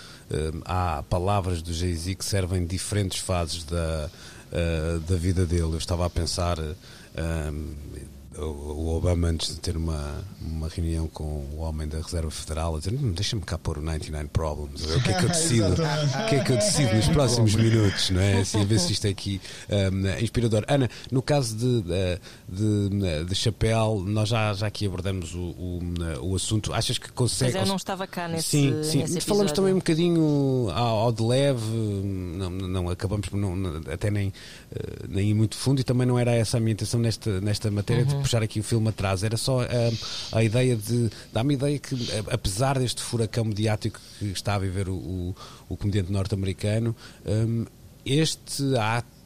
há 0.64 1.02
palavras 1.08 1.62
do 1.62 1.72
Jay-Z 1.72 2.14
que 2.14 2.24
servem 2.24 2.66
diferentes 2.66 3.18
fases 3.18 3.64
da, 3.64 4.10
uh, 4.52 5.00
da 5.00 5.16
vida 5.16 5.46
dele. 5.46 5.62
Eu 5.62 5.78
estava 5.78 6.06
a 6.06 6.10
pensar. 6.10 6.58
Uh, 6.58 8.15
o 8.38 8.96
Obama, 8.96 9.28
antes 9.28 9.54
de 9.54 9.60
ter 9.60 9.76
uma, 9.76 10.22
uma 10.40 10.68
reunião 10.68 11.08
com 11.08 11.24
o 11.24 11.58
homem 11.58 11.88
da 11.88 11.98
Reserva 11.98 12.30
Federal, 12.30 12.76
a 12.76 12.78
dizer: 12.78 12.92
deixa-me 12.92 13.42
cá 13.42 13.56
pôr 13.56 13.78
o 13.78 13.82
99 13.82 14.28
Problems, 14.28 14.84
o 14.84 15.02
que 15.02 15.10
é 15.10 15.14
que 15.14 15.24
eu 15.24 15.28
decido, 15.28 15.72
o 15.72 16.28
que 16.28 16.34
é 16.34 16.44
que 16.44 16.52
eu 16.52 16.56
decido 16.56 16.94
nos 16.94 17.08
próximos 17.08 17.54
minutos, 17.54 18.10
não 18.10 18.20
é? 18.20 18.40
Assim, 18.40 18.60
a 18.60 18.64
ver 18.64 18.78
se 18.78 18.92
isto 18.92 19.06
é 19.06 19.10
aqui 19.10 19.40
um, 19.70 20.22
inspirador. 20.22 20.64
Ana, 20.68 20.90
no 21.10 21.22
caso 21.22 21.56
de, 21.56 21.82
de, 22.48 23.24
de 23.24 23.34
Chapéu, 23.34 24.04
nós 24.06 24.28
já, 24.28 24.52
já 24.52 24.66
aqui 24.66 24.86
abordamos 24.86 25.34
o, 25.34 25.38
o, 25.38 25.80
o 26.22 26.36
assunto. 26.36 26.72
Achas 26.74 26.98
que 26.98 27.10
consegue. 27.12 27.52
Mas 27.52 27.62
eu 27.62 27.68
não 27.68 27.76
estava 27.76 28.06
cá 28.06 28.28
nesse. 28.28 28.48
Sim, 28.48 28.82
sim. 28.82 28.98
Nesse 28.98 29.20
Falamos 29.22 29.52
também 29.52 29.72
um 29.72 29.78
bocadinho 29.78 30.68
ao, 30.74 30.98
ao 30.98 31.12
de 31.12 31.22
leve, 31.22 31.64
não, 31.64 32.50
não 32.50 32.88
acabamos 32.90 33.28
por 33.28 33.38
não, 33.38 33.82
até 33.90 34.10
nem, 34.10 34.32
eh, 34.74 35.06
nem 35.08 35.30
ir 35.30 35.34
muito 35.34 35.56
fundo, 35.56 35.80
e 35.80 35.84
também 35.84 36.06
não 36.06 36.18
era 36.18 36.32
essa 36.32 36.58
a 36.58 36.60
minha 36.60 36.72
intenção 36.72 37.00
nesta, 37.00 37.40
nesta 37.40 37.70
matéria. 37.70 38.04
Uhum 38.04 38.25
puxar 38.26 38.42
aqui 38.42 38.58
o 38.58 38.62
filme 38.62 38.88
atrás, 38.88 39.22
era 39.22 39.36
só 39.36 39.60
a, 39.60 39.64
eh, 39.64 39.92
a 40.32 40.42
ideia 40.42 40.76
de. 40.76 41.08
dá-me 41.32 41.54
a 41.54 41.56
ideia 41.56 41.78
que, 41.78 41.94
eh, 41.94 42.24
apesar 42.30 42.78
deste 42.78 43.00
furacão 43.00 43.44
mediático 43.44 44.00
que 44.18 44.26
está 44.26 44.56
a 44.56 44.58
viver 44.58 44.88
o, 44.88 44.94
o, 44.94 45.34
o 45.68 45.76
comediante 45.76 46.10
norte-americano, 46.10 46.94
um, 47.24 47.64
este 48.04 48.62
ato 48.76 49.16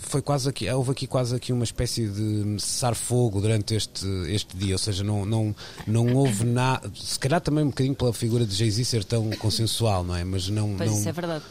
foi 0.00 0.20
quase 0.20 0.48
aqui, 0.48 0.70
houve 0.70 0.90
aqui 0.90 1.06
quase 1.06 1.34
aqui 1.34 1.52
uma 1.52 1.64
espécie 1.64 2.06
de 2.06 2.60
cessar 2.60 2.94
fogo 2.94 3.40
durante 3.40 3.74
este, 3.74 4.06
este 4.28 4.54
dia, 4.56 4.74
ou 4.74 4.78
seja, 4.78 5.02
não, 5.02 5.24
não, 5.24 5.56
não 5.86 6.14
houve 6.14 6.44
nada, 6.44 6.90
se 6.94 7.18
calhar 7.18 7.40
também 7.40 7.64
um 7.64 7.68
bocadinho 7.68 7.94
pela 7.94 8.12
figura 8.12 8.44
de 8.44 8.54
Jay-Z 8.54 8.84
ser 8.84 9.04
tão 9.04 9.30
consensual, 9.30 10.04
não 10.04 10.14
é? 10.14 10.24
Mas 10.24 10.50
não. 10.50 10.74
Pois 10.76 10.90
não... 10.90 10.98
isso 10.98 11.08
é 11.08 11.12
verdade. 11.12 11.44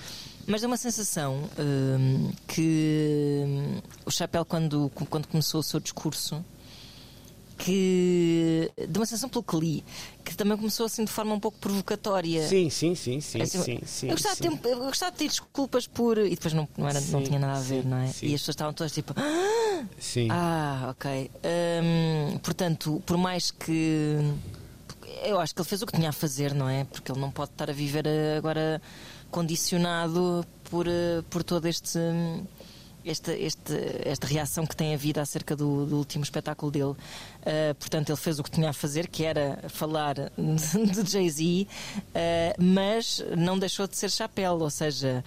Mas 0.49 0.61
dá 0.61 0.67
uma 0.67 0.77
sensação 0.77 1.47
hum, 1.59 2.31
que 2.47 3.43
hum, 3.45 3.81
o 4.03 4.09
Chapéu, 4.09 4.43
quando, 4.43 4.91
quando 5.07 5.27
começou 5.27 5.59
o 5.59 5.63
seu 5.63 5.79
discurso, 5.79 6.43
que 7.55 8.71
dá 8.87 8.99
uma 8.99 9.05
sensação 9.05 9.29
pelo 9.29 9.43
que 9.43 9.55
li, 9.57 9.85
que 10.25 10.35
também 10.35 10.57
começou 10.57 10.87
assim 10.87 11.05
de 11.05 11.11
forma 11.11 11.35
um 11.35 11.39
pouco 11.39 11.59
provocatória. 11.59 12.47
Sim, 12.47 12.67
sim, 12.67 12.95
sim, 12.95 13.21
sim. 13.21 13.43
Assim, 13.43 13.61
sim, 13.61 13.79
sim, 13.85 14.07
eu, 14.07 14.13
gostava 14.13 14.35
sim. 14.35 14.49
De 14.49 14.57
ter, 14.57 14.71
eu 14.71 14.79
gostava 14.79 15.11
de 15.11 15.17
pedir 15.19 15.29
desculpas 15.29 15.85
por. 15.85 16.17
E 16.17 16.31
depois 16.31 16.53
não, 16.55 16.67
não, 16.75 16.89
era, 16.89 16.99
não 16.99 17.21
tinha 17.21 17.37
nada 17.37 17.59
a 17.59 17.61
ver, 17.61 17.85
não 17.85 17.97
é? 17.97 18.05
E 18.05 18.33
as 18.33 18.41
pessoas 18.41 18.49
estavam 18.55 18.73
todas 18.73 18.91
tipo. 18.91 19.13
Ah, 19.15 19.85
sim. 19.99 20.29
Ah, 20.31 20.87
ok. 20.89 21.29
Hum, 21.45 22.39
portanto, 22.39 23.03
por 23.05 23.17
mais 23.17 23.51
que. 23.51 24.17
Eu 25.23 25.39
acho 25.39 25.53
que 25.53 25.61
ele 25.61 25.69
fez 25.69 25.83
o 25.83 25.85
que 25.85 25.93
tinha 25.93 26.09
a 26.09 26.13
fazer, 26.13 26.55
não 26.55 26.67
é? 26.67 26.85
Porque 26.85 27.11
ele 27.11 27.19
não 27.19 27.29
pode 27.29 27.51
estar 27.51 27.69
a 27.69 27.73
viver 27.73 28.07
agora 28.35 28.81
condicionado 29.31 30.45
por, 30.69 30.87
eh, 30.87 31.23
por 31.29 31.43
todo 31.43 31.67
este. 31.67 31.99
Esta, 33.05 33.33
este, 33.33 33.73
esta 34.03 34.27
reação 34.27 34.67
que 34.67 34.75
tem 34.75 34.93
havido 34.93 35.21
acerca 35.21 35.55
do, 35.55 35.85
do 35.85 35.97
último 35.97 36.21
espetáculo 36.21 36.69
dele. 36.69 36.91
Uh, 36.91 37.73
portanto, 37.79 38.09
ele 38.09 38.17
fez 38.17 38.39
o 38.39 38.43
que 38.43 38.51
tinha 38.51 38.69
a 38.69 38.73
fazer, 38.73 39.07
que 39.07 39.23
era 39.23 39.57
falar 39.69 40.15
de 40.37 41.09
Jay-Z, 41.09 41.65
uh, 41.65 42.61
mas 42.61 43.23
não 43.37 43.57
deixou 43.57 43.87
de 43.87 43.95
ser 43.95 44.11
chapéu, 44.11 44.59
ou 44.59 44.69
seja, 44.69 45.23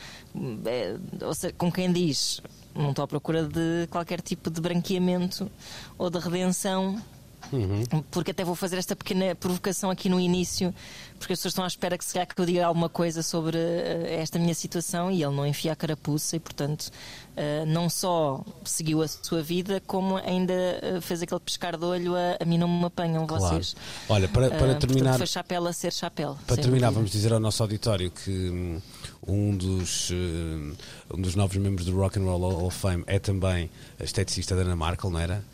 é, 0.67 0.97
ou 1.25 1.35
seja, 1.35 1.55
com 1.55 1.73
quem 1.73 1.91
diz 1.91 2.43
não 2.75 2.91
estou 2.91 3.05
à 3.05 3.09
procura 3.09 3.45
de 3.45 3.87
qualquer 3.91 4.21
tipo 4.21 4.51
de 4.51 4.61
branqueamento 4.61 5.51
ou 5.99 6.09
de 6.11 6.19
redenção 6.19 7.03
Uhum. 7.53 8.03
Porque 8.11 8.31
até 8.31 8.45
vou 8.45 8.55
fazer 8.55 8.79
esta 8.79 8.97
pequena 8.97 9.35
provocação 9.35 9.91
aqui 9.91 10.09
no 10.09 10.19
início, 10.19 10.75
porque 11.19 11.35
as 11.35 11.39
pessoas 11.39 11.53
estão 11.53 11.65
à 11.65 11.69
espera 11.69 11.99
que 11.99 12.05
se 12.05 12.13
calhar 12.15 12.27
que 12.27 12.41
eu 12.41 12.47
diga 12.47 12.67
alguma 12.67 12.89
coisa 12.89 13.23
sobre 13.23 13.59
uh, 13.59 14.07
esta 14.09 14.39
minha 14.39 14.55
situação 14.55 15.11
e 15.11 15.23
ele 15.23 15.35
não 15.35 15.47
enfia 15.47 15.73
a 15.73 15.77
carapuça 15.77 16.37
e, 16.37 16.41
portanto, 16.41 16.91
uh, 17.37 17.67
não 17.67 17.91
só 17.91 18.43
seguiu 18.65 19.03
a 19.03 19.09
sua 19.09 19.43
vida, 19.43 19.83
como 19.87 20.17
ainda 20.17 20.55
uh, 20.55 21.01
fez 21.03 21.23
aquele 21.23 21.41
pescar 21.41 21.77
de 21.77 21.85
olho 21.85 22.15
a, 22.17 22.39
a 22.41 22.45
mim 22.45 22.57
não 22.57 22.69
me 22.69 22.87
apanham 22.87 23.27
claro. 23.27 23.45
vocês. 23.45 23.77
Olha, 24.09 24.29
para, 24.29 24.51
para 24.51 24.75
terminar. 24.75 25.11
Portanto, 25.11 25.19
foi 25.19 25.27
chapéu 25.27 25.67
a 25.67 25.73
ser 25.73 25.93
chapéu. 25.93 26.39
Para 26.47 26.57
terminar, 26.57 26.87
dúvida. 26.87 26.91
vamos 26.93 27.11
dizer 27.11 27.33
ao 27.33 27.41
nosso 27.41 27.63
auditório 27.63 28.11
que. 28.11 28.31
Hum, 28.31 28.81
um 29.25 29.57
dos, 29.57 30.11
um 30.11 31.21
dos 31.21 31.37
novos 31.37 31.57
membros 31.57 31.87
do 31.87 31.97
Rock 31.97 32.19
and 32.19 32.25
Roll 32.25 32.41
Hall 32.41 32.67
of 32.67 32.77
Fame 32.77 33.05
é 33.07 33.21
também 33.21 33.71
a 34.01 34.03
esteticista 34.03 34.57
da 34.57 34.63
Ana 34.63 34.75
Markel, 34.75 35.11
não 35.11 35.21
era? 35.21 35.45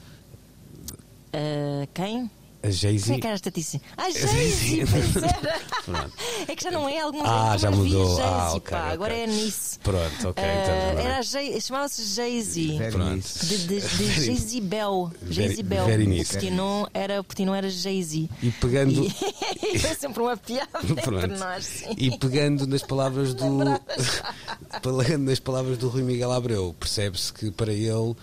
Uh, 1.33 1.87
quem? 1.95 2.31
A 2.61 2.71
Jay-Z. 2.71 3.07
Quem 3.07 3.17
é 3.17 3.21
que 3.21 3.27
era 3.27 3.37
estatística? 3.37 3.85
Ah, 3.97 4.11
Jay-Z! 4.11 4.83
é 6.49 6.57
que 6.57 6.65
já 6.65 6.73
não 6.73 6.89
é 6.89 7.01
algumas 7.01 7.29
Ah, 7.29 7.57
já 7.57 7.71
mudou. 7.71 8.07
Jay-Z, 8.17 8.23
ah, 8.23 8.55
okay, 8.55 8.71
pá, 8.73 8.81
okay. 8.81 8.93
agora 8.95 9.15
é 9.15 9.27
nisso. 9.29 9.79
Pronto, 9.81 10.29
ok. 10.29 10.43
Uh, 10.43 10.47
então, 10.93 11.07
era 11.07 11.23
Jay, 11.23 11.61
chamava-se 11.61 12.03
Jay-Z. 12.03 12.79
Pronto. 12.91 13.47
De, 13.47 13.59
de, 13.59 13.81
de 13.81 14.25
Jay-Z 14.25 14.61
Bell. 14.63 15.13
Jay-Z 15.31 15.63
Bell. 15.63 15.85
O 15.85 16.27
Portinho 16.27 16.89
era, 16.93 17.23
Portinho 17.23 17.55
era 17.55 17.71
Jay-Z. 17.71 18.29
E 18.43 18.51
pegando. 18.51 19.05
E, 19.05 19.77
é 19.87 19.95
sempre 19.95 20.21
uma 20.21 20.37
piada 20.37 20.81
entre 20.83 21.27
nós. 21.29 21.65
Sim. 21.65 21.95
E 21.97 22.19
pegando 22.19 22.67
nas 22.67 22.83
palavras 22.83 23.35
do. 23.35 23.47
pegando 24.83 25.27
nas 25.27 25.39
palavras 25.39 25.79
do 25.79 25.89
Rui 25.89 26.03
Miguel 26.03 26.33
Abreu, 26.33 26.75
percebe-se 26.79 27.33
que 27.33 27.53
para 27.53 27.73
ele 27.73 28.17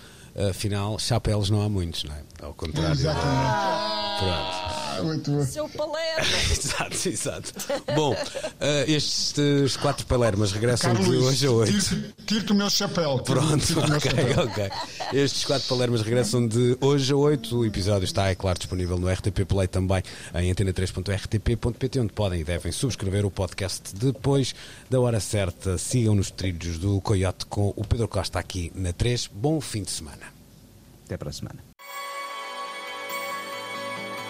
afinal, 0.49 0.99
chapéus 0.99 1.49
não 1.49 1.61
há 1.61 1.69
muitos, 1.69 2.03
não 2.03 2.13
é? 2.13 2.21
Ao 2.41 2.53
contrário. 2.53 2.91
Exatamente. 2.91 3.95
Pronto. 4.19 4.75
Muito 5.03 5.31
bom. 5.31 5.45
Seu 5.45 5.67
Palermo. 5.69 6.25
exato, 6.51 7.09
exato. 7.09 7.53
Bom, 7.95 8.13
uh, 8.13 8.91
estes 8.91 9.75
quatro 9.77 10.05
palermas 10.05 10.51
regressam 10.51 10.93
Carlos, 10.93 11.09
de 11.09 11.17
hoje 11.17 11.47
a 11.47 11.51
hoje. 11.51 12.13
Tiro-te 12.25 12.51
o 12.51 12.55
meu 12.55 12.69
chapéu. 12.69 13.19
Pronto, 13.19 13.65
tiro 13.65 13.81
ok, 13.81 14.11
ok. 14.43 14.69
Estes 15.13 15.43
quatro 15.45 15.67
palermas 15.67 16.01
regressam 16.01 16.47
de 16.47 16.77
hoje 16.79 17.11
a 17.11 17.15
oito. 17.15 17.59
O 17.59 17.65
episódio 17.65 18.05
está, 18.05 18.29
é 18.29 18.35
claro, 18.35 18.57
disponível 18.57 18.97
no 18.97 19.09
RTP 19.09 19.45
Play 19.45 19.67
também 19.67 20.03
em 20.33 20.53
antena3.rtp.pt, 20.53 21.99
onde 21.99 22.13
podem 22.13 22.41
e 22.41 22.43
devem 22.43 22.71
subscrever 22.71 23.25
o 23.25 23.31
podcast 23.31 23.93
depois 23.93 24.55
da 24.89 24.99
hora 24.99 25.19
certa. 25.19 25.77
Sigam 25.77 26.15
nos 26.15 26.31
trilhos 26.31 26.77
do 26.77 27.01
Coyote 27.01 27.45
com 27.47 27.73
o 27.75 27.85
Pedro 27.85 28.07
Costa 28.07 28.39
aqui 28.39 28.71
na 28.75 28.93
3. 28.93 29.29
Bom 29.33 29.59
fim 29.59 29.83
de 29.83 29.91
semana. 29.91 30.33
Até 31.05 31.17
para 31.17 31.29
a 31.29 31.33
semana. 31.33 31.74